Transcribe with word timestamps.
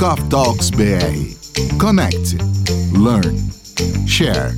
Coffee 0.00 0.30
Talks 0.30 0.70
BR. 0.70 1.76
Connect, 1.78 2.38
learn, 2.98 3.36
share. 4.06 4.54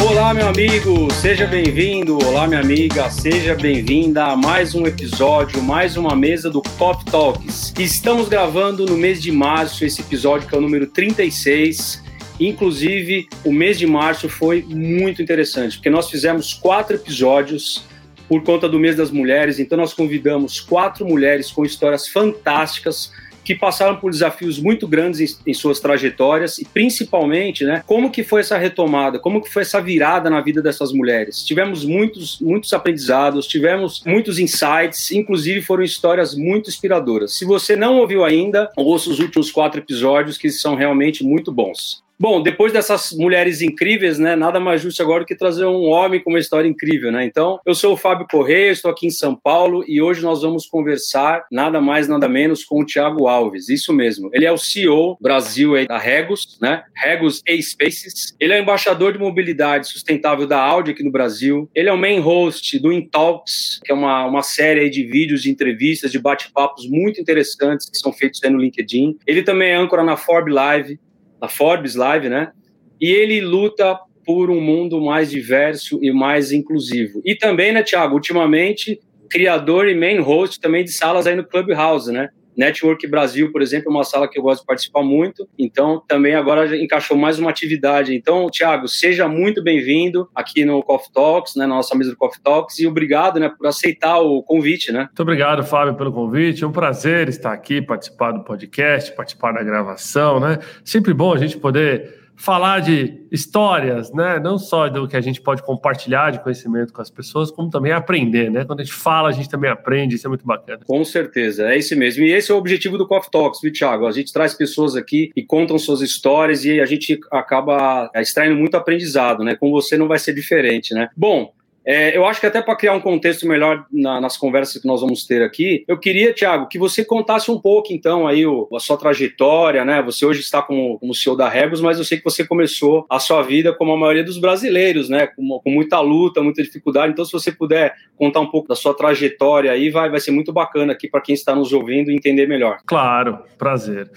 Olá, 0.00 0.32
meu 0.32 0.46
amigo, 0.46 1.12
seja 1.14 1.48
bem-vindo. 1.48 2.16
Olá, 2.24 2.46
minha 2.46 2.60
amiga, 2.60 3.10
seja 3.10 3.56
bem-vinda 3.56 4.26
a 4.26 4.36
mais 4.36 4.72
um 4.76 4.86
episódio, 4.86 5.60
mais 5.60 5.96
uma 5.96 6.14
mesa 6.14 6.48
do 6.48 6.62
Coffee 6.78 7.06
Talks. 7.06 7.74
Estamos 7.76 8.28
gravando 8.28 8.86
no 8.86 8.96
mês 8.96 9.20
de 9.20 9.32
março 9.32 9.84
esse 9.84 10.00
episódio 10.00 10.46
que 10.48 10.54
é 10.54 10.58
o 10.58 10.60
número 10.60 10.86
36. 10.86 12.00
Inclusive, 12.38 13.26
o 13.44 13.52
mês 13.52 13.80
de 13.80 13.86
março 13.88 14.28
foi 14.28 14.62
muito 14.62 15.20
interessante, 15.20 15.74
porque 15.74 15.90
nós 15.90 16.08
fizemos 16.08 16.54
quatro 16.54 16.94
episódios 16.94 17.84
por 18.28 18.44
conta 18.44 18.68
do 18.68 18.78
mês 18.78 18.94
das 18.94 19.10
mulheres. 19.10 19.58
Então, 19.58 19.76
nós 19.76 19.92
convidamos 19.92 20.60
quatro 20.60 21.04
mulheres 21.04 21.50
com 21.50 21.64
histórias 21.64 22.06
fantásticas 22.06 23.10
que 23.48 23.54
passaram 23.54 23.96
por 23.96 24.10
desafios 24.10 24.58
muito 24.58 24.86
grandes 24.86 25.20
em, 25.46 25.50
em, 25.50 25.54
suas 25.54 25.80
trajetórias 25.80 26.58
e 26.58 26.66
principalmente, 26.66 27.64
né, 27.64 27.82
como 27.86 28.10
que 28.10 28.22
foi 28.22 28.42
essa 28.42 28.58
retomada, 28.58 29.18
como 29.18 29.40
que 29.40 29.50
foi 29.50 29.62
essa 29.62 29.80
virada 29.80 30.28
na 30.28 30.42
vida 30.42 30.60
dessas 30.60 30.92
mulheres. 30.92 31.42
Tivemos 31.42 31.82
muitos, 31.82 32.38
muitos 32.42 32.74
aprendizados, 32.74 33.46
tivemos 33.46 34.02
muitos 34.04 34.38
insights, 34.38 35.10
inclusive 35.12 35.62
foram 35.62 35.82
histórias 35.82 36.34
muito 36.34 36.68
inspiradoras. 36.68 37.38
Se 37.38 37.46
você 37.46 37.74
não 37.74 37.96
ouviu 37.96 38.22
ainda, 38.22 38.70
ouça 38.76 39.08
os 39.08 39.18
últimos 39.18 39.50
quatro 39.50 39.80
episódios 39.80 40.36
que 40.36 40.50
são 40.50 40.74
realmente 40.74 41.24
muito 41.24 41.50
bons. 41.50 42.06
Bom, 42.20 42.42
depois 42.42 42.72
dessas 42.72 43.12
mulheres 43.12 43.62
incríveis, 43.62 44.18
né, 44.18 44.34
nada 44.34 44.58
mais 44.58 44.82
justo 44.82 45.00
agora 45.00 45.24
que 45.24 45.36
trazer 45.36 45.66
um 45.66 45.84
homem 45.84 46.20
com 46.20 46.30
uma 46.30 46.40
história 46.40 46.68
incrível, 46.68 47.12
né? 47.12 47.24
Então, 47.24 47.60
eu 47.64 47.76
sou 47.76 47.92
o 47.92 47.96
Fábio 47.96 48.26
Correia, 48.28 48.72
estou 48.72 48.90
aqui 48.90 49.06
em 49.06 49.10
São 49.10 49.36
Paulo 49.36 49.84
e 49.86 50.02
hoje 50.02 50.20
nós 50.20 50.42
vamos 50.42 50.66
conversar 50.66 51.46
nada 51.52 51.80
mais, 51.80 52.08
nada 52.08 52.28
menos 52.28 52.64
com 52.64 52.82
o 52.82 52.84
Thiago 52.84 53.28
Alves. 53.28 53.68
Isso 53.68 53.92
mesmo. 53.92 54.30
Ele 54.32 54.44
é 54.44 54.50
o 54.50 54.58
CEO 54.58 55.16
Brasil 55.20 55.74
da 55.86 55.96
Regus, 55.96 56.58
né? 56.60 56.82
Regus 56.96 57.40
A-Spaces. 57.48 58.34
Ele 58.40 58.52
é 58.52 58.60
embaixador 58.60 59.12
de 59.12 59.18
mobilidade 59.20 59.86
sustentável 59.86 60.44
da 60.44 60.60
Audi 60.60 60.90
aqui 60.90 61.04
no 61.04 61.12
Brasil. 61.12 61.70
Ele 61.72 61.88
é 61.88 61.92
o 61.92 61.98
main 61.98 62.18
host 62.18 62.80
do 62.80 62.92
InTalks, 62.92 63.78
que 63.84 63.92
é 63.92 63.94
uma, 63.94 64.26
uma 64.26 64.42
série 64.42 64.90
de 64.90 65.04
vídeos, 65.04 65.42
de 65.42 65.50
entrevistas, 65.50 66.10
de 66.10 66.18
bate-papos 66.18 66.88
muito 66.90 67.20
interessantes 67.20 67.88
que 67.88 67.96
são 67.96 68.12
feitos 68.12 68.42
aí 68.42 68.50
no 68.50 68.58
LinkedIn. 68.58 69.16
Ele 69.24 69.44
também 69.44 69.70
é 69.70 69.76
âncora 69.76 70.02
na 70.02 70.16
Forbes 70.16 70.52
Live 70.52 70.98
na 71.40 71.48
Forbes 71.48 71.94
Live, 71.94 72.28
né? 72.28 72.52
E 73.00 73.10
ele 73.10 73.40
luta 73.40 73.98
por 74.24 74.50
um 74.50 74.60
mundo 74.60 75.00
mais 75.00 75.30
diverso 75.30 75.98
e 76.02 76.12
mais 76.12 76.52
inclusivo. 76.52 77.22
E 77.24 77.34
também, 77.34 77.72
né, 77.72 77.82
Thiago, 77.82 78.14
ultimamente, 78.14 79.00
criador 79.30 79.88
e 79.88 79.94
main 79.94 80.20
host 80.20 80.60
também 80.60 80.84
de 80.84 80.92
salas 80.92 81.26
aí 81.26 81.34
no 81.34 81.44
Clubhouse, 81.44 82.12
né? 82.12 82.28
Network 82.58 83.06
Brasil, 83.06 83.52
por 83.52 83.62
exemplo, 83.62 83.88
é 83.88 83.90
uma 83.90 84.02
sala 84.02 84.28
que 84.28 84.36
eu 84.36 84.42
gosto 84.42 84.62
de 84.62 84.66
participar 84.66 85.04
muito, 85.04 85.48
então 85.56 86.02
também 86.08 86.34
agora 86.34 86.76
encaixou 86.76 87.16
mais 87.16 87.38
uma 87.38 87.50
atividade. 87.50 88.12
Então, 88.12 88.50
Thiago, 88.50 88.88
seja 88.88 89.28
muito 89.28 89.62
bem-vindo 89.62 90.28
aqui 90.34 90.64
no 90.64 90.82
Coffee 90.82 91.12
Talks, 91.12 91.54
né, 91.54 91.66
na 91.66 91.76
nossa 91.76 91.94
mesa 91.94 92.10
do 92.10 92.16
Coffee 92.16 92.42
Talks, 92.42 92.80
e 92.80 92.86
obrigado 92.86 93.38
né, 93.38 93.48
por 93.48 93.64
aceitar 93.68 94.18
o 94.18 94.42
convite. 94.42 94.90
Né? 94.90 95.02
Muito 95.02 95.22
obrigado, 95.22 95.62
Fábio, 95.62 95.94
pelo 95.94 96.12
convite. 96.12 96.64
É 96.64 96.66
um 96.66 96.72
prazer 96.72 97.28
estar 97.28 97.52
aqui, 97.52 97.80
participar 97.80 98.32
do 98.32 98.42
podcast, 98.42 99.14
participar 99.14 99.52
da 99.52 99.62
gravação. 99.62 100.40
Né? 100.40 100.58
Sempre 100.84 101.14
bom 101.14 101.32
a 101.32 101.38
gente 101.38 101.56
poder 101.56 102.17
falar 102.38 102.80
de 102.80 103.18
histórias, 103.32 104.12
né? 104.12 104.38
Não 104.38 104.58
só 104.58 104.88
do 104.88 105.08
que 105.08 105.16
a 105.16 105.20
gente 105.20 105.40
pode 105.40 105.62
compartilhar 105.62 106.30
de 106.30 106.40
conhecimento 106.42 106.92
com 106.92 107.02
as 107.02 107.10
pessoas, 107.10 107.50
como 107.50 107.68
também 107.68 107.92
aprender, 107.92 108.48
né? 108.50 108.64
Quando 108.64 108.80
a 108.80 108.84
gente 108.84 108.94
fala, 108.94 109.28
a 109.28 109.32
gente 109.32 109.48
também 109.48 109.68
aprende, 109.68 110.14
isso 110.14 110.26
é 110.26 110.28
muito 110.28 110.46
bacana. 110.46 110.80
Com 110.86 111.04
certeza, 111.04 111.68
é 111.68 111.76
isso 111.76 111.96
mesmo. 111.96 112.24
E 112.24 112.32
esse 112.32 112.50
é 112.50 112.54
o 112.54 112.58
objetivo 112.58 112.96
do 112.96 113.06
Coffee 113.06 113.30
Talks, 113.30 113.60
viu, 113.60 113.72
Thiago? 113.72 114.06
A 114.06 114.12
gente 114.12 114.32
traz 114.32 114.54
pessoas 114.54 114.94
aqui 114.94 115.32
e 115.34 115.42
contam 115.42 115.76
suas 115.78 116.00
histórias 116.00 116.64
e 116.64 116.80
a 116.80 116.86
gente 116.86 117.18
acaba 117.30 118.08
extraindo 118.14 118.56
muito 118.56 118.76
aprendizado, 118.76 119.42
né? 119.42 119.56
Com 119.56 119.70
você 119.72 119.96
não 119.96 120.06
vai 120.06 120.18
ser 120.18 120.32
diferente, 120.32 120.94
né? 120.94 121.08
Bom, 121.16 121.52
é, 121.90 122.14
eu 122.14 122.26
acho 122.26 122.38
que 122.38 122.44
até 122.44 122.60
para 122.60 122.76
criar 122.76 122.92
um 122.92 123.00
contexto 123.00 123.48
melhor 123.48 123.86
na, 123.90 124.20
nas 124.20 124.36
conversas 124.36 124.82
que 124.82 124.86
nós 124.86 125.00
vamos 125.00 125.24
ter 125.24 125.40
aqui, 125.42 125.86
eu 125.88 125.98
queria, 125.98 126.34
Tiago, 126.34 126.68
que 126.68 126.78
você 126.78 127.02
contasse 127.02 127.50
um 127.50 127.58
pouco, 127.58 127.94
então, 127.94 128.26
aí 128.26 128.46
o, 128.46 128.68
a 128.74 128.78
sua 128.78 128.98
trajetória, 128.98 129.86
né? 129.86 130.02
Você 130.02 130.26
hoje 130.26 130.40
está 130.40 130.60
como, 130.60 130.98
como 130.98 131.14
CEO 131.14 131.34
da 131.34 131.48
Rebus, 131.48 131.80
mas 131.80 131.96
eu 131.96 132.04
sei 132.04 132.18
que 132.18 132.24
você 132.24 132.46
começou 132.46 133.06
a 133.08 133.18
sua 133.18 133.40
vida 133.40 133.72
como 133.72 133.92
a 133.92 133.96
maioria 133.96 134.22
dos 134.22 134.36
brasileiros, 134.36 135.08
né? 135.08 135.28
Com, 135.28 135.60
com 135.64 135.70
muita 135.70 135.98
luta, 135.98 136.42
muita 136.42 136.62
dificuldade. 136.62 137.10
Então, 137.10 137.24
se 137.24 137.32
você 137.32 137.50
puder 137.50 137.94
contar 138.16 138.40
um 138.40 138.50
pouco 138.50 138.68
da 138.68 138.76
sua 138.76 138.92
trajetória 138.92 139.72
aí, 139.72 139.88
vai, 139.88 140.10
vai 140.10 140.20
ser 140.20 140.30
muito 140.30 140.52
bacana 140.52 140.92
aqui 140.92 141.08
para 141.08 141.22
quem 141.22 141.34
está 141.34 141.56
nos 141.56 141.72
ouvindo 141.72 142.10
entender 142.10 142.46
melhor. 142.46 142.80
Claro, 142.84 143.38
prazer. 143.56 144.10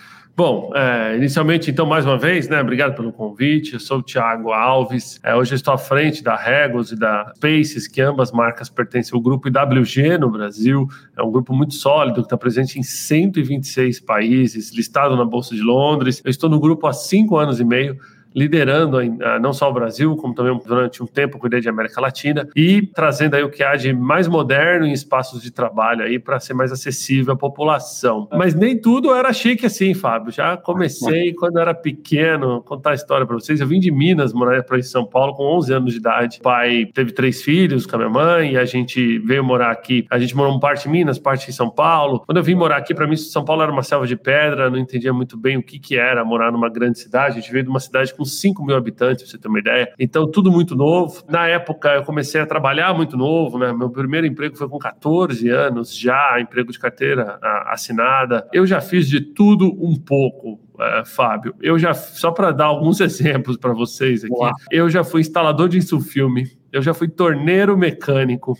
Bom, 0.43 0.71
é, 0.73 1.17
inicialmente, 1.17 1.69
então, 1.69 1.85
mais 1.85 2.03
uma 2.03 2.17
vez, 2.17 2.49
né, 2.49 2.59
obrigado 2.59 2.95
pelo 2.95 3.13
convite. 3.13 3.75
Eu 3.75 3.79
sou 3.79 3.99
o 3.99 4.01
Thiago 4.01 4.51
Alves. 4.51 5.19
É, 5.23 5.35
hoje 5.35 5.53
estou 5.53 5.71
à 5.71 5.77
frente 5.77 6.23
da 6.23 6.35
Regos 6.35 6.91
e 6.91 6.95
da 6.95 7.31
Spaces, 7.35 7.87
que 7.87 8.01
ambas 8.01 8.31
marcas 8.31 8.67
pertencem 8.67 9.15
ao 9.15 9.21
grupo 9.21 9.47
IWG 9.47 10.17
no 10.17 10.31
Brasil. 10.31 10.87
É 11.15 11.21
um 11.21 11.31
grupo 11.31 11.53
muito 11.53 11.75
sólido 11.75 12.21
que 12.21 12.25
está 12.25 12.35
presente 12.35 12.79
em 12.79 12.81
126 12.81 13.99
países, 13.99 14.73
listado 14.73 15.15
na 15.15 15.25
Bolsa 15.25 15.53
de 15.53 15.61
Londres. 15.61 16.23
Eu 16.25 16.31
estou 16.31 16.49
no 16.49 16.59
grupo 16.59 16.87
há 16.87 16.93
cinco 16.93 17.37
anos 17.37 17.59
e 17.59 17.63
meio 17.63 17.99
liderando 18.35 18.97
não 19.41 19.53
só 19.53 19.69
o 19.69 19.73
Brasil, 19.73 20.15
como 20.15 20.33
também 20.33 20.57
durante 20.65 21.03
um 21.03 21.07
tempo 21.07 21.37
cuidei 21.39 21.59
de 21.59 21.69
América 21.69 21.99
Latina 22.01 22.47
e 22.55 22.87
trazendo 22.93 23.35
aí 23.35 23.43
o 23.43 23.49
que 23.49 23.63
há 23.63 23.75
de 23.75 23.93
mais 23.93 24.27
moderno 24.27 24.85
em 24.85 24.91
espaços 24.91 25.41
de 25.41 25.51
trabalho 25.51 26.03
aí 26.03 26.19
para 26.19 26.39
ser 26.39 26.53
mais 26.53 26.71
acessível 26.71 27.33
à 27.33 27.37
população. 27.37 28.27
Mas 28.31 28.55
nem 28.55 28.79
tudo 28.79 29.13
era 29.13 29.31
chique 29.33 29.65
assim, 29.65 29.93
Fábio. 29.93 30.31
Já 30.31 30.57
comecei 30.57 31.33
quando 31.33 31.59
era 31.59 31.73
pequeno, 31.73 32.61
contar 32.61 32.91
a 32.91 32.93
história 32.93 33.25
para 33.25 33.35
vocês. 33.35 33.59
Eu 33.59 33.67
vim 33.67 33.79
de 33.79 33.91
Minas, 33.91 34.33
morar 34.33 34.63
para 34.63 34.81
São 34.81 35.05
Paulo 35.05 35.35
com 35.35 35.43
11 35.57 35.73
anos 35.73 35.93
de 35.93 35.99
idade. 35.99 36.37
O 36.39 36.43
pai 36.43 36.87
teve 36.93 37.11
três 37.11 37.41
filhos 37.41 37.85
com 37.85 37.95
a 37.95 37.99
minha 37.99 38.09
mãe 38.09 38.53
e 38.53 38.57
a 38.57 38.65
gente 38.65 39.19
veio 39.19 39.43
morar 39.43 39.71
aqui. 39.71 40.05
A 40.09 40.19
gente 40.19 40.35
morou 40.35 40.53
uma 40.53 40.59
parte 40.59 40.87
em 40.87 40.91
Minas, 40.91 41.19
parte 41.19 41.49
em 41.49 41.53
São 41.53 41.69
Paulo. 41.69 42.23
Quando 42.25 42.37
eu 42.37 42.43
vim 42.43 42.55
morar 42.55 42.77
aqui, 42.77 42.93
para 42.93 43.07
mim 43.07 43.15
São 43.15 43.43
Paulo 43.43 43.61
era 43.61 43.71
uma 43.71 43.83
selva 43.83 44.07
de 44.07 44.15
pedra, 44.15 44.69
não 44.69 44.77
entendia 44.77 45.13
muito 45.13 45.37
bem 45.37 45.57
o 45.57 45.63
que 45.63 45.79
que 45.79 45.97
era 45.97 46.23
morar 46.23 46.51
numa 46.51 46.69
grande 46.69 46.99
cidade. 46.99 47.37
A 47.37 47.41
gente 47.41 47.51
veio 47.51 47.63
de 47.63 47.69
uma 47.69 47.79
cidade 47.79 48.13
com 48.13 48.20
com 48.21 48.25
5 48.25 48.63
mil 48.63 48.75
habitantes, 48.75 49.23
pra 49.23 49.31
você 49.31 49.37
ter 49.39 49.47
uma 49.47 49.57
ideia. 49.57 49.91
Então, 49.97 50.29
tudo 50.29 50.51
muito 50.51 50.75
novo. 50.75 51.23
Na 51.27 51.47
época, 51.47 51.89
eu 51.95 52.03
comecei 52.03 52.39
a 52.39 52.45
trabalhar 52.45 52.93
muito 52.93 53.17
novo, 53.17 53.57
né? 53.57 53.73
Meu 53.73 53.89
primeiro 53.89 54.27
emprego 54.27 54.55
foi 54.55 54.69
com 54.69 54.77
14 54.77 55.49
anos, 55.49 55.97
já 55.97 56.39
emprego 56.39 56.71
de 56.71 56.77
carteira 56.77 57.39
assinada. 57.65 58.47
Eu 58.53 58.67
já 58.67 58.79
fiz 58.79 59.07
de 59.07 59.19
tudo 59.19 59.65
um 59.65 59.95
pouco. 59.95 60.59
Uh, 60.75 61.05
Fábio, 61.05 61.53
eu 61.61 61.77
já 61.77 61.93
só 61.93 62.31
para 62.31 62.51
dar 62.51 62.65
alguns 62.65 63.01
exemplos 63.01 63.55
para 63.55 63.71
vocês 63.71 64.23
aqui, 64.23 64.33
Uau. 64.33 64.51
eu 64.71 64.89
já 64.89 65.03
fui 65.03 65.21
instalador 65.21 65.69
de 65.69 65.77
insufilme, 65.77 66.47
eu 66.71 66.81
já 66.81 66.91
fui 66.91 67.07
torneiro 67.07 67.77
mecânico, 67.77 68.57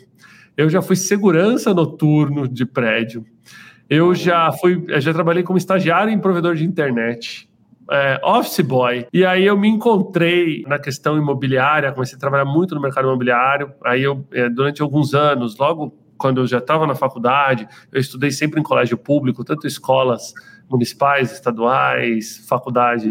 eu 0.56 0.70
já 0.70 0.84
fui 0.84 0.96
segurança 0.96 1.74
noturno 1.74 2.48
de 2.48 2.64
prédio, 2.64 3.26
eu 3.90 4.14
já 4.14 4.52
fui, 4.52 4.86
eu 4.88 5.02
já 5.02 5.12
trabalhei 5.12 5.42
como 5.42 5.58
estagiário 5.58 6.14
em 6.14 6.20
provedor 6.20 6.54
de 6.54 6.64
internet 6.64 7.50
é, 7.90 8.20
office 8.24 8.62
boy. 8.62 9.08
E 9.12 9.26
aí 9.26 9.46
eu 9.46 9.58
me 9.58 9.68
encontrei 9.68 10.64
na 10.68 10.80
questão 10.80 11.18
imobiliária, 11.18 11.92
comecei 11.92 12.16
a 12.16 12.20
trabalhar 12.20 12.46
muito 12.46 12.76
no 12.76 12.82
mercado 12.82 13.08
imobiliário. 13.08 13.72
Aí 13.84 14.04
eu, 14.04 14.26
é, 14.32 14.50
durante 14.50 14.82
alguns 14.82 15.14
anos, 15.14 15.58
logo 15.58 15.98
quando 16.18 16.40
eu 16.42 16.46
já 16.46 16.60
estava 16.60 16.86
na 16.86 16.94
faculdade, 16.94 17.68
eu 17.92 18.00
estudei 18.00 18.30
sempre 18.30 18.60
em 18.60 18.64
colégio 18.64 18.96
público, 18.96 19.44
tanto 19.44 19.66
escolas 19.66 20.34
municipais, 20.70 21.34
estaduais, 21.34 22.46
faculdade 22.48 23.10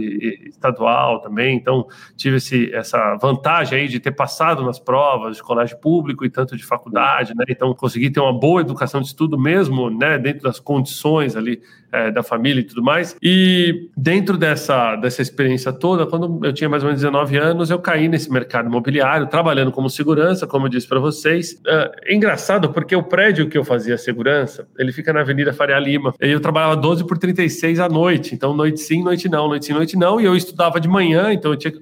estadual 0.48 1.20
também. 1.20 1.56
Então, 1.56 1.86
tive 2.16 2.36
esse, 2.36 2.72
essa 2.72 3.16
vantagem 3.16 3.80
aí 3.80 3.88
de 3.88 4.00
ter 4.00 4.12
passado 4.12 4.64
nas 4.64 4.78
provas 4.78 5.36
de 5.36 5.42
colégio 5.42 5.76
público 5.78 6.24
e 6.24 6.30
tanto 6.30 6.56
de 6.56 6.64
faculdade, 6.64 7.34
né? 7.34 7.44
Então, 7.48 7.74
consegui 7.74 8.10
ter 8.10 8.20
uma 8.20 8.32
boa 8.32 8.62
educação 8.62 9.00
de 9.00 9.08
estudo 9.08 9.38
mesmo, 9.38 9.90
né? 9.90 10.16
Dentro 10.18 10.44
das 10.44 10.58
condições 10.58 11.36
ali 11.36 11.60
é, 11.92 12.10
da 12.10 12.22
família 12.22 12.60
e 12.60 12.64
tudo 12.64 12.82
mais. 12.82 13.16
E 13.22 13.88
dentro 13.96 14.36
dessa, 14.36 14.96
dessa 14.96 15.22
experiência 15.22 15.72
toda, 15.72 16.06
quando 16.06 16.44
eu 16.44 16.52
tinha 16.52 16.68
mais 16.68 16.82
ou 16.82 16.88
menos 16.88 17.00
19 17.00 17.36
anos, 17.36 17.70
eu 17.70 17.78
caí 17.78 18.08
nesse 18.08 18.30
mercado 18.30 18.68
imobiliário, 18.68 19.26
trabalhando 19.26 19.72
como 19.72 19.88
segurança, 19.88 20.46
como 20.46 20.66
eu 20.66 20.70
disse 20.70 20.86
para 20.86 21.00
vocês. 21.00 21.60
É, 21.66 22.12
é 22.12 22.14
engraçado 22.14 22.70
porque 22.70 22.94
o 22.94 23.02
prédio 23.02 23.48
que 23.48 23.58
eu 23.58 23.64
fazia 23.64 23.96
segurança, 23.98 24.66
ele 24.78 24.92
fica 24.92 25.12
na 25.12 25.20
Avenida 25.20 25.52
Faria 25.52 25.78
Lima. 25.78 26.14
E 26.20 26.28
eu 26.28 26.40
trabalhava 26.40 26.76
12 26.76 27.06
por 27.06 27.18
36 27.18 27.80
à 27.80 27.88
noite. 27.88 28.34
Então, 28.34 28.54
noite 28.54 28.80
sim, 28.80 29.02
noite 29.02 29.28
não, 29.28 29.48
noite 29.48 29.66
sim, 29.66 29.72
noite 29.72 29.96
não. 29.96 30.20
E 30.20 30.24
eu 30.24 30.36
estudava 30.36 30.80
de 30.80 30.88
manhã, 30.88 31.32
então 31.32 31.52
eu 31.52 31.56
tinha 31.56 31.70
que. 31.70 31.80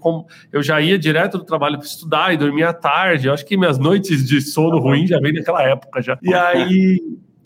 Eu 0.53 0.63
já 0.63 0.81
ia 0.81 0.99
direto 0.99 1.39
do 1.39 1.45
trabalho 1.45 1.79
para 1.79 1.87
estudar 1.87 2.33
e 2.33 2.37
dormia 2.37 2.71
à 2.71 2.73
tarde. 2.73 3.29
Eu 3.29 3.35
acho 3.35 3.45
que 3.45 3.57
minhas 3.57 3.79
noites 3.79 4.27
de 4.27 4.41
sono 4.41 4.79
ruim 4.79 5.07
já 5.07 5.19
vem 5.19 5.33
daquela 5.33 5.63
época 5.63 6.01
já. 6.01 6.19
E 6.23 6.33
aí 6.33 7.01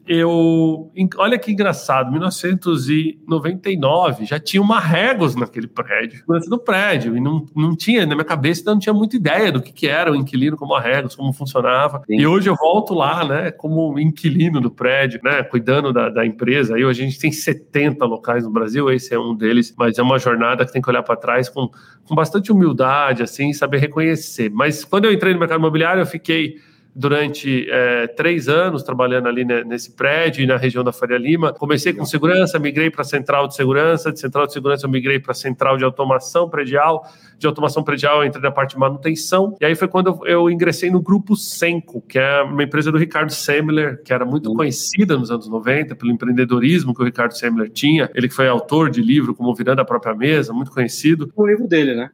eu. 0.07 0.91
Olha 1.17 1.37
que 1.39 1.51
engraçado, 1.53 2.11
1999 2.11 4.25
já 4.25 4.41
tinha 4.41 4.61
uma 4.61 4.81
Regos 4.81 5.37
naquele 5.37 5.69
prédio, 5.69 6.25
no 6.49 6.59
prédio, 6.59 7.17
e 7.17 7.21
não, 7.21 7.47
não 7.55 7.77
tinha, 7.77 8.05
na 8.05 8.15
minha 8.15 8.25
cabeça, 8.25 8.65
não 8.67 8.79
tinha 8.79 8.93
muita 8.93 9.17
ideia 9.17 9.53
do 9.53 9.63
que, 9.63 9.73
que 9.73 9.87
era 9.87 10.11
o 10.11 10.17
inquilino 10.17 10.57
como 10.57 10.75
a 10.75 10.81
Regos, 10.81 11.15
como 11.15 11.33
funcionava. 11.33 12.03
Sim. 12.07 12.19
E 12.19 12.27
hoje 12.27 12.51
eu 12.51 12.57
volto 12.57 12.95
lá, 12.95 13.25
né, 13.25 13.53
como 13.53 13.99
inquilino 13.99 14.61
do 14.61 14.71
prédio, 14.71 15.21
né, 15.23 15.43
cuidando 15.45 15.93
da, 15.93 16.09
da 16.09 16.27
empresa. 16.27 16.75
Aí 16.75 16.85
hoje 16.85 17.03
a 17.03 17.05
gente 17.05 17.19
tem 17.19 17.31
70 17.31 18.05
locais 18.05 18.45
no 18.45 18.51
Brasil, 18.51 18.91
esse 18.91 19.15
é 19.15 19.19
um 19.19 19.35
deles, 19.35 19.75
mas 19.79 19.99
é 19.99 20.03
uma 20.03 20.19
jornada 20.19 20.67
que 20.67 20.73
tem 20.73 20.83
que 20.83 20.91
olhar 20.91 21.03
para 21.03 21.17
trás 21.17 21.49
com, 21.49 21.71
com 22.05 22.15
bastante 22.15 22.51
humildade, 22.51 23.23
assim, 23.23 23.53
saber 23.53 23.79
reconhecer. 23.79 24.51
Mas 24.51 24.85
quando 24.85 25.05
eu 25.05 25.13
entrei 25.13 25.33
no 25.33 25.39
mercado 25.39 25.61
imobiliário, 25.61 26.03
eu 26.03 26.07
fiquei 26.07 26.57
durante 26.95 27.67
é, 27.71 28.07
três 28.07 28.49
anos 28.49 28.83
trabalhando 28.83 29.27
ali 29.27 29.45
nesse 29.45 29.93
prédio 29.93 30.43
e 30.43 30.47
na 30.47 30.57
região 30.57 30.85
da 30.85 30.93
Faria 30.93 31.17
Lima. 31.17 31.53
Comecei 31.53 31.93
com 31.93 32.05
segurança, 32.05 32.59
migrei 32.59 32.91
para 32.91 33.03
a 33.03 33.05
central 33.05 33.49
de 33.49 33.55
segurança, 33.55 34.13
de 34.13 34.21
central 34.21 34.47
de 34.47 34.53
segurança 34.53 34.87
eu 34.87 34.91
migrei 34.91 35.19
para 35.19 35.33
a 35.33 35.35
central 35.35 35.77
de 35.77 35.85
automação 35.85 36.49
predial, 36.49 37.07
de 37.39 37.47
automação 37.47 37.83
predial 37.83 38.19
eu 38.19 38.25
entrei 38.27 38.43
na 38.43 38.51
parte 38.51 38.75
de 38.75 38.79
manutenção, 38.79 39.57
e 39.61 39.65
aí 39.65 39.75
foi 39.75 39.89
quando 39.89 40.21
eu 40.27 40.51
ingressei 40.51 40.91
no 40.91 41.01
grupo 41.01 41.35
Senco, 41.35 42.03
que 42.03 42.19
é 42.19 42.43
uma 42.43 42.63
empresa 42.63 42.93
do 42.93 42.99
Ricardo 42.99 43.33
Semler, 43.33 44.03
que 44.03 44.13
era 44.13 44.25
muito 44.25 44.51
uhum. 44.51 44.57
conhecida 44.57 45.17
nos 45.17 45.31
anos 45.31 45.49
90 45.49 45.97
pelo 45.97 46.13
empreendedorismo 46.13 46.95
que 46.95 47.03
o 47.03 47.05
Ricardo 47.05 47.33
Semler 47.33 47.71
tinha, 47.71 48.11
ele 48.15 48.29
que 48.29 48.35
foi 48.35 48.49
autor 48.49 48.91
de 48.91 49.01
livro 49.01 49.35
como 49.35 49.55
Virando 49.55 49.81
a 49.81 49.85
Própria 49.85 50.15
Mesa, 50.15 50.53
muito 50.53 50.71
conhecido. 50.71 51.33
O 51.35 51.47
livro 51.47 51.67
dele, 51.67 51.95
né? 51.95 52.11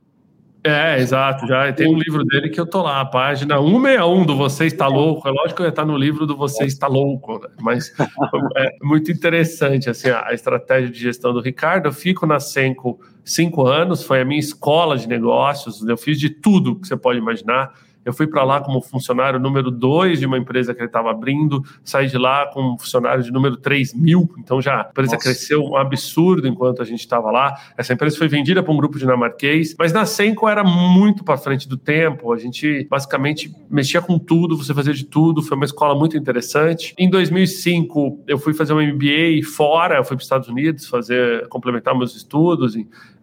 É, 0.65 0.99
exato. 0.99 1.47
Já 1.47 1.73
tem 1.73 1.89
um 1.89 1.99
livro 1.99 2.25
dele 2.25 2.49
que 2.49 2.61
eu 2.61 2.67
tô 2.67 2.83
lá, 2.83 3.01
a 3.01 3.05
página 3.05 3.57
161 3.57 4.27
do 4.27 4.37
Você 4.37 4.67
Está 4.67 4.87
Louco. 4.87 5.29
É 5.29 5.31
lógico 5.31 5.57
que 5.57 5.63
eu 5.63 5.67
ia 5.67 5.71
estar 5.71 5.85
no 5.85 5.97
livro 5.97 6.27
do 6.27 6.37
Você 6.37 6.65
Está 6.65 6.87
Louco, 6.87 7.39
né? 7.41 7.49
mas 7.61 7.93
é 8.57 8.77
muito 8.83 9.11
interessante 9.11 9.89
assim, 9.89 10.11
a 10.11 10.33
estratégia 10.33 10.91
de 10.91 10.99
gestão 10.99 11.33
do 11.33 11.41
Ricardo. 11.41 11.87
Eu 11.87 11.93
fico 11.93 12.27
na 12.27 12.41
Senco 12.41 12.99
cinco 13.25 13.67
anos, 13.67 14.03
foi 14.03 14.21
a 14.21 14.25
minha 14.25 14.41
escola 14.41 14.97
de 14.97 15.07
negócios, 15.07 15.87
eu 15.87 15.99
fiz 15.99 16.19
de 16.19 16.31
tudo 16.31 16.77
que 16.77 16.89
você 16.89 16.97
pode 16.97 17.19
imaginar 17.19 17.73
eu 18.09 18.13
fui 18.15 18.27
para 18.27 18.43
lá 18.43 18.59
como 18.59 18.81
funcionário 18.81 19.39
número 19.39 19.71
2 19.71 20.21
de 20.21 20.25
uma 20.25 20.39
empresa 20.39 20.73
que 20.73 20.81
ele 20.81 20.87
estava 20.87 21.11
abrindo, 21.11 21.63
saí 21.85 22.07
de 22.07 22.17
lá 22.17 22.47
como 22.47 22.79
funcionário 22.79 23.23
de 23.23 23.31
número 23.31 23.59
3 23.59 23.93
mil. 23.93 24.33
Então 24.39 24.63
já 24.63 24.81
a 24.81 24.89
empresa 24.89 25.13
Nossa. 25.13 25.25
cresceu 25.25 25.63
um 25.63 25.77
absurdo 25.77 26.49
enquanto 26.49 26.81
a 26.81 26.87
gente 26.87 27.01
estava 27.01 27.31
lá. 27.31 27.55
Essa 27.77 27.93
empresa 27.93 28.17
foi 28.17 28.27
vendida 28.27 28.63
para 28.63 28.73
um 28.73 28.79
grupo 28.79 28.99
dinamarquês, 28.99 29.77
mas 29.79 29.93
na 29.93 30.07
Senco 30.07 30.49
era 30.49 30.65
muito 30.65 31.23
para 31.23 31.37
frente 31.37 31.69
do 31.69 31.77
tempo. 31.77 32.33
A 32.33 32.39
gente 32.39 32.89
basicamente 32.89 33.55
mexia 33.69 34.01
com 34.01 34.19
tudo, 34.19 34.57
você 34.57 34.73
fazia 34.73 34.95
de 34.95 35.05
tudo. 35.05 35.43
Foi 35.43 35.55
uma 35.55 35.67
escola 35.67 35.95
muito 35.95 36.17
interessante. 36.17 36.95
Em 36.97 37.11
2005 37.11 38.25
eu 38.27 38.39
fui 38.39 38.55
fazer 38.55 38.73
um 38.73 38.81
MBA 38.81 39.47
fora, 39.55 39.97
eu 39.97 40.05
fui 40.05 40.17
para 40.17 40.23
os 40.23 40.25
Estados 40.25 40.49
Unidos 40.49 40.89
fazer 40.89 41.47
complementar 41.49 41.95
meus 41.95 42.17
estudos 42.17 42.75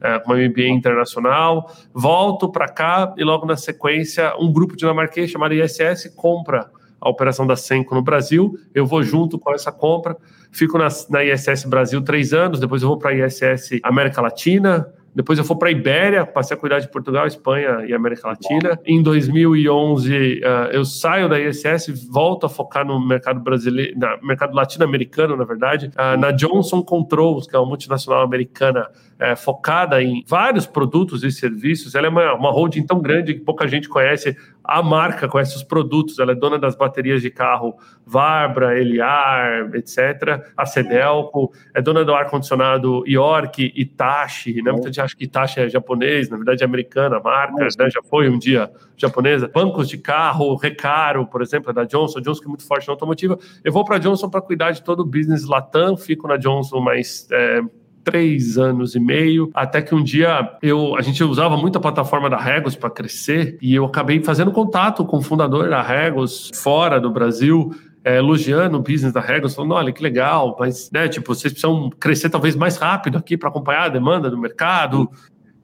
é, 0.02 0.22
uma 0.26 0.36
MBA 0.36 0.68
internacional. 0.68 1.72
Volto 1.94 2.52
para 2.52 2.68
cá 2.68 3.14
e 3.18 3.24
logo 3.24 3.46
na 3.46 3.56
sequência 3.56 4.36
um 4.38 4.52
grupo 4.52 4.76
dinamarquês 4.76 5.32
chamado 5.32 5.54
ISS 5.54 6.14
compra 6.16 6.70
a 7.00 7.10
operação 7.10 7.46
da 7.46 7.56
Senco 7.56 7.94
no 7.94 8.02
Brasil. 8.02 8.58
Eu 8.74 8.86
vou 8.86 9.04
junto 9.04 9.38
com 9.38 9.54
essa 9.54 9.72
compra, 9.72 10.18
fico 10.52 10.78
na, 10.78 10.88
na 11.10 11.24
ISS 11.24 11.66
Brasil 11.66 12.02
três 12.02 12.34
anos, 12.34 12.60
depois 12.60 12.82
eu 12.82 12.88
vou 12.88 12.98
para 12.98 13.12
a 13.12 13.14
ISS 13.14 13.80
América 13.84 14.22
Latina, 14.22 14.88
depois 15.16 15.40
eu 15.40 15.46
fui 15.46 15.56
para 15.56 15.70
a 15.70 15.72
Ibéria, 15.72 16.26
passei 16.26 16.58
a 16.58 16.60
cuidar 16.60 16.80
de 16.80 16.90
Portugal, 16.90 17.26
Espanha 17.26 17.86
e 17.88 17.94
América 17.94 18.28
Latina. 18.28 18.78
Em 18.86 19.02
2011, 19.02 20.12
uh, 20.12 20.46
eu 20.74 20.84
saio 20.84 21.30
da 21.30 21.40
ISS, 21.40 22.10
volto 22.12 22.46
a 22.46 22.50
focar 22.50 22.86
no 22.86 23.00
mercado 23.00 23.40
brasileiro, 23.40 23.98
no 23.98 24.28
mercado 24.28 24.54
latino-americano, 24.54 25.38
na 25.38 25.46
verdade, 25.46 25.90
uh, 25.96 26.20
na 26.20 26.32
Johnson 26.32 26.84
Controls, 26.84 27.48
que 27.48 27.56
é 27.56 27.60
uma 27.60 27.66
multinacional 27.66 28.24
americana 28.24 28.90
uh, 28.92 29.38
focada 29.38 30.04
em 30.04 30.22
vários 30.28 30.68
produtos 30.68 31.24
e 31.24 31.32
serviços. 31.32 31.96
Ela 31.96 32.08
é 32.08 32.10
uma, 32.10 32.34
uma 32.34 32.52
holding 32.52 32.86
tão 32.86 33.02
grande 33.02 33.36
que 33.36 33.40
pouca 33.40 33.70
gente 33.70 33.88
conhece 33.88 34.36
a 34.68 34.82
marca, 34.82 35.28
conhece 35.28 35.56
os 35.56 35.64
produtos. 35.64 36.20
Ela 36.20 36.34
é 36.34 36.36
dona 36.36 36.58
das 36.58 36.76
baterias 36.76 37.22
de 37.22 37.30
carro 37.30 37.76
Varbra, 38.06 38.80
Eliar, 38.80 39.70
etc. 39.74 40.44
A 40.56 40.66
Cedelco, 40.66 41.52
é 41.74 41.82
dona 41.82 42.04
do 42.04 42.14
ar-condicionado 42.14 43.04
York, 43.08 43.74
Itachi, 43.76 44.62
né? 44.62 44.72
Muita 44.72 44.88
gente 44.88 45.02
acha 45.02 45.16
que 45.16 45.24
Itachi 45.24 45.62
é 45.62 45.70
japonês, 45.70 46.30
na 46.30 46.38
verdade 46.38 46.64
é 46.64 46.66
americana 46.66 47.18
a 47.18 47.20
marca, 47.20 47.64
né? 47.64 47.90
já 47.90 48.02
foi 48.04 48.30
um 48.30 48.38
dia 48.38 48.72
japonesa. 48.98 49.50
Bancos 49.54 49.90
de 49.90 49.98
carro, 49.98 50.56
Recaro, 50.56 51.26
por 51.26 51.42
exemplo, 51.42 51.72
é 51.72 51.74
da 51.74 51.84
Johnson, 51.84 52.22
Johnson 52.22 52.42
que 52.42 52.48
é 52.48 52.50
muito 52.50 52.68
forte 52.68 52.88
na 52.88 52.94
automotiva. 52.94 53.38
Eu 53.64 53.72
vou 53.72 53.84
para 53.84 53.96
a 53.96 54.00
Johnson 54.00 54.30
para 54.30 54.42
cuidar 54.42 54.72
de 54.72 54.84
todo 54.84 55.02
o 55.02 55.06
business 55.06 55.46
Latam, 55.46 55.98
fico 55.98 56.28
na 56.28 56.38
Johnson 56.38 56.80
mais... 56.80 57.28
É, 57.32 57.62
três 58.06 58.58
anos 58.58 58.96
e 58.96 59.00
meio, 59.00 59.50
até 59.54 59.82
que 59.82 59.94
um 59.94 60.02
dia 60.02 60.58
eu, 60.62 60.96
a 60.96 61.02
gente 61.02 61.22
usava 61.24 61.58
muito 61.58 61.78
a 61.78 61.82
plataforma 61.82 62.30
da 62.30 62.38
Regos 62.38 62.76
para 62.76 62.90
crescer 62.90 63.58
e 63.62 63.76
eu 63.76 63.84
acabei 63.84 64.24
fazendo 64.24 64.52
contato 64.52 65.04
com 65.04 65.18
o 65.18 65.22
fundador 65.22 65.70
da 65.70 65.82
Regos 65.82 66.52
fora 66.54 67.02
do 67.02 67.12
Brasil 67.12 67.76
é, 68.06 68.18
elogiando 68.18 68.78
o 68.78 68.82
business 68.82 69.12
da 69.12 69.20
Regos, 69.20 69.56
falando, 69.56 69.74
olha, 69.74 69.92
que 69.92 70.04
legal, 70.04 70.56
mas, 70.60 70.92
né, 70.94 71.08
tipo, 71.08 71.34
vocês 71.34 71.52
precisam 71.52 71.90
crescer 72.00 72.30
talvez 72.30 72.56
mais 72.56 72.78
rápido 72.78 73.18
aqui 73.18 73.36
para 73.36 73.50
acompanhar 73.50 73.86
a 73.86 73.90
demanda 73.90 74.30
do 74.30 74.38
mercado. 74.38 75.10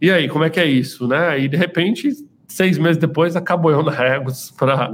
E 0.01 0.09
aí, 0.09 0.27
como 0.27 0.43
é 0.43 0.49
que 0.49 0.59
é 0.59 0.65
isso, 0.65 1.07
né? 1.07 1.39
E, 1.39 1.47
de 1.47 1.55
repente, 1.55 2.09
seis 2.47 2.79
meses 2.79 2.97
depois, 2.97 3.35
acabou 3.35 3.69
eu 3.69 3.83
na 3.83 3.91
Regos 3.91 4.49
para 4.57 4.89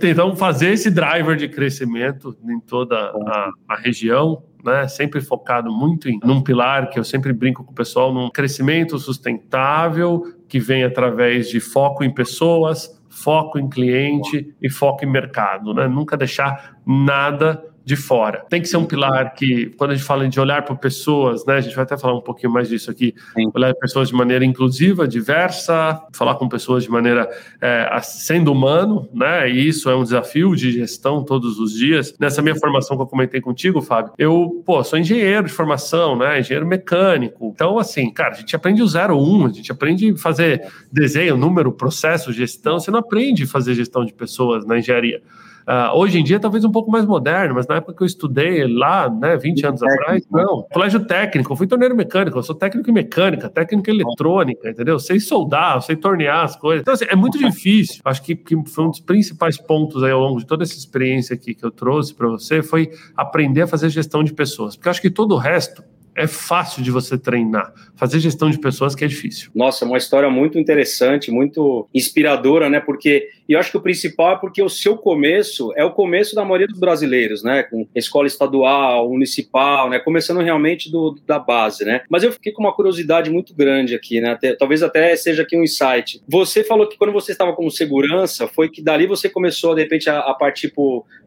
tentar 0.00 0.34
fazer 0.34 0.72
esse 0.72 0.90
driver 0.90 1.36
de 1.36 1.48
crescimento 1.48 2.36
em 2.44 2.58
toda 2.58 2.96
a, 2.96 3.50
a 3.68 3.76
região, 3.76 4.42
né, 4.64 4.88
sempre 4.88 5.20
focado 5.20 5.72
muito 5.72 6.08
em 6.08 6.18
num 6.22 6.42
pilar 6.42 6.90
que 6.90 6.98
eu 6.98 7.04
sempre 7.04 7.32
brinco 7.32 7.64
com 7.64 7.72
o 7.72 7.74
pessoal, 7.74 8.12
num 8.12 8.30
crescimento 8.30 8.98
sustentável 8.98 10.22
que 10.48 10.58
vem 10.58 10.84
através 10.84 11.48
de 11.48 11.60
foco 11.60 12.02
em 12.02 12.12
pessoas, 12.12 13.00
foco 13.08 13.58
em 13.58 13.68
cliente 13.68 14.54
e 14.60 14.70
foco 14.70 15.04
em 15.04 15.10
mercado, 15.10 15.74
né? 15.74 15.86
Nunca 15.88 16.16
deixar 16.16 16.76
nada 16.86 17.62
de 17.84 17.96
fora. 17.96 18.44
Tem 18.48 18.60
que 18.60 18.68
ser 18.68 18.76
um 18.76 18.84
pilar 18.84 19.34
que, 19.34 19.66
quando 19.76 19.92
a 19.92 19.94
gente 19.94 20.04
fala 20.04 20.28
de 20.28 20.38
olhar 20.38 20.64
para 20.64 20.74
pessoas, 20.74 21.44
né, 21.46 21.56
a 21.56 21.60
gente 21.60 21.74
vai 21.74 21.84
até 21.84 21.96
falar 21.96 22.16
um 22.16 22.20
pouquinho 22.20 22.52
mais 22.52 22.68
disso 22.68 22.90
aqui, 22.90 23.14
Sim. 23.34 23.50
olhar 23.54 23.72
para 23.72 23.80
pessoas 23.80 24.08
de 24.08 24.14
maneira 24.14 24.44
inclusiva, 24.44 25.08
diversa, 25.08 26.00
falar 26.12 26.34
com 26.34 26.48
pessoas 26.48 26.84
de 26.84 26.90
maneira 26.90 27.28
é, 27.60 27.88
sendo 28.02 28.52
humano, 28.52 29.08
né, 29.12 29.50
e 29.50 29.68
isso 29.68 29.88
é 29.88 29.96
um 29.96 30.02
desafio 30.02 30.54
de 30.54 30.72
gestão 30.72 31.24
todos 31.24 31.58
os 31.58 31.72
dias. 31.72 32.14
Nessa 32.18 32.42
minha 32.42 32.56
formação 32.56 32.96
que 32.96 33.02
eu 33.02 33.06
comentei 33.06 33.40
contigo, 33.40 33.80
Fábio, 33.80 34.12
eu, 34.18 34.62
pô, 34.64 34.82
sou 34.84 34.98
engenheiro 34.98 35.46
de 35.46 35.52
formação, 35.52 36.16
né, 36.16 36.40
engenheiro 36.40 36.66
mecânico. 36.66 37.50
Então, 37.54 37.78
assim, 37.78 38.12
cara, 38.12 38.34
a 38.34 38.36
gente 38.36 38.54
aprende 38.54 38.82
o 38.82 38.86
01, 38.86 39.46
a 39.46 39.52
gente 39.52 39.72
aprende 39.72 40.10
a 40.10 40.16
fazer 40.16 40.66
desenho, 40.92 41.36
número, 41.36 41.72
processo, 41.72 42.32
gestão, 42.32 42.78
você 42.78 42.90
não 42.90 43.00
aprende 43.00 43.44
a 43.44 43.46
fazer 43.46 43.74
gestão 43.74 44.04
de 44.04 44.12
pessoas 44.12 44.66
na 44.66 44.78
engenharia. 44.78 45.22
Uh, 45.70 45.96
hoje 45.96 46.18
em 46.18 46.24
dia, 46.24 46.40
talvez 46.40 46.64
um 46.64 46.72
pouco 46.72 46.90
mais 46.90 47.06
moderno, 47.06 47.54
mas 47.54 47.64
na 47.68 47.76
época 47.76 47.94
que 47.94 48.02
eu 48.02 48.06
estudei 48.06 48.66
lá, 48.66 49.08
né, 49.08 49.36
20 49.36 49.66
anos 49.66 49.80
técnico. 49.80 50.02
atrás, 50.02 50.26
não. 50.28 50.66
Colégio 50.72 51.06
técnico, 51.06 51.52
eu 51.52 51.56
fui 51.56 51.68
torneiro 51.68 51.94
mecânico, 51.94 52.36
eu 52.36 52.42
sou 52.42 52.56
técnico 52.56 52.90
em 52.90 52.92
mecânica, 52.92 53.48
técnico 53.48 53.88
em 53.88 53.94
eletrônica, 53.94 54.68
entendeu? 54.68 54.98
Sei 54.98 55.20
soldar, 55.20 55.80
sei 55.80 55.94
tornear 55.94 56.44
as 56.44 56.56
coisas. 56.56 56.80
Então, 56.80 56.94
assim, 56.94 57.04
é 57.08 57.14
muito 57.14 57.38
difícil. 57.38 58.00
Acho 58.04 58.20
que, 58.20 58.34
que 58.34 58.56
foi 58.66 58.84
um 58.84 58.90
dos 58.90 58.98
principais 58.98 59.58
pontos 59.58 60.02
aí 60.02 60.10
ao 60.10 60.18
longo 60.18 60.40
de 60.40 60.46
toda 60.46 60.64
essa 60.64 60.74
experiência 60.74 61.34
aqui 61.34 61.54
que 61.54 61.64
eu 61.64 61.70
trouxe 61.70 62.12
para 62.12 62.26
você 62.26 62.64
foi 62.64 62.90
aprender 63.16 63.62
a 63.62 63.66
fazer 63.68 63.90
gestão 63.90 64.24
de 64.24 64.32
pessoas. 64.32 64.74
Porque 64.74 64.88
acho 64.88 65.00
que 65.00 65.08
todo 65.08 65.36
o 65.36 65.38
resto 65.38 65.84
é 66.14 66.26
fácil 66.26 66.82
de 66.82 66.90
você 66.90 67.16
treinar. 67.16 67.72
Fazer 67.94 68.18
gestão 68.18 68.50
de 68.50 68.58
pessoas 68.58 68.94
que 68.94 69.04
é 69.04 69.08
difícil. 69.08 69.50
Nossa, 69.54 69.84
uma 69.84 69.96
história 69.96 70.28
muito 70.28 70.58
interessante, 70.58 71.30
muito 71.30 71.88
inspiradora, 71.94 72.68
né? 72.68 72.80
Porque 72.80 73.28
e 73.50 73.52
eu 73.52 73.58
acho 73.58 73.72
que 73.72 73.76
o 73.76 73.80
principal 73.80 74.34
é 74.34 74.36
porque 74.36 74.62
o 74.62 74.68
seu 74.68 74.96
começo 74.96 75.72
é 75.74 75.84
o 75.84 75.90
começo 75.90 76.36
da 76.36 76.44
maioria 76.44 76.68
dos 76.68 76.78
brasileiros, 76.78 77.42
né? 77.42 77.64
Com 77.64 77.84
escola 77.96 78.28
estadual, 78.28 79.08
municipal, 79.08 79.90
né? 79.90 79.98
Começando 79.98 80.38
realmente 80.38 80.88
do, 80.88 81.18
da 81.26 81.36
base, 81.36 81.84
né? 81.84 82.02
Mas 82.08 82.22
eu 82.22 82.30
fiquei 82.30 82.52
com 82.52 82.62
uma 82.62 82.72
curiosidade 82.72 83.28
muito 83.28 83.52
grande 83.52 83.92
aqui, 83.92 84.20
né? 84.20 84.30
Até, 84.30 84.54
talvez 84.54 84.84
até 84.84 85.16
seja 85.16 85.42
aqui 85.42 85.56
um 85.56 85.64
insight. 85.64 86.22
Você 86.28 86.62
falou 86.62 86.86
que 86.86 86.96
quando 86.96 87.12
você 87.12 87.32
estava 87.32 87.52
como 87.52 87.68
segurança, 87.72 88.46
foi 88.46 88.68
que 88.68 88.80
dali 88.80 89.04
você 89.04 89.28
começou, 89.28 89.74
de 89.74 89.82
repente, 89.82 90.08
a, 90.08 90.20
a 90.20 90.34
partir 90.34 90.72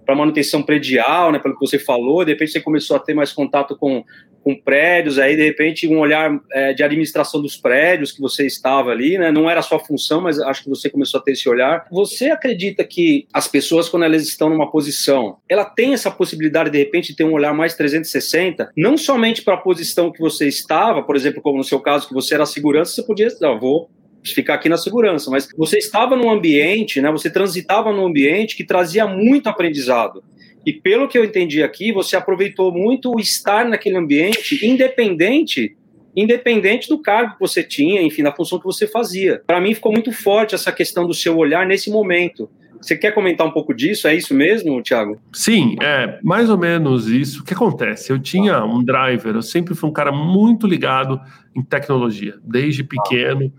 para 0.05 0.15
manutenção 0.15 0.63
predial, 0.63 1.29
né? 1.29 1.39
Pelo 1.39 1.59
que 1.59 1.67
você 1.67 1.77
falou, 1.77 2.23
de 2.23 2.31
repente 2.31 2.53
você 2.53 2.61
começou 2.61 2.95
a 2.95 3.01
ter 3.01 3.13
mais 3.13 3.33
contato 3.33 3.75
com 3.75 4.01
com 4.43 4.53
prédios, 4.55 5.17
aí 5.17 5.35
de 5.35 5.43
repente 5.43 5.87
um 5.87 5.97
olhar 5.97 6.37
é, 6.51 6.73
de 6.73 6.83
administração 6.83 7.41
dos 7.41 7.55
prédios 7.55 8.11
que 8.11 8.19
você 8.19 8.45
estava 8.45 8.91
ali, 8.91 9.17
né? 9.17 9.31
Não 9.31 9.49
era 9.49 9.61
a 9.61 9.63
sua 9.63 9.79
função, 9.79 10.19
mas 10.21 10.37
acho 10.39 10.63
que 10.63 10.69
você 10.69 10.89
começou 10.89 11.19
a 11.19 11.23
ter 11.23 11.31
esse 11.31 11.47
olhar. 11.47 11.87
Você 11.89 12.12
acredita 12.21 12.83
que 12.83 13.27
as 13.33 13.47
pessoas, 13.47 13.89
quando 13.89 14.03
elas 14.03 14.23
estão 14.23 14.49
numa 14.49 14.69
posição, 14.69 15.37
ela 15.49 15.65
tem 15.65 15.93
essa 15.93 16.11
possibilidade 16.11 16.69
de 16.69 16.77
repente 16.77 17.11
de 17.11 17.17
ter 17.17 17.23
um 17.23 17.33
olhar 17.33 17.53
mais 17.53 17.75
360, 17.75 18.71
não 18.75 18.97
somente 18.97 19.41
para 19.41 19.55
a 19.55 19.61
posição 19.61 20.11
que 20.11 20.19
você 20.19 20.47
estava, 20.47 21.03
por 21.03 21.15
exemplo, 21.15 21.41
como 21.41 21.57
no 21.57 21.63
seu 21.63 21.79
caso, 21.79 22.07
que 22.07 22.13
você 22.13 22.35
era 22.35 22.45
segurança, 22.45 22.93
você 22.93 23.03
podia, 23.03 23.27
não, 23.41 23.59
vou 23.59 23.89
ficar 24.23 24.53
aqui 24.55 24.69
na 24.69 24.77
segurança, 24.77 25.29
mas 25.29 25.47
você 25.57 25.77
estava 25.77 26.15
num 26.15 26.29
ambiente, 26.29 27.01
né? 27.01 27.11
Você 27.11 27.29
transitava 27.29 27.91
num 27.91 28.05
ambiente 28.05 28.55
que 28.55 28.63
trazia 28.63 29.05
muito 29.05 29.47
aprendizado 29.47 30.23
E 30.65 30.71
pelo 30.71 31.09
que 31.09 31.17
eu 31.17 31.25
entendi 31.25 31.61
aqui, 31.61 31.91
você 31.91 32.15
aproveitou 32.15 32.71
muito 32.71 33.13
o 33.13 33.19
estar 33.19 33.65
naquele 33.65 33.97
ambiente, 33.97 34.65
independente 34.65 35.75
independente 36.15 36.87
do 36.87 37.01
cargo 37.01 37.33
que 37.33 37.39
você 37.39 37.63
tinha, 37.63 38.01
enfim, 38.01 38.23
da 38.23 38.31
função 38.31 38.59
que 38.59 38.65
você 38.65 38.87
fazia. 38.87 39.41
Para 39.45 39.59
mim 39.59 39.73
ficou 39.73 39.91
muito 39.91 40.11
forte 40.11 40.55
essa 40.55 40.71
questão 40.71 41.07
do 41.07 41.13
seu 41.13 41.37
olhar 41.37 41.65
nesse 41.65 41.89
momento. 41.89 42.49
Você 42.83 42.97
quer 42.97 43.13
comentar 43.13 43.47
um 43.47 43.51
pouco 43.51 43.73
disso? 43.73 44.09
É 44.09 44.15
isso 44.15 44.33
mesmo, 44.33 44.81
Thiago? 44.83 45.17
Sim, 45.31 45.77
é 45.81 46.19
mais 46.21 46.49
ou 46.49 46.57
menos 46.57 47.07
isso. 47.07 47.41
O 47.41 47.45
que 47.45 47.53
acontece? 47.53 48.11
Eu 48.11 48.19
tinha 48.19 48.63
um 48.65 48.83
driver, 48.83 49.33
eu 49.33 49.41
sempre 49.41 49.73
fui 49.73 49.89
um 49.89 49.93
cara 49.93 50.11
muito 50.11 50.67
ligado 50.67 51.19
em 51.55 51.63
tecnologia, 51.63 52.35
desde 52.43 52.83
pequeno. 52.83 53.53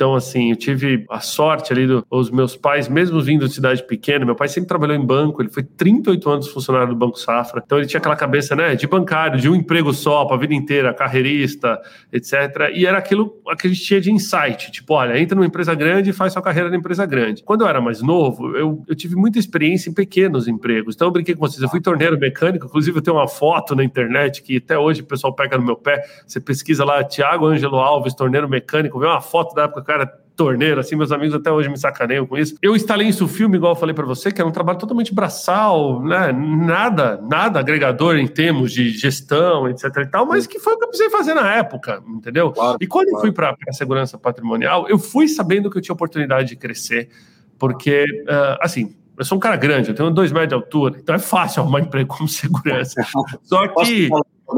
Então, 0.00 0.14
assim, 0.14 0.48
eu 0.48 0.56
tive 0.56 1.04
a 1.10 1.20
sorte 1.20 1.74
ali 1.74 1.86
dos 1.86 2.30
meus 2.30 2.56
pais, 2.56 2.88
mesmo 2.88 3.20
vindo 3.20 3.46
de 3.46 3.52
cidade 3.52 3.86
pequena, 3.86 4.24
meu 4.24 4.34
pai 4.34 4.48
sempre 4.48 4.66
trabalhou 4.66 4.96
em 4.96 5.04
banco, 5.04 5.42
ele 5.42 5.50
foi 5.50 5.62
38 5.62 6.30
anos 6.30 6.48
funcionário 6.48 6.88
do 6.88 6.96
Banco 6.96 7.18
Safra, 7.18 7.62
então 7.62 7.76
ele 7.76 7.86
tinha 7.86 7.98
aquela 7.98 8.16
cabeça, 8.16 8.56
né, 8.56 8.74
de 8.74 8.86
bancário, 8.86 9.38
de 9.38 9.46
um 9.46 9.54
emprego 9.54 9.92
só 9.92 10.24
para 10.24 10.36
a 10.36 10.38
vida 10.38 10.54
inteira, 10.54 10.94
carreirista, 10.94 11.78
etc. 12.10 12.70
E 12.72 12.86
era 12.86 12.96
aquilo 12.96 13.42
que 13.58 13.66
a 13.66 13.70
gente 13.70 13.84
tinha 13.84 14.00
de 14.00 14.10
insight, 14.10 14.72
tipo, 14.72 14.94
olha, 14.94 15.20
entra 15.20 15.34
numa 15.36 15.44
empresa 15.44 15.74
grande 15.74 16.08
e 16.08 16.12
faz 16.14 16.32
sua 16.32 16.40
carreira 16.40 16.70
na 16.70 16.76
empresa 16.76 17.04
grande. 17.04 17.42
Quando 17.42 17.60
eu 17.60 17.68
era 17.68 17.82
mais 17.82 18.00
novo, 18.00 18.56
eu, 18.56 18.82
eu 18.88 18.96
tive 18.96 19.16
muita 19.16 19.38
experiência 19.38 19.90
em 19.90 19.92
pequenos 19.92 20.48
empregos, 20.48 20.94
então 20.94 21.08
eu 21.08 21.12
brinquei 21.12 21.34
com 21.34 21.46
vocês, 21.46 21.60
eu 21.60 21.68
fui 21.68 21.78
torneiro 21.78 22.18
mecânico, 22.18 22.64
inclusive 22.64 22.96
eu 22.96 23.02
tenho 23.02 23.18
uma 23.18 23.28
foto 23.28 23.76
na 23.76 23.84
internet 23.84 24.42
que 24.42 24.56
até 24.56 24.78
hoje 24.78 25.02
o 25.02 25.04
pessoal 25.04 25.34
pega 25.34 25.58
no 25.58 25.64
meu 25.66 25.76
pé, 25.76 26.02
você 26.26 26.40
pesquisa 26.40 26.86
lá, 26.86 27.04
Tiago 27.04 27.44
Ângelo 27.44 27.76
Alves, 27.76 28.14
torneiro 28.14 28.48
mecânico, 28.48 28.98
vê 28.98 29.04
uma 29.04 29.20
foto 29.20 29.54
da 29.54 29.64
época 29.64 29.89
cara 29.90 30.06
torneiro, 30.36 30.80
assim, 30.80 30.96
meus 30.96 31.12
amigos 31.12 31.34
até 31.34 31.52
hoje 31.52 31.68
me 31.68 31.76
sacaneiam 31.76 32.24
com 32.24 32.38
isso. 32.38 32.54
Eu 32.62 32.74
instalei 32.74 33.08
isso 33.08 33.28
filme, 33.28 33.58
igual 33.58 33.72
eu 33.72 33.76
falei 33.76 33.94
para 33.94 34.06
você, 34.06 34.32
que 34.32 34.40
era 34.40 34.48
um 34.48 34.52
trabalho 34.52 34.78
totalmente 34.78 35.12
braçal, 35.12 36.02
né? 36.02 36.32
Nada, 36.32 37.20
nada 37.28 37.60
agregador 37.60 38.16
em 38.16 38.26
termos 38.26 38.72
de 38.72 38.88
gestão, 38.88 39.68
etc 39.68 39.84
e 39.98 40.06
tal, 40.06 40.24
mas 40.24 40.46
que 40.46 40.58
foi 40.58 40.72
o 40.72 40.78
que 40.78 40.84
eu 40.84 40.88
precisei 40.88 41.10
fazer 41.10 41.34
na 41.34 41.56
época, 41.56 42.02
entendeu? 42.08 42.52
Claro, 42.52 42.78
e 42.80 42.86
quando 42.86 43.08
claro. 43.08 43.18
eu 43.18 43.20
fui 43.20 43.32
para 43.32 43.54
a 43.68 43.72
segurança 43.72 44.16
patrimonial, 44.16 44.88
eu 44.88 44.98
fui 44.98 45.28
sabendo 45.28 45.70
que 45.70 45.76
eu 45.76 45.82
tinha 45.82 45.92
oportunidade 45.92 46.48
de 46.48 46.56
crescer, 46.56 47.10
porque, 47.58 48.06
uh, 48.22 48.56
assim, 48.62 48.96
eu 49.20 49.24
sou 49.26 49.36
um 49.36 49.40
cara 49.40 49.54
grande, 49.54 49.90
eu 49.90 49.94
tenho 49.94 50.10
dois 50.10 50.32
metros 50.32 50.48
de 50.48 50.54
altura, 50.54 50.98
então 50.98 51.14
é 51.14 51.18
fácil 51.18 51.60
arrumar 51.62 51.80
emprego 51.80 52.08
como 52.08 52.26
segurança. 52.26 53.06
Só 53.42 53.68
que 53.68 54.08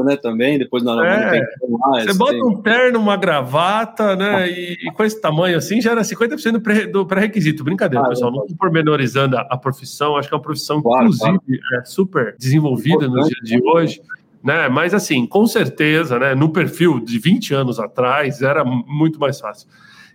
né, 0.05 0.15
também, 0.15 0.57
depois 0.57 0.81
na 0.81 0.93
é, 1.05 1.41
mais, 1.69 2.05
Você 2.05 2.17
bota 2.17 2.31
tem... 2.31 2.43
um 2.43 2.61
terno, 2.61 2.97
uma 2.97 3.17
gravata, 3.17 4.15
né, 4.15 4.49
e, 4.49 4.77
e, 4.87 4.91
com 4.91 5.03
esse 5.03 5.19
tamanho 5.19 5.57
assim, 5.57 5.81
já 5.81 5.91
era 5.91 6.01
50% 6.01 6.89
do 6.89 7.05
pré-requisito. 7.05 7.63
Brincadeira, 7.63 8.05
ah, 8.05 8.09
pessoal, 8.09 8.31
é. 8.31 8.35
não 8.35 8.43
estou 8.43 8.57
pormenorizando 8.57 9.37
a, 9.37 9.41
a, 9.41 9.57
profissão, 9.57 10.15
acho 10.15 10.29
que 10.29 10.33
é 10.33 10.37
uma 10.37 10.41
profissão, 10.41 10.81
claro, 10.81 11.03
inclusive, 11.03 11.39
claro. 11.59 11.81
É 11.81 11.85
super 11.85 12.35
desenvolvida 12.39 13.07
no 13.07 13.21
dia 13.21 13.41
de 13.43 13.61
hoje. 13.61 14.01
Né? 14.41 14.69
Mas 14.69 14.93
assim, 14.93 15.27
com 15.27 15.45
certeza, 15.45 16.17
né, 16.17 16.33
no 16.33 16.49
perfil 16.49 17.01
de 17.01 17.19
20 17.19 17.53
anos 17.53 17.79
atrás, 17.79 18.41
era 18.41 18.63
muito 18.63 19.19
mais 19.19 19.39
fácil. 19.39 19.67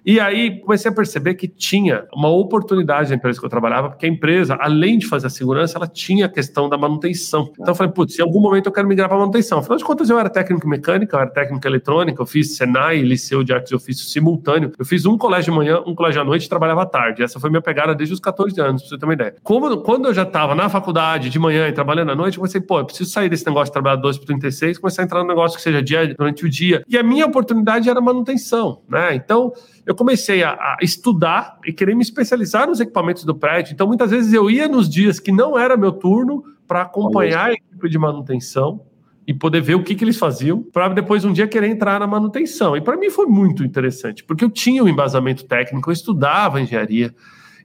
E 0.04 0.18
aí 0.20 0.60
comecei 0.60 0.90
a 0.90 0.94
perceber 0.94 1.34
que 1.34 1.48
tinha 1.48 2.06
uma 2.14 2.28
oportunidade 2.28 3.10
na 3.10 3.16
empresa 3.16 3.38
que 3.38 3.44
eu 3.44 3.50
trabalhava, 3.50 3.90
porque 3.90 4.06
a 4.06 4.08
empresa, 4.08 4.56
além 4.60 4.98
de 4.98 5.06
fazer 5.06 5.26
a 5.26 5.30
segurança, 5.30 5.76
ela 5.76 5.86
tinha 5.86 6.26
a 6.26 6.28
questão 6.28 6.68
da 6.68 6.78
manutenção. 6.78 7.50
Então 7.52 7.68
eu 7.68 7.74
falei, 7.74 7.92
putz, 7.92 8.18
em 8.18 8.22
algum 8.22 8.40
momento 8.40 8.66
eu 8.66 8.72
quero 8.72 8.88
migrar 8.88 9.08
para 9.08 9.18
manutenção. 9.18 9.58
Afinal 9.58 9.78
de 9.78 9.84
contas, 9.84 10.08
eu 10.08 10.18
era 10.18 10.30
técnico 10.30 10.66
mecânica, 10.68 11.16
eu 11.16 11.20
era 11.20 11.30
técnico 11.30 11.66
eletrônica, 11.66 12.20
eu 12.20 12.26
fiz 12.26 12.56
Senai, 12.56 13.00
Liceu 13.00 13.42
de 13.42 13.52
Artes 13.52 13.70
e 13.72 13.74
Ofício 13.74 14.06
simultâneo. 14.06 14.72
Eu 14.78 14.84
fiz 14.84 15.04
um 15.06 15.18
colégio 15.18 15.52
de 15.52 15.58
manhã, 15.58 15.82
um 15.86 15.94
colégio 15.94 16.20
à 16.20 16.24
noite 16.24 16.46
e 16.46 16.48
trabalhava 16.48 16.82
à 16.82 16.86
tarde. 16.86 17.22
Essa 17.22 17.38
foi 17.38 17.50
minha 17.50 17.62
pegada 17.62 17.94
desde 17.94 18.14
os 18.14 18.20
14 18.20 18.60
anos, 18.60 18.82
pra 18.82 18.90
você 18.90 18.98
ter 18.98 19.04
uma 19.04 19.14
ideia. 19.14 19.34
Como, 19.42 19.78
quando 19.78 20.06
eu 20.06 20.14
já 20.14 20.22
estava 20.22 20.54
na 20.54 20.68
faculdade 20.68 21.30
de 21.30 21.38
manhã 21.38 21.68
e 21.68 21.72
trabalhando 21.72 22.12
à 22.12 22.14
noite, 22.14 22.36
eu 22.36 22.40
comecei, 22.40 22.60
pô, 22.60 22.78
eu 22.78 22.84
preciso 22.84 23.10
sair 23.10 23.28
desse 23.28 23.46
negócio 23.46 23.66
de 23.66 23.72
trabalhar 23.72 23.96
12 23.96 24.18
por 24.18 24.26
36, 24.26 24.78
começar 24.78 25.02
a 25.02 25.04
entrar 25.04 25.22
no 25.22 25.28
negócio 25.28 25.56
que 25.56 25.62
seja 25.62 25.82
dia 25.82 26.14
durante 26.14 26.44
o 26.44 26.48
dia. 26.48 26.82
E 26.88 26.96
a 26.96 27.02
minha 27.02 27.26
oportunidade 27.26 27.88
era 27.88 28.00
manutenção, 28.00 28.80
né? 28.88 29.14
Então, 29.14 29.52
eu 29.88 29.94
comecei 29.94 30.42
a, 30.42 30.50
a, 30.50 30.76
estudar 30.82 31.58
e 31.64 31.72
querer 31.72 31.96
me 31.96 32.02
especializar 32.02 32.68
nos 32.68 32.78
equipamentos 32.78 33.24
do 33.24 33.34
prédio. 33.34 33.72
Então, 33.72 33.86
muitas 33.86 34.10
vezes 34.10 34.34
eu 34.34 34.50
ia 34.50 34.68
nos 34.68 34.86
dias 34.86 35.18
que 35.18 35.32
não 35.32 35.58
era 35.58 35.78
meu 35.78 35.92
turno 35.92 36.44
para 36.66 36.82
acompanhar 36.82 37.46
a 37.46 37.52
equipe 37.54 37.88
de 37.88 37.98
manutenção 37.98 38.82
e 39.26 39.32
poder 39.32 39.62
ver 39.62 39.76
o 39.76 39.82
que, 39.82 39.94
que 39.94 40.04
eles 40.04 40.18
faziam, 40.18 40.62
para 40.62 40.88
depois 40.88 41.24
um 41.24 41.32
dia 41.32 41.48
querer 41.48 41.68
entrar 41.68 41.98
na 41.98 42.06
manutenção. 42.06 42.76
E 42.76 42.82
para 42.82 42.98
mim 42.98 43.08
foi 43.08 43.24
muito 43.24 43.64
interessante, 43.64 44.22
porque 44.22 44.44
eu 44.44 44.50
tinha 44.50 44.84
um 44.84 44.88
embasamento 44.88 45.46
técnico, 45.46 45.88
eu 45.88 45.94
estudava 45.94 46.60
engenharia. 46.60 47.14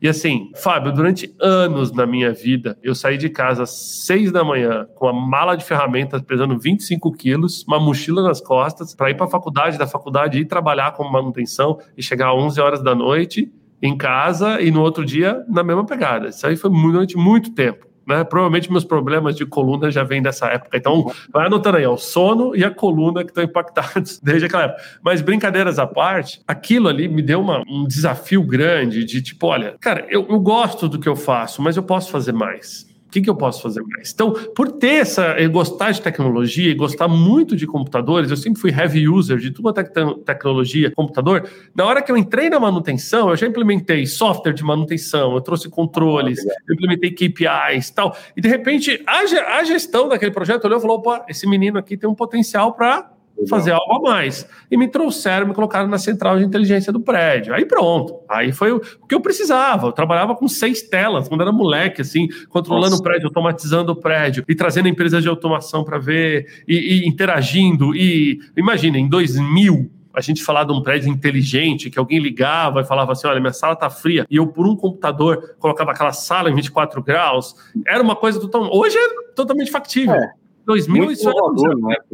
E 0.04 0.10
assim, 0.10 0.52
Fábio, 0.58 0.92
durante 0.92 1.34
anos 1.40 1.94
na 1.94 2.06
minha 2.06 2.34
vida, 2.34 2.78
eu 2.84 2.94
saí 2.94 3.18
de 3.18 3.30
casa 3.30 3.64
às 3.64 4.04
seis 4.06 4.34
da 4.34 4.44
manhã 4.44 4.86
com 4.96 5.08
a 5.08 5.14
mala 5.14 5.56
de 5.56 5.64
ferramentas 5.64 6.22
pesando 6.22 6.60
25 6.60 7.10
quilos, 7.14 7.64
uma 7.66 7.80
mochila 7.80 8.22
nas 8.22 8.42
costas, 8.42 8.94
para 8.94 9.12
ir 9.12 9.16
para 9.16 9.28
a 9.28 9.30
faculdade, 9.30 9.78
da 9.78 9.88
faculdade 9.88 10.38
ir 10.38 10.44
trabalhar 10.44 10.92
como 10.92 11.10
manutenção 11.10 11.80
e 11.98 12.04
chegar 12.04 12.32
às 12.32 12.36
11 12.36 12.60
horas 12.60 12.84
da 12.84 12.94
noite 12.94 13.50
em 13.82 13.96
casa 13.96 14.60
e 14.60 14.70
no 14.72 14.82
outro 14.82 15.06
dia 15.06 15.42
na 15.48 15.64
mesma 15.64 15.86
pegada. 15.86 16.28
Isso 16.28 16.46
aí 16.46 16.58
foi 16.58 16.70
durante 16.70 17.16
muito 17.16 17.54
tempo. 17.54 17.93
Né? 18.06 18.24
Provavelmente 18.24 18.72
meus 18.72 18.84
problemas 18.84 19.36
de 19.36 19.46
coluna 19.46 19.92
já 19.92 20.04
vêm 20.04 20.22
dessa 20.22 20.48
época. 20.48 20.78
Então, 20.78 21.12
vai 21.32 21.48
anotando 21.48 21.78
aí, 21.78 21.86
ó, 21.86 21.94
o 21.94 21.98
sono 21.98 22.56
e 22.56 22.64
a 22.64 22.72
coluna 22.72 23.24
que 23.24 23.32
estão 23.32 23.44
impactados 23.44 24.20
desde 24.24 24.46
aquela 24.46 24.64
época. 24.64 24.82
Mas 25.02 25.22
brincadeiras 25.22 25.80
à 25.80 25.88
parte, 25.88 26.42
aquilo 26.48 26.88
ali 26.88 27.08
me 27.08 27.22
deu 27.22 27.42
uma, 27.42 27.64
um 27.68 27.86
desafio 27.86 28.44
grande 28.44 29.04
de 29.04 29.22
tipo, 29.22 29.48
olha, 29.48 29.76
cara, 29.80 30.06
eu, 30.10 30.26
eu 30.30 30.40
gosto 30.40 30.88
do 30.88 31.00
que 31.00 31.08
eu 31.08 31.16
faço, 31.16 31.62
mas 31.62 31.78
eu 31.78 31.84
posso 31.84 32.12
fazer 32.12 32.34
mais 32.34 32.93
que, 33.14 33.22
que 33.22 33.30
eu 33.30 33.36
posso 33.36 33.62
fazer 33.62 33.82
mais? 33.84 34.12
Então, 34.12 34.34
por 34.56 34.72
ter 34.72 35.02
essa, 35.02 35.36
gostar 35.48 35.92
de 35.92 36.02
tecnologia 36.02 36.72
e 36.72 36.74
gostar 36.74 37.08
muito 37.08 37.56
de 37.56 37.68
computadores, 37.68 38.32
eu 38.32 38.38
sempre 38.38 38.60
fui 38.60 38.72
heavy 38.72 39.08
user 39.08 39.38
de 39.38 39.52
toda 39.52 39.82
a 39.82 39.84
te 39.84 39.94
tecnologia, 40.26 40.92
computador. 40.92 41.48
Na 41.76 41.86
hora 41.86 42.02
que 42.02 42.12
eu 42.12 42.18
entrei 42.18 42.50
na 42.50 42.60
manutenção, 42.60 43.30
eu 43.30 43.38
já 43.38 43.46
implementei 43.46 44.06
software 44.08 44.54
de 44.54 44.64
manutenção, 44.64 45.34
eu 45.34 45.42
trouxe 45.42 45.70
controles, 45.70 46.40
eu 46.68 46.74
implementei 46.74 47.12
KPIs 47.12 47.92
tal. 47.92 48.18
E 48.36 48.42
de 48.42 48.48
repente, 48.48 49.02
a, 49.06 49.20
a 49.60 49.64
gestão 49.64 50.10
daquele 50.10 50.32
projeto 50.32 50.66
olhou 50.66 50.80
e 50.80 50.82
falou: 50.82 50.98
opa, 50.98 51.26
esse 51.30 51.48
menino 51.48 51.78
aqui 51.78 51.96
tem 51.96 52.10
um 52.10 52.16
potencial 52.16 52.74
para 52.74 53.13
fazer 53.48 53.72
algo 53.72 53.98
a 53.98 54.02
mais. 54.02 54.48
E 54.70 54.78
me 54.78 54.88
trouxeram, 54.88 55.48
me 55.48 55.54
colocaram 55.54 55.88
na 55.88 55.98
central 55.98 56.38
de 56.38 56.46
inteligência 56.46 56.92
do 56.92 57.00
prédio. 57.00 57.54
Aí 57.54 57.66
pronto. 57.66 58.22
Aí 58.30 58.52
foi 58.52 58.72
o, 58.72 58.80
que 58.80 59.14
eu 59.14 59.22
precisava. 59.22 59.88
Eu 59.88 59.92
trabalhava 59.92 60.36
com 60.36 60.48
seis 60.48 60.82
telas, 60.84 61.28
quando 61.28 61.42
era 61.42 61.52
moleque, 61.52 62.02
assim, 62.02 62.28
controlando 62.50 62.92
Nossa. 62.92 63.02
o 63.02 63.04
prédio, 63.04 63.28
automatizando 63.28 63.92
o 63.92 63.96
prédio 63.96 64.44
e 64.48 64.56
trazendo 64.56 64.88
empresas 64.88 65.22
de 65.22 65.30
automação 65.30 65.84
para 65.84 65.98
ver 65.98 66.64
e, 66.68 67.04
e, 67.04 67.08
interagindo. 67.08 67.96
E 67.96 68.40
imagina, 68.56 68.98
em 68.98 69.08
2000, 69.08 69.90
a 70.14 70.22
gente 70.22 70.44
falar 70.44 70.64
de 70.64 70.72
um 70.72 70.82
prédio 70.82 71.10
inteligente, 71.10 71.90
que 71.90 71.98
alguém 71.98 72.20
ligava 72.20 72.82
e 72.82 72.86
falava 72.86 73.12
assim: 73.14 73.28
olha, 73.28 73.40
minha 73.40 73.54
sala 73.54 73.76
tá 73.76 73.90
fria, 73.90 74.26
e 74.30 74.36
eu, 74.36 74.48
por 74.48 74.68
um 74.68 74.76
computador, 74.76 75.56
colocava 75.58 75.92
aquela 75.92 76.14
sala 76.14 76.50
em 76.50 76.56
24 76.56 77.02
graus. 77.02 77.56
Era 77.86 78.02
uma 78.02 78.16
coisa 78.16 78.40
totalmente. 78.40 78.76
Hoje 78.76 78.96
é 78.96 79.34
totalmente 79.36 79.72
factível. 79.72 80.16
É. 80.16 80.34
2000 80.66 81.12
isso 81.12 81.30
era. 81.30 81.38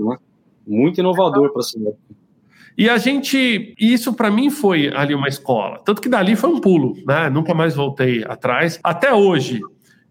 Né? 0.08 0.18
Muito 0.68 1.00
inovador 1.00 1.52
para 1.52 1.62
si. 1.62 1.78
E 2.78 2.90
a 2.90 2.98
gente, 2.98 3.76
isso 3.78 4.14
para 4.14 4.32
mim 4.32 4.50
foi 4.50 4.88
ali 4.96 5.14
uma 5.14 5.28
escola. 5.28 5.82
Tanto 5.84 6.02
que 6.02 6.08
dali 6.08 6.36
foi 6.36 6.50
um 6.50 6.62
pulo, 6.62 6.96
né? 7.06 7.30
Nunca 7.30 7.54
mais 7.54 7.76
voltei 7.76 8.24
atrás. 8.24 8.80
Até 8.82 9.14
hoje, 9.14 9.60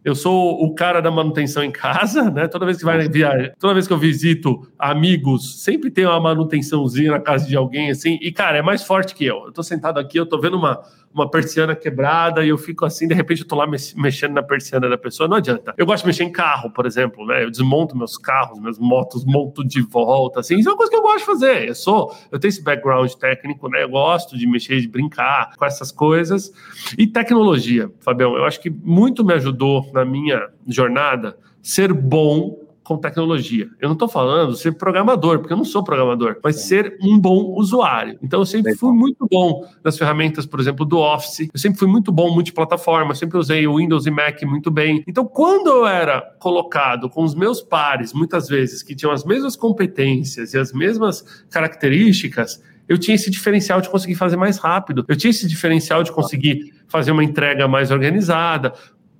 eu 0.04 0.14
sou 0.14 0.62
o 0.62 0.74
cara 0.74 1.00
da 1.00 1.10
manutenção 1.10 1.62
em 1.64 1.70
casa, 1.70 2.30
né? 2.30 2.46
Toda 2.46 2.66
vez 2.66 2.78
que 2.78 2.84
vai 2.84 3.08
viajar, 3.08 3.54
toda 3.58 3.74
vez 3.74 3.86
que 3.86 3.92
eu 3.92 3.98
visito 3.98 4.70
amigos, 4.78 5.62
sempre 5.62 5.90
tem 5.90 6.04
uma 6.04 6.20
manutençãozinha 6.20 7.12
na 7.12 7.20
casa 7.20 7.46
de 7.46 7.56
alguém 7.56 7.90
assim. 7.90 8.18
E 8.20 8.30
cara, 8.30 8.58
é 8.58 8.62
mais 8.62 8.82
forte 8.82 9.14
que 9.14 9.24
eu. 9.24 9.46
Eu 9.46 9.52
tô 9.52 9.62
sentado 9.62 9.98
aqui, 9.98 10.18
eu 10.18 10.26
tô 10.26 10.38
vendo 10.40 10.56
uma 10.56 10.80
uma 11.12 11.30
persiana 11.30 11.74
quebrada 11.74 12.44
e 12.44 12.48
eu 12.48 12.58
fico 12.58 12.84
assim, 12.84 13.08
de 13.08 13.14
repente 13.14 13.42
eu 13.42 13.48
tô 13.48 13.56
lá 13.56 13.66
mexendo 13.66 14.32
na 14.32 14.42
persiana 14.42 14.88
da 14.88 14.98
pessoa, 14.98 15.28
não 15.28 15.36
adianta. 15.36 15.74
Eu 15.76 15.86
gosto 15.86 16.02
de 16.02 16.08
mexer 16.08 16.24
em 16.24 16.32
carro, 16.32 16.70
por 16.70 16.86
exemplo, 16.86 17.26
né? 17.26 17.44
Eu 17.44 17.50
desmonto 17.50 17.96
meus 17.96 18.16
carros, 18.16 18.58
minhas 18.58 18.78
motos, 18.78 19.24
monto 19.24 19.66
de 19.66 19.80
volta, 19.80 20.40
assim. 20.40 20.58
Isso 20.58 20.68
é 20.68 20.72
uma 20.72 20.76
coisa 20.76 20.90
que 20.90 20.96
eu 20.96 21.02
gosto 21.02 21.18
de 21.18 21.24
fazer. 21.24 21.68
Eu 21.68 21.74
sou, 21.74 22.14
eu 22.30 22.38
tenho 22.38 22.50
esse 22.50 22.62
background 22.62 23.10
técnico, 23.12 23.68
né? 23.68 23.82
Eu 23.82 23.88
gosto 23.88 24.36
de 24.36 24.46
mexer, 24.46 24.80
de 24.80 24.88
brincar 24.88 25.56
com 25.56 25.64
essas 25.64 25.90
coisas. 25.90 26.52
E 26.96 27.06
tecnologia, 27.06 27.90
Fabião, 28.00 28.36
eu 28.36 28.44
acho 28.44 28.60
que 28.60 28.70
muito 28.70 29.24
me 29.24 29.34
ajudou 29.34 29.90
na 29.92 30.04
minha 30.04 30.48
jornada 30.66 31.36
ser 31.62 31.92
bom 31.92 32.67
com 32.88 32.96
tecnologia. 32.96 33.68
Eu 33.78 33.88
não 33.90 33.92
estou 33.92 34.08
falando 34.08 34.56
ser 34.56 34.72
programador, 34.72 35.40
porque 35.40 35.52
eu 35.52 35.58
não 35.58 35.64
sou 35.64 35.84
programador, 35.84 36.38
mas 36.42 36.62
ser 36.62 36.96
um 37.02 37.18
bom 37.18 37.52
usuário. 37.54 38.18
Então, 38.22 38.40
eu 38.40 38.46
sempre 38.46 38.74
fui 38.74 38.94
muito 38.94 39.28
bom 39.30 39.68
nas 39.84 39.98
ferramentas, 39.98 40.46
por 40.46 40.58
exemplo, 40.58 40.86
do 40.86 40.96
Office. 40.96 41.50
Eu 41.52 41.60
sempre 41.60 41.78
fui 41.78 41.86
muito 41.86 42.10
bom 42.10 42.32
multiplataforma, 42.32 43.14
sempre 43.14 43.36
usei 43.36 43.66
o 43.66 43.76
Windows 43.76 44.06
e 44.06 44.10
Mac 44.10 44.42
muito 44.44 44.70
bem. 44.70 45.04
Então, 45.06 45.26
quando 45.26 45.68
eu 45.68 45.86
era 45.86 46.22
colocado 46.38 47.10
com 47.10 47.22
os 47.22 47.34
meus 47.34 47.60
pares, 47.60 48.14
muitas 48.14 48.48
vezes, 48.48 48.82
que 48.82 48.96
tinham 48.96 49.12
as 49.12 49.22
mesmas 49.22 49.54
competências 49.54 50.54
e 50.54 50.58
as 50.58 50.72
mesmas 50.72 51.22
características, 51.50 52.62
eu 52.88 52.96
tinha 52.96 53.16
esse 53.16 53.30
diferencial 53.30 53.82
de 53.82 53.90
conseguir 53.90 54.14
fazer 54.14 54.36
mais 54.36 54.56
rápido, 54.56 55.04
eu 55.06 55.14
tinha 55.14 55.30
esse 55.30 55.46
diferencial 55.46 56.02
de 56.02 56.10
conseguir 56.10 56.72
fazer 56.86 57.10
uma 57.10 57.22
entrega 57.22 57.68
mais 57.68 57.90
organizada, 57.90 58.72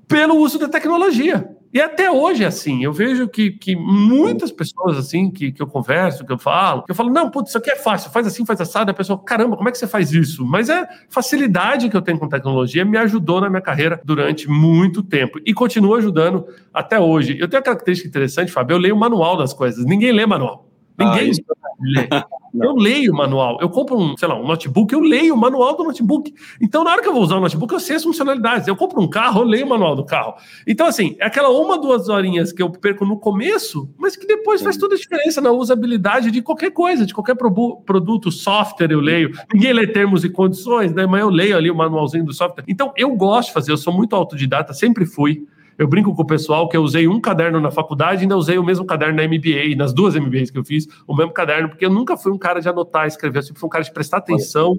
pelo 0.08 0.36
uso 0.36 0.58
da 0.58 0.68
tecnologia. 0.70 1.57
E 1.72 1.80
até 1.80 2.10
hoje 2.10 2.44
é 2.44 2.46
assim. 2.46 2.82
Eu 2.82 2.92
vejo 2.92 3.28
que, 3.28 3.50
que 3.50 3.76
muitas 3.76 4.50
pessoas 4.50 4.96
assim 4.96 5.30
que, 5.30 5.52
que 5.52 5.60
eu 5.60 5.66
converso, 5.66 6.24
que 6.24 6.32
eu 6.32 6.38
falo, 6.38 6.82
que 6.84 6.90
eu 6.90 6.94
falo, 6.94 7.10
não, 7.10 7.30
putz, 7.30 7.50
isso 7.50 7.58
aqui 7.58 7.70
é 7.70 7.76
fácil, 7.76 8.10
faz 8.10 8.26
assim, 8.26 8.44
faz 8.46 8.60
assado. 8.60 8.90
A 8.90 8.94
pessoa, 8.94 9.18
caramba, 9.18 9.56
como 9.56 9.68
é 9.68 9.72
que 9.72 9.78
você 9.78 9.86
faz 9.86 10.12
isso? 10.12 10.44
Mas 10.44 10.68
é 10.68 10.88
facilidade 11.08 11.88
que 11.88 11.96
eu 11.96 12.02
tenho 12.02 12.18
com 12.18 12.28
tecnologia 12.28 12.84
me 12.84 12.96
ajudou 12.98 13.40
na 13.40 13.50
minha 13.50 13.62
carreira 13.62 14.00
durante 14.04 14.48
muito 14.48 15.02
tempo 15.02 15.38
e 15.44 15.52
continua 15.52 15.98
ajudando 15.98 16.46
até 16.72 16.98
hoje. 16.98 17.38
Eu 17.38 17.48
tenho 17.48 17.60
uma 17.60 17.64
característica 17.64 18.08
interessante, 18.08 18.50
Fábio, 18.50 18.74
eu 18.74 18.78
leio 18.78 18.94
o 18.94 18.98
manual 18.98 19.36
das 19.36 19.52
coisas. 19.52 19.84
Ninguém 19.84 20.12
lê 20.12 20.24
manual. 20.24 20.67
Ninguém 20.98 21.30
ah, 21.30 21.62
lê. 21.80 22.08
Eu 22.54 22.74
leio 22.74 23.12
o 23.12 23.16
manual. 23.16 23.58
Eu 23.60 23.68
compro 23.68 23.96
um, 23.96 24.16
sei 24.16 24.26
lá, 24.26 24.34
um 24.34 24.46
notebook, 24.46 24.92
eu 24.92 25.00
leio 25.00 25.34
o 25.34 25.36
manual 25.36 25.76
do 25.76 25.84
notebook. 25.84 26.34
Então, 26.60 26.82
na 26.82 26.92
hora 26.92 27.02
que 27.02 27.08
eu 27.08 27.12
vou 27.12 27.22
usar 27.22 27.36
o 27.36 27.40
notebook, 27.40 27.72
eu 27.72 27.80
sei 27.80 27.96
as 27.96 28.02
funcionalidades. 28.02 28.66
Eu 28.66 28.74
compro 28.74 29.00
um 29.00 29.08
carro, 29.08 29.42
eu 29.42 29.44
leio 29.44 29.66
o 29.66 29.68
manual 29.68 29.94
do 29.94 30.04
carro. 30.04 30.34
Então, 30.66 30.86
assim, 30.86 31.16
é 31.20 31.26
aquela 31.26 31.50
uma, 31.50 31.78
duas 31.78 32.08
horinhas 32.08 32.52
que 32.52 32.62
eu 32.62 32.70
perco 32.70 33.04
no 33.04 33.18
começo, 33.18 33.88
mas 33.98 34.16
que 34.16 34.26
depois 34.26 34.62
faz 34.62 34.76
toda 34.76 34.94
a 34.94 34.98
diferença 34.98 35.40
na 35.40 35.50
usabilidade 35.50 36.30
de 36.30 36.40
qualquer 36.42 36.70
coisa, 36.70 37.04
de 37.04 37.14
qualquer 37.14 37.36
produto, 37.36 38.30
software 38.32 38.90
eu 38.90 39.00
leio. 39.00 39.30
Ninguém 39.52 39.72
lê 39.72 39.86
termos 39.86 40.24
e 40.24 40.30
condições, 40.30 40.92
né? 40.92 41.06
Mas 41.06 41.20
eu 41.20 41.30
leio 41.30 41.56
ali 41.56 41.70
o 41.70 41.76
manualzinho 41.76 42.24
do 42.24 42.32
software. 42.32 42.64
Então, 42.66 42.92
eu 42.96 43.14
gosto 43.14 43.48
de 43.48 43.54
fazer, 43.54 43.72
eu 43.72 43.76
sou 43.76 43.92
muito 43.92 44.16
autodidata, 44.16 44.72
sempre 44.72 45.04
fui. 45.04 45.46
Eu 45.78 45.86
brinco 45.86 46.12
com 46.12 46.22
o 46.22 46.26
pessoal 46.26 46.68
que 46.68 46.76
eu 46.76 46.82
usei 46.82 47.06
um 47.06 47.20
caderno 47.20 47.60
na 47.60 47.70
faculdade 47.70 48.20
e 48.20 48.22
ainda 48.22 48.36
usei 48.36 48.58
o 48.58 48.64
mesmo 48.64 48.84
caderno 48.84 49.16
na 49.16 49.28
MBA, 49.28 49.76
nas 49.76 49.92
duas 49.92 50.16
MBAs 50.16 50.50
que 50.50 50.58
eu 50.58 50.64
fiz, 50.64 50.88
o 51.06 51.14
mesmo 51.14 51.32
caderno, 51.32 51.68
porque 51.68 51.86
eu 51.86 51.90
nunca 51.90 52.16
fui 52.16 52.32
um 52.32 52.38
cara 52.38 52.60
de 52.60 52.68
anotar, 52.68 53.06
escrever, 53.06 53.38
eu 53.38 53.42
sempre 53.42 53.60
fui 53.60 53.68
um 53.68 53.70
cara 53.70 53.84
de 53.84 53.92
prestar 53.92 54.16
atenção 54.16 54.78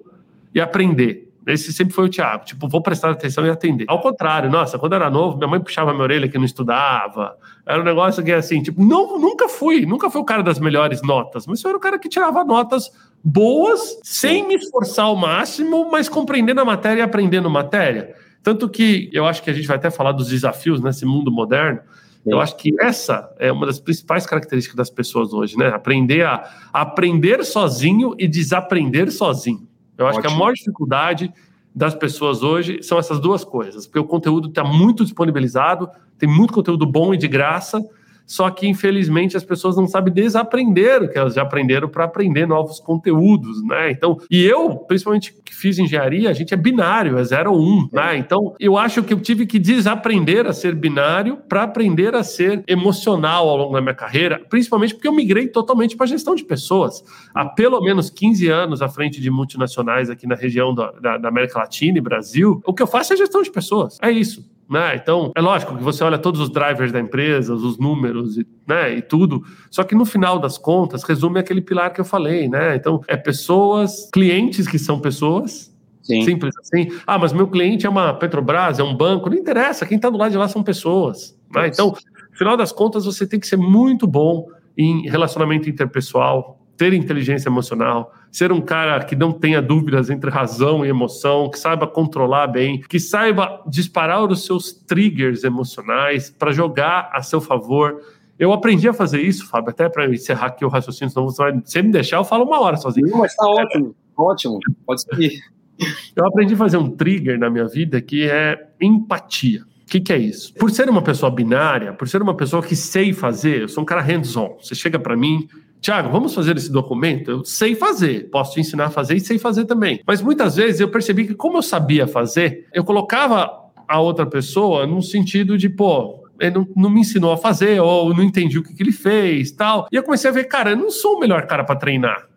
e 0.53 0.59
aprender. 0.59 1.29
Esse 1.47 1.71
sempre 1.73 1.93
foi 1.93 2.05
o 2.05 2.09
Thiago, 2.09 2.45
tipo, 2.45 2.67
vou 2.67 2.81
prestar 2.81 3.09
atenção 3.11 3.45
e 3.45 3.49
atender. 3.49 3.85
Ao 3.87 4.01
contrário, 4.01 4.51
nossa, 4.51 4.77
quando 4.77 4.93
eu 4.93 4.97
era 4.97 5.09
novo, 5.09 5.37
minha 5.37 5.47
mãe 5.47 5.59
puxava 5.59 5.91
minha 5.93 6.03
orelha 6.03 6.27
que 6.27 6.37
não 6.37 6.45
estudava. 6.45 7.37
Era 7.65 7.81
um 7.81 7.83
negócio 7.83 8.23
que 8.23 8.31
assim, 8.31 8.61
tipo, 8.61 8.83
não, 8.83 9.17
nunca 9.17 9.47
fui, 9.47 9.85
nunca 9.85 10.09
fui 10.09 10.21
o 10.21 10.25
cara 10.25 10.43
das 10.43 10.59
melhores 10.59 11.01
notas, 11.01 11.47
mas 11.47 11.63
eu 11.63 11.69
era 11.69 11.77
o 11.77 11.81
cara 11.81 11.97
que 11.97 12.09
tirava 12.09 12.43
notas 12.43 12.91
boas, 13.23 13.99
sem 14.03 14.47
me 14.47 14.55
esforçar 14.55 15.05
ao 15.05 15.15
máximo, 15.15 15.89
mas 15.89 16.07
compreendendo 16.07 16.61
a 16.61 16.65
matéria 16.65 16.99
e 16.99 17.03
aprendendo 17.03 17.49
matéria. 17.49 18.15
Tanto 18.41 18.69
que 18.69 19.09
eu 19.13 19.25
acho 19.25 19.43
que 19.43 19.49
a 19.49 19.53
gente 19.53 19.67
vai 19.67 19.77
até 19.77 19.89
falar 19.89 20.11
dos 20.11 20.29
desafios 20.29 20.81
nesse 20.81 21.05
mundo 21.05 21.31
moderno. 21.31 21.81
Sim. 22.23 22.31
Eu 22.31 22.39
acho 22.39 22.55
que 22.57 22.73
essa 22.79 23.33
é 23.39 23.51
uma 23.51 23.65
das 23.65 23.79
principais 23.79 24.25
características 24.25 24.75
das 24.75 24.89
pessoas 24.89 25.33
hoje, 25.33 25.57
né? 25.57 25.67
Aprender 25.69 26.25
a, 26.25 26.49
aprender 26.73 27.43
sozinho 27.45 28.15
e 28.17 28.27
desaprender 28.27 29.11
sozinho. 29.11 29.67
Eu 29.97 30.07
acho 30.07 30.19
Ótimo. 30.19 30.29
que 30.29 30.35
a 30.35 30.39
maior 30.39 30.53
dificuldade 30.53 31.33
das 31.73 31.93
pessoas 31.93 32.41
hoje 32.41 32.81
são 32.81 32.97
essas 32.97 33.19
duas 33.19 33.43
coisas, 33.43 33.85
porque 33.85 33.99
o 33.99 34.05
conteúdo 34.05 34.49
está 34.49 34.63
muito 34.63 35.03
disponibilizado, 35.03 35.89
tem 36.17 36.27
muito 36.27 36.53
conteúdo 36.53 36.85
bom 36.85 37.13
e 37.13 37.17
de 37.17 37.27
graça, 37.27 37.81
só 38.29 38.47
que 38.51 38.67
infelizmente 38.67 39.35
as 39.35 39.43
pessoas 39.43 39.75
não 39.75 39.87
sabem 39.87 40.13
desaprender 40.13 41.01
o 41.01 41.09
que 41.09 41.17
elas 41.17 41.33
já 41.33 41.41
aprenderam 41.41 41.89
para 41.89 42.03
aprender 42.03 42.45
novos 42.45 42.79
conteúdos, 42.79 43.63
né? 43.65 43.89
Então, 43.89 44.19
e 44.29 44.45
eu, 44.45 44.75
principalmente 44.77 45.33
que 45.43 45.55
fiz 45.55 45.79
engenharia, 45.79 46.29
a 46.29 46.33
gente 46.33 46.53
é 46.53 46.57
binário, 46.57 47.17
é 47.17 47.23
0 47.23 47.51
ou 47.51 47.59
1, 47.59 47.63
um, 47.63 47.89
né? 47.91 48.17
Então, 48.17 48.53
eu 48.59 48.77
acho 48.77 49.01
que 49.01 49.11
eu 49.11 49.19
tive 49.19 49.47
que 49.47 49.57
desaprender 49.57 50.45
a 50.45 50.53
ser 50.53 50.75
binário 50.75 51.37
para 51.49 51.63
aprender 51.63 52.13
a 52.13 52.21
ser 52.21 52.63
emocional 52.67 53.49
ao 53.49 53.57
longo 53.57 53.73
da 53.73 53.81
minha 53.81 53.95
carreira, 53.95 54.39
principalmente 54.47 54.93
porque 54.93 55.07
eu 55.07 55.13
migrei 55.13 55.47
totalmente 55.47 55.97
para 55.97 56.05
gestão 56.05 56.35
de 56.35 56.43
pessoas. 56.43 57.03
Há 57.33 57.45
pelo 57.45 57.81
menos 57.81 58.11
15 58.11 58.47
anos 58.47 58.81
à 58.83 58.87
frente 58.87 59.19
de 59.19 59.31
multinacionais 59.31 60.07
aqui 60.07 60.27
na 60.27 60.35
região 60.35 60.75
da, 60.75 60.91
da, 60.91 61.17
da 61.17 61.29
América 61.29 61.57
Latina 61.57 61.97
e 61.97 62.01
Brasil, 62.01 62.61
o 62.63 62.73
que 62.75 62.83
eu 62.83 62.87
faço 62.87 63.13
é 63.13 63.17
gestão 63.17 63.41
de 63.41 63.49
pessoas. 63.49 63.97
É 64.03 64.11
isso. 64.11 64.47
Né? 64.69 64.95
Então, 64.95 65.31
é 65.35 65.41
lógico 65.41 65.75
que 65.75 65.83
você 65.83 66.03
olha 66.03 66.19
todos 66.19 66.39
os 66.39 66.51
drivers 66.51 66.91
da 66.91 66.99
empresa, 66.99 67.55
os 67.55 67.79
números 67.79 68.37
e, 68.37 68.45
né, 68.67 68.97
e 68.97 69.01
tudo, 69.01 69.43
só 69.71 69.83
que 69.83 69.95
no 69.95 70.05
final 70.05 70.37
das 70.37 70.59
contas, 70.59 71.01
resume 71.03 71.39
aquele 71.39 71.59
pilar 71.59 71.91
que 71.91 71.99
eu 71.99 72.05
falei, 72.05 72.47
né? 72.47 72.75
Então, 72.75 73.01
é 73.07 73.17
pessoas, 73.17 74.07
clientes 74.13 74.67
que 74.67 74.77
são 74.77 74.99
pessoas, 74.99 75.69
Sim. 76.09 76.23
Simples 76.23 76.55
assim. 76.57 76.87
Ah, 77.05 77.19
mas 77.19 77.31
meu 77.31 77.47
cliente 77.47 77.85
é 77.85 77.89
uma 77.89 78.13
Petrobras, 78.13 78.79
é 78.79 78.83
um 78.83 78.95
banco, 78.95 79.29
não 79.29 79.37
interessa, 79.37 79.85
quem 79.85 79.97
está 79.97 80.09
do 80.09 80.17
lado 80.17 80.31
de 80.31 80.37
lá 80.37 80.47
são 80.47 80.63
pessoas. 80.63 81.37
Né? 81.53 81.67
Então, 81.67 81.89
no 82.31 82.37
final 82.37 82.57
das 82.57 82.71
contas, 82.71 83.05
você 83.05 83.27
tem 83.27 83.39
que 83.39 83.45
ser 83.45 83.57
muito 83.57 84.07
bom 84.07 84.47
em 84.75 85.07
relacionamento 85.07 85.69
interpessoal, 85.69 86.58
ter 86.79 86.93
inteligência 86.93 87.49
emocional, 87.49 88.13
ser 88.31 88.53
um 88.53 88.61
cara 88.61 89.03
que 89.03 89.13
não 89.13 89.33
tenha 89.33 89.61
dúvidas 89.61 90.09
entre 90.09 90.29
razão 90.29 90.85
e 90.85 90.87
emoção, 90.87 91.49
que 91.49 91.59
saiba 91.59 91.85
controlar 91.85 92.47
bem, 92.47 92.79
que 92.79 93.01
saiba 93.01 93.61
disparar 93.67 94.23
os 94.23 94.45
seus 94.45 94.71
triggers 94.71 95.43
emocionais 95.43 96.29
para 96.29 96.53
jogar 96.53 97.09
a 97.11 97.21
seu 97.21 97.41
favor. 97.41 98.01
Eu 98.39 98.53
aprendi 98.53 98.87
a 98.87 98.93
fazer 98.93 99.21
isso, 99.21 99.45
Fábio, 99.45 99.71
até 99.71 99.89
para 99.89 100.09
encerrar 100.09 100.47
aqui 100.47 100.63
o 100.63 100.69
raciocínio, 100.69 101.11
senão 101.11 101.29
você 101.29 101.43
vai 101.43 101.61
se 101.65 101.81
me 101.81 101.91
deixar, 101.91 102.15
eu 102.15 102.23
falo 102.23 102.45
uma 102.45 102.61
hora 102.61 102.77
sozinho. 102.77 103.07
Não, 103.07 103.17
mas 103.17 103.31
está 103.31 103.45
ótimo, 103.45 103.93
ótimo, 104.17 104.59
pode 104.85 105.01
seguir. 105.01 105.33
Eu 106.13 106.27
aprendi 106.27 106.55
a 106.55 106.57
fazer 106.57 106.75
um 106.75 106.89
trigger 106.89 107.39
na 107.39 107.49
minha 107.49 107.65
vida 107.65 108.01
que 108.01 108.29
é 108.29 108.67
empatia. 108.81 109.61
O 109.61 109.85
que, 109.89 110.01
que, 110.01 110.11
é 110.11 110.17
isso? 110.17 110.53
Por 110.55 110.69
ser 110.71 110.89
uma 110.89 111.01
pessoa 111.01 111.31
binária, 111.31 111.93
por 111.93 112.05
ser 112.05 112.21
uma 112.21 112.35
pessoa 112.35 112.61
que 112.61 112.75
sei 112.75 113.13
fazer, 113.13 113.61
eu 113.61 113.69
sou 113.69 113.81
um 113.81 113.85
cara 113.85 114.01
hands-on. 114.01 114.57
Você 114.61 114.75
chega 114.75 114.99
para 114.99 115.15
mim, 115.15 115.47
Tiago, 115.81 116.09
vamos 116.09 116.33
fazer 116.33 116.57
esse 116.57 116.71
documento? 116.71 117.31
Eu 117.31 117.45
sei 117.45 117.73
fazer, 117.73 118.29
posso 118.29 118.53
te 118.53 118.59
ensinar 118.59 118.85
a 118.85 118.89
fazer 118.89 119.15
e 119.15 119.19
sei 119.19 119.39
fazer 119.39 119.65
também. 119.65 120.01
Mas 120.05 120.21
muitas 120.21 120.55
vezes 120.57 120.81
eu 120.81 120.89
percebi 120.89 121.25
que, 121.25 121.33
como 121.33 121.57
eu 121.57 121.61
sabia 121.61 122.05
fazer, 122.05 122.67
eu 122.73 122.83
colocava 122.83 123.49
a 123.87 123.99
outra 123.99 124.25
pessoa 124.25 124.85
num 124.85 125.01
sentido 125.01 125.57
de, 125.57 125.69
pô, 125.69 126.23
ele 126.39 126.51
não, 126.51 126.67
não 126.75 126.89
me 126.89 127.01
ensinou 127.01 127.31
a 127.31 127.37
fazer, 127.37 127.81
ou 127.81 128.13
não 128.13 128.23
entendi 128.23 128.57
o 128.57 128.63
que, 128.63 128.73
que 128.73 128.83
ele 128.83 128.91
fez 128.91 129.51
tal. 129.51 129.87
E 129.91 129.95
eu 129.95 130.03
comecei 130.03 130.29
a 130.29 130.33
ver, 130.33 130.45
cara, 130.45 130.71
eu 130.71 130.77
não 130.77 130.89
sou 130.89 131.15
o 131.15 131.19
melhor 131.19 131.47
cara 131.47 131.63
para 131.63 131.75
treinar. 131.75 132.27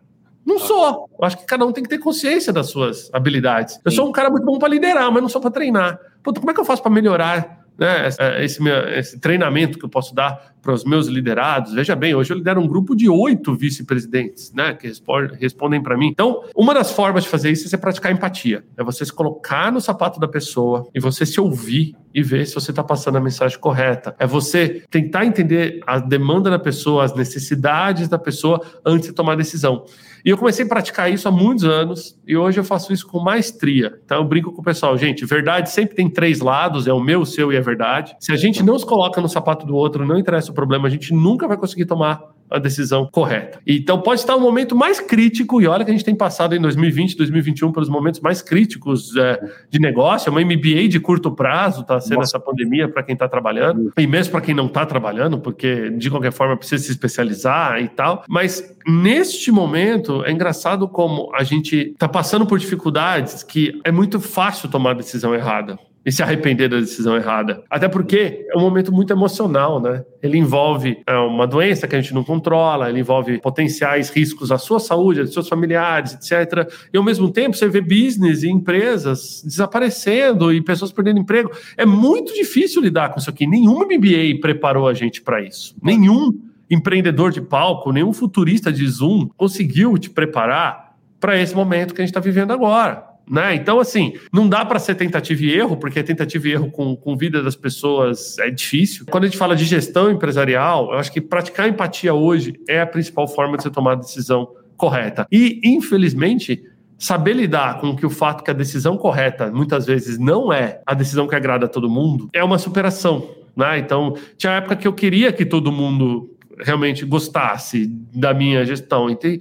Não 0.45 0.59
sou. 0.59 1.09
Eu 1.17 1.25
acho 1.25 1.37
que 1.37 1.45
cada 1.45 1.65
um 1.65 1.71
tem 1.71 1.83
que 1.83 1.89
ter 1.89 1.99
consciência 1.99 2.51
das 2.51 2.67
suas 2.67 3.09
habilidades. 3.13 3.79
Eu 3.83 3.91
sou 3.91 4.07
um 4.07 4.11
cara 4.11 4.29
muito 4.29 4.45
bom 4.45 4.57
para 4.59 4.67
liderar, 4.67 5.09
mas 5.11 5.21
não 5.21 5.29
sou 5.29 5.39
para 5.39 5.51
treinar. 5.51 5.97
Puta, 6.21 6.39
como 6.39 6.51
é 6.51 6.53
que 6.53 6.59
eu 6.59 6.65
faço 6.65 6.81
para 6.81 6.91
melhorar 6.91 7.62
né, 7.77 8.07
esse, 8.43 8.61
esse, 8.95 9.19
treinamento 9.19 9.77
que 9.77 9.85
eu 9.85 9.89
posso 9.89 10.13
dar 10.13 10.53
para 10.61 10.73
os 10.73 10.83
meus 10.85 11.07
liderados. 11.07 11.73
Veja 11.73 11.95
bem, 11.95 12.15
hoje 12.15 12.31
eu 12.31 12.37
lidero 12.37 12.61
um 12.61 12.67
grupo 12.67 12.95
de 12.95 13.09
oito 13.09 13.55
vice-presidentes 13.55 14.53
né, 14.53 14.73
que 14.73 14.91
respondem 15.39 15.81
para 15.81 15.97
mim. 15.97 16.07
Então, 16.07 16.43
uma 16.55 16.73
das 16.73 16.91
formas 16.91 17.23
de 17.23 17.29
fazer 17.29 17.51
isso 17.51 17.73
é 17.73 17.77
praticar 17.77 18.11
empatia. 18.11 18.63
É 18.77 18.83
você 18.83 19.05
se 19.05 19.11
colocar 19.11 19.71
no 19.71 19.81
sapato 19.81 20.19
da 20.19 20.27
pessoa 20.27 20.87
e 20.93 20.99
você 20.99 21.25
se 21.25 21.39
ouvir 21.41 21.95
e 22.13 22.21
ver 22.21 22.45
se 22.45 22.53
você 22.53 22.71
está 22.71 22.83
passando 22.83 23.17
a 23.17 23.21
mensagem 23.21 23.57
correta. 23.59 24.15
É 24.19 24.27
você 24.27 24.83
tentar 24.89 25.25
entender 25.25 25.81
a 25.87 25.99
demanda 25.99 26.49
da 26.49 26.59
pessoa, 26.59 27.03
as 27.03 27.15
necessidades 27.15 28.07
da 28.07 28.19
pessoa 28.19 28.61
antes 28.85 29.09
de 29.09 29.13
tomar 29.13 29.33
a 29.33 29.37
decisão. 29.37 29.85
E 30.25 30.29
eu 30.29 30.37
comecei 30.37 30.63
a 30.63 30.67
praticar 30.67 31.11
isso 31.11 31.27
há 31.27 31.31
muitos 31.31 31.65
anos 31.65 32.17
e 32.25 32.37
hoje 32.37 32.57
eu 32.57 32.63
faço 32.63 32.93
isso 32.93 33.05
com 33.05 33.19
maestria. 33.19 33.99
Então 34.05 34.19
eu 34.19 34.23
brinco 34.23 34.53
com 34.53 34.61
o 34.61 34.63
pessoal, 34.63 34.97
gente, 34.97 35.25
verdade 35.25 35.69
sempre 35.69 35.95
tem 35.95 36.09
três 36.09 36.39
lados, 36.39 36.87
é 36.87 36.93
o 36.93 36.99
meu, 36.99 37.21
o 37.21 37.25
seu 37.25 37.51
e 37.51 37.57
a 37.57 37.61
verdade. 37.61 38.15
Se 38.21 38.31
a 38.31 38.37
gente 38.37 38.63
não 38.63 38.79
se 38.79 38.85
coloca 38.85 39.19
no 39.19 39.27
sapato 39.27 39.65
do 39.65 39.75
outro, 39.75 40.05
não 40.05 40.17
interessa 40.17 40.51
o 40.51 40.53
problema, 40.53 40.87
a 40.87 40.91
gente 40.91 41.13
nunca 41.13 41.45
vai 41.45 41.57
conseguir 41.57 41.85
tomar 41.85 42.21
a 42.53 42.59
decisão 42.59 43.09
correta. 43.11 43.59
Então 43.65 43.99
pode 43.99 44.21
estar 44.21 44.35
o 44.35 44.37
um 44.37 44.41
momento 44.41 44.75
mais 44.75 44.99
crítico, 44.99 45.61
e 45.61 45.67
olha 45.67 45.83
que 45.83 45.91
a 45.91 45.93
gente 45.93 46.05
tem 46.05 46.15
passado 46.15 46.55
em 46.55 46.61
2020, 46.61 47.17
2021 47.17 47.71
pelos 47.71 47.89
momentos 47.89 48.19
mais 48.19 48.41
críticos 48.41 49.15
é, 49.17 49.39
de 49.69 49.79
negócio, 49.79 50.29
é 50.29 50.31
uma 50.31 50.41
MBA 50.41 50.87
de 50.87 50.99
curto 50.99 51.31
prazo 51.31 51.81
está 51.81 51.99
sendo 51.99 52.17
Nossa. 52.17 52.37
essa 52.37 52.39
pandemia 52.39 52.87
para 52.87 53.03
quem 53.03 53.13
está 53.13 53.27
trabalhando, 53.27 53.91
e 53.97 54.05
mesmo 54.05 54.31
para 54.31 54.41
quem 54.41 54.53
não 54.53 54.67
está 54.67 54.85
trabalhando, 54.85 55.39
porque 55.39 55.89
de 55.91 56.09
qualquer 56.09 56.31
forma 56.31 56.55
precisa 56.55 56.83
se 56.83 56.91
especializar 56.91 57.81
e 57.81 57.87
tal. 57.87 58.23
Mas 58.29 58.63
neste 58.87 59.51
momento 59.51 60.23
é 60.25 60.31
engraçado 60.31 60.87
como 60.87 61.31
a 61.33 61.43
gente 61.43 61.91
está 61.91 62.07
passando 62.07 62.45
por 62.45 62.59
dificuldades 62.59 63.43
que 63.43 63.81
é 63.83 63.91
muito 63.91 64.19
fácil 64.19 64.69
tomar 64.69 64.91
a 64.91 64.95
decisão 64.95 65.33
errada 65.33 65.77
e 66.05 66.11
se 66.11 66.21
arrepender 66.21 66.69
da 66.69 66.79
decisão 66.79 67.15
errada. 67.15 67.63
Até 67.69 67.87
porque 67.87 68.45
é 68.49 68.57
um 68.57 68.61
momento 68.61 68.91
muito 68.91 69.13
emocional, 69.13 69.79
né? 69.79 70.03
Ele 70.21 70.37
envolve 70.37 70.97
é, 71.07 71.15
uma 71.15 71.47
doença 71.47 71.87
que 71.87 71.95
a 71.95 72.01
gente 72.01 72.13
não 72.13 72.23
controla, 72.23 72.89
ele 72.89 72.99
envolve 72.99 73.39
potenciais 73.39 74.09
riscos 74.09 74.51
à 74.51 74.57
sua 74.57 74.79
saúde, 74.79 75.21
aos 75.21 75.33
seus 75.33 75.47
familiares, 75.47 76.13
etc. 76.13 76.69
E 76.93 76.97
ao 76.97 77.03
mesmo 77.03 77.29
tempo 77.29 77.55
você 77.55 77.67
vê 77.67 77.79
business 77.79 78.43
e 78.43 78.49
empresas 78.49 79.41
desaparecendo 79.45 80.53
e 80.53 80.61
pessoas 80.61 80.91
perdendo 80.91 81.19
emprego. 81.19 81.51
É 81.77 81.85
muito 81.85 82.33
difícil 82.33 82.81
lidar 82.81 83.09
com 83.09 83.19
isso 83.19 83.29
aqui. 83.29 83.47
Nenhuma 83.47 83.85
MBA 83.85 84.39
preparou 84.41 84.87
a 84.87 84.93
gente 84.93 85.21
para 85.21 85.41
isso. 85.41 85.75
Nenhum 85.81 86.37
empreendedor 86.69 87.31
de 87.31 87.41
palco, 87.41 87.91
nenhum 87.91 88.11
futurista 88.11 88.71
de 88.71 88.85
Zoom 88.87 89.29
conseguiu 89.37 89.97
te 89.97 90.09
preparar 90.09 90.95
para 91.19 91.39
esse 91.39 91.55
momento 91.55 91.93
que 91.93 92.01
a 92.01 92.03
gente 92.03 92.11
está 92.11 92.19
vivendo 92.19 92.51
agora. 92.51 93.12
Né? 93.29 93.55
Então, 93.55 93.79
assim, 93.79 94.13
não 94.31 94.47
dá 94.47 94.65
para 94.65 94.79
ser 94.79 94.95
tentativa 94.95 95.41
e 95.43 95.53
erro, 95.53 95.77
porque 95.77 96.03
tentativa 96.03 96.47
e 96.47 96.51
erro 96.51 96.69
com, 96.69 96.95
com 96.95 97.15
vida 97.15 97.41
das 97.41 97.55
pessoas 97.55 98.37
é 98.39 98.49
difícil. 98.49 99.05
Quando 99.09 99.23
a 99.23 99.27
gente 99.27 99.37
fala 99.37 99.55
de 99.55 99.65
gestão 99.65 100.11
empresarial, 100.11 100.91
eu 100.91 100.99
acho 100.99 101.11
que 101.11 101.21
praticar 101.21 101.67
empatia 101.69 102.13
hoje 102.13 102.53
é 102.67 102.81
a 102.81 102.87
principal 102.87 103.27
forma 103.27 103.57
de 103.57 103.63
você 103.63 103.69
tomar 103.69 103.93
a 103.93 103.95
decisão 103.95 104.49
correta. 104.75 105.25
E, 105.31 105.61
infelizmente, 105.63 106.63
saber 106.97 107.33
lidar 107.33 107.79
com 107.79 107.95
que 107.95 108.05
o 108.05 108.09
fato 108.09 108.43
que 108.43 108.51
a 108.51 108.53
decisão 108.53 108.97
correta 108.97 109.51
muitas 109.51 109.85
vezes 109.85 110.17
não 110.17 110.51
é 110.51 110.81
a 110.85 110.93
decisão 110.93 111.27
que 111.27 111.35
agrada 111.35 111.65
a 111.65 111.69
todo 111.69 111.89
mundo 111.89 112.29
é 112.33 112.43
uma 112.43 112.57
superação. 112.57 113.29
Né? 113.55 113.77
Então, 113.77 114.15
tinha 114.37 114.53
época 114.53 114.75
que 114.75 114.87
eu 114.87 114.93
queria 114.93 115.31
que 115.31 115.45
todo 115.45 115.71
mundo 115.71 116.32
realmente 116.59 117.05
gostasse 117.05 117.87
da 118.13 118.33
minha 118.33 118.65
gestão. 118.65 119.07
E 119.09 119.39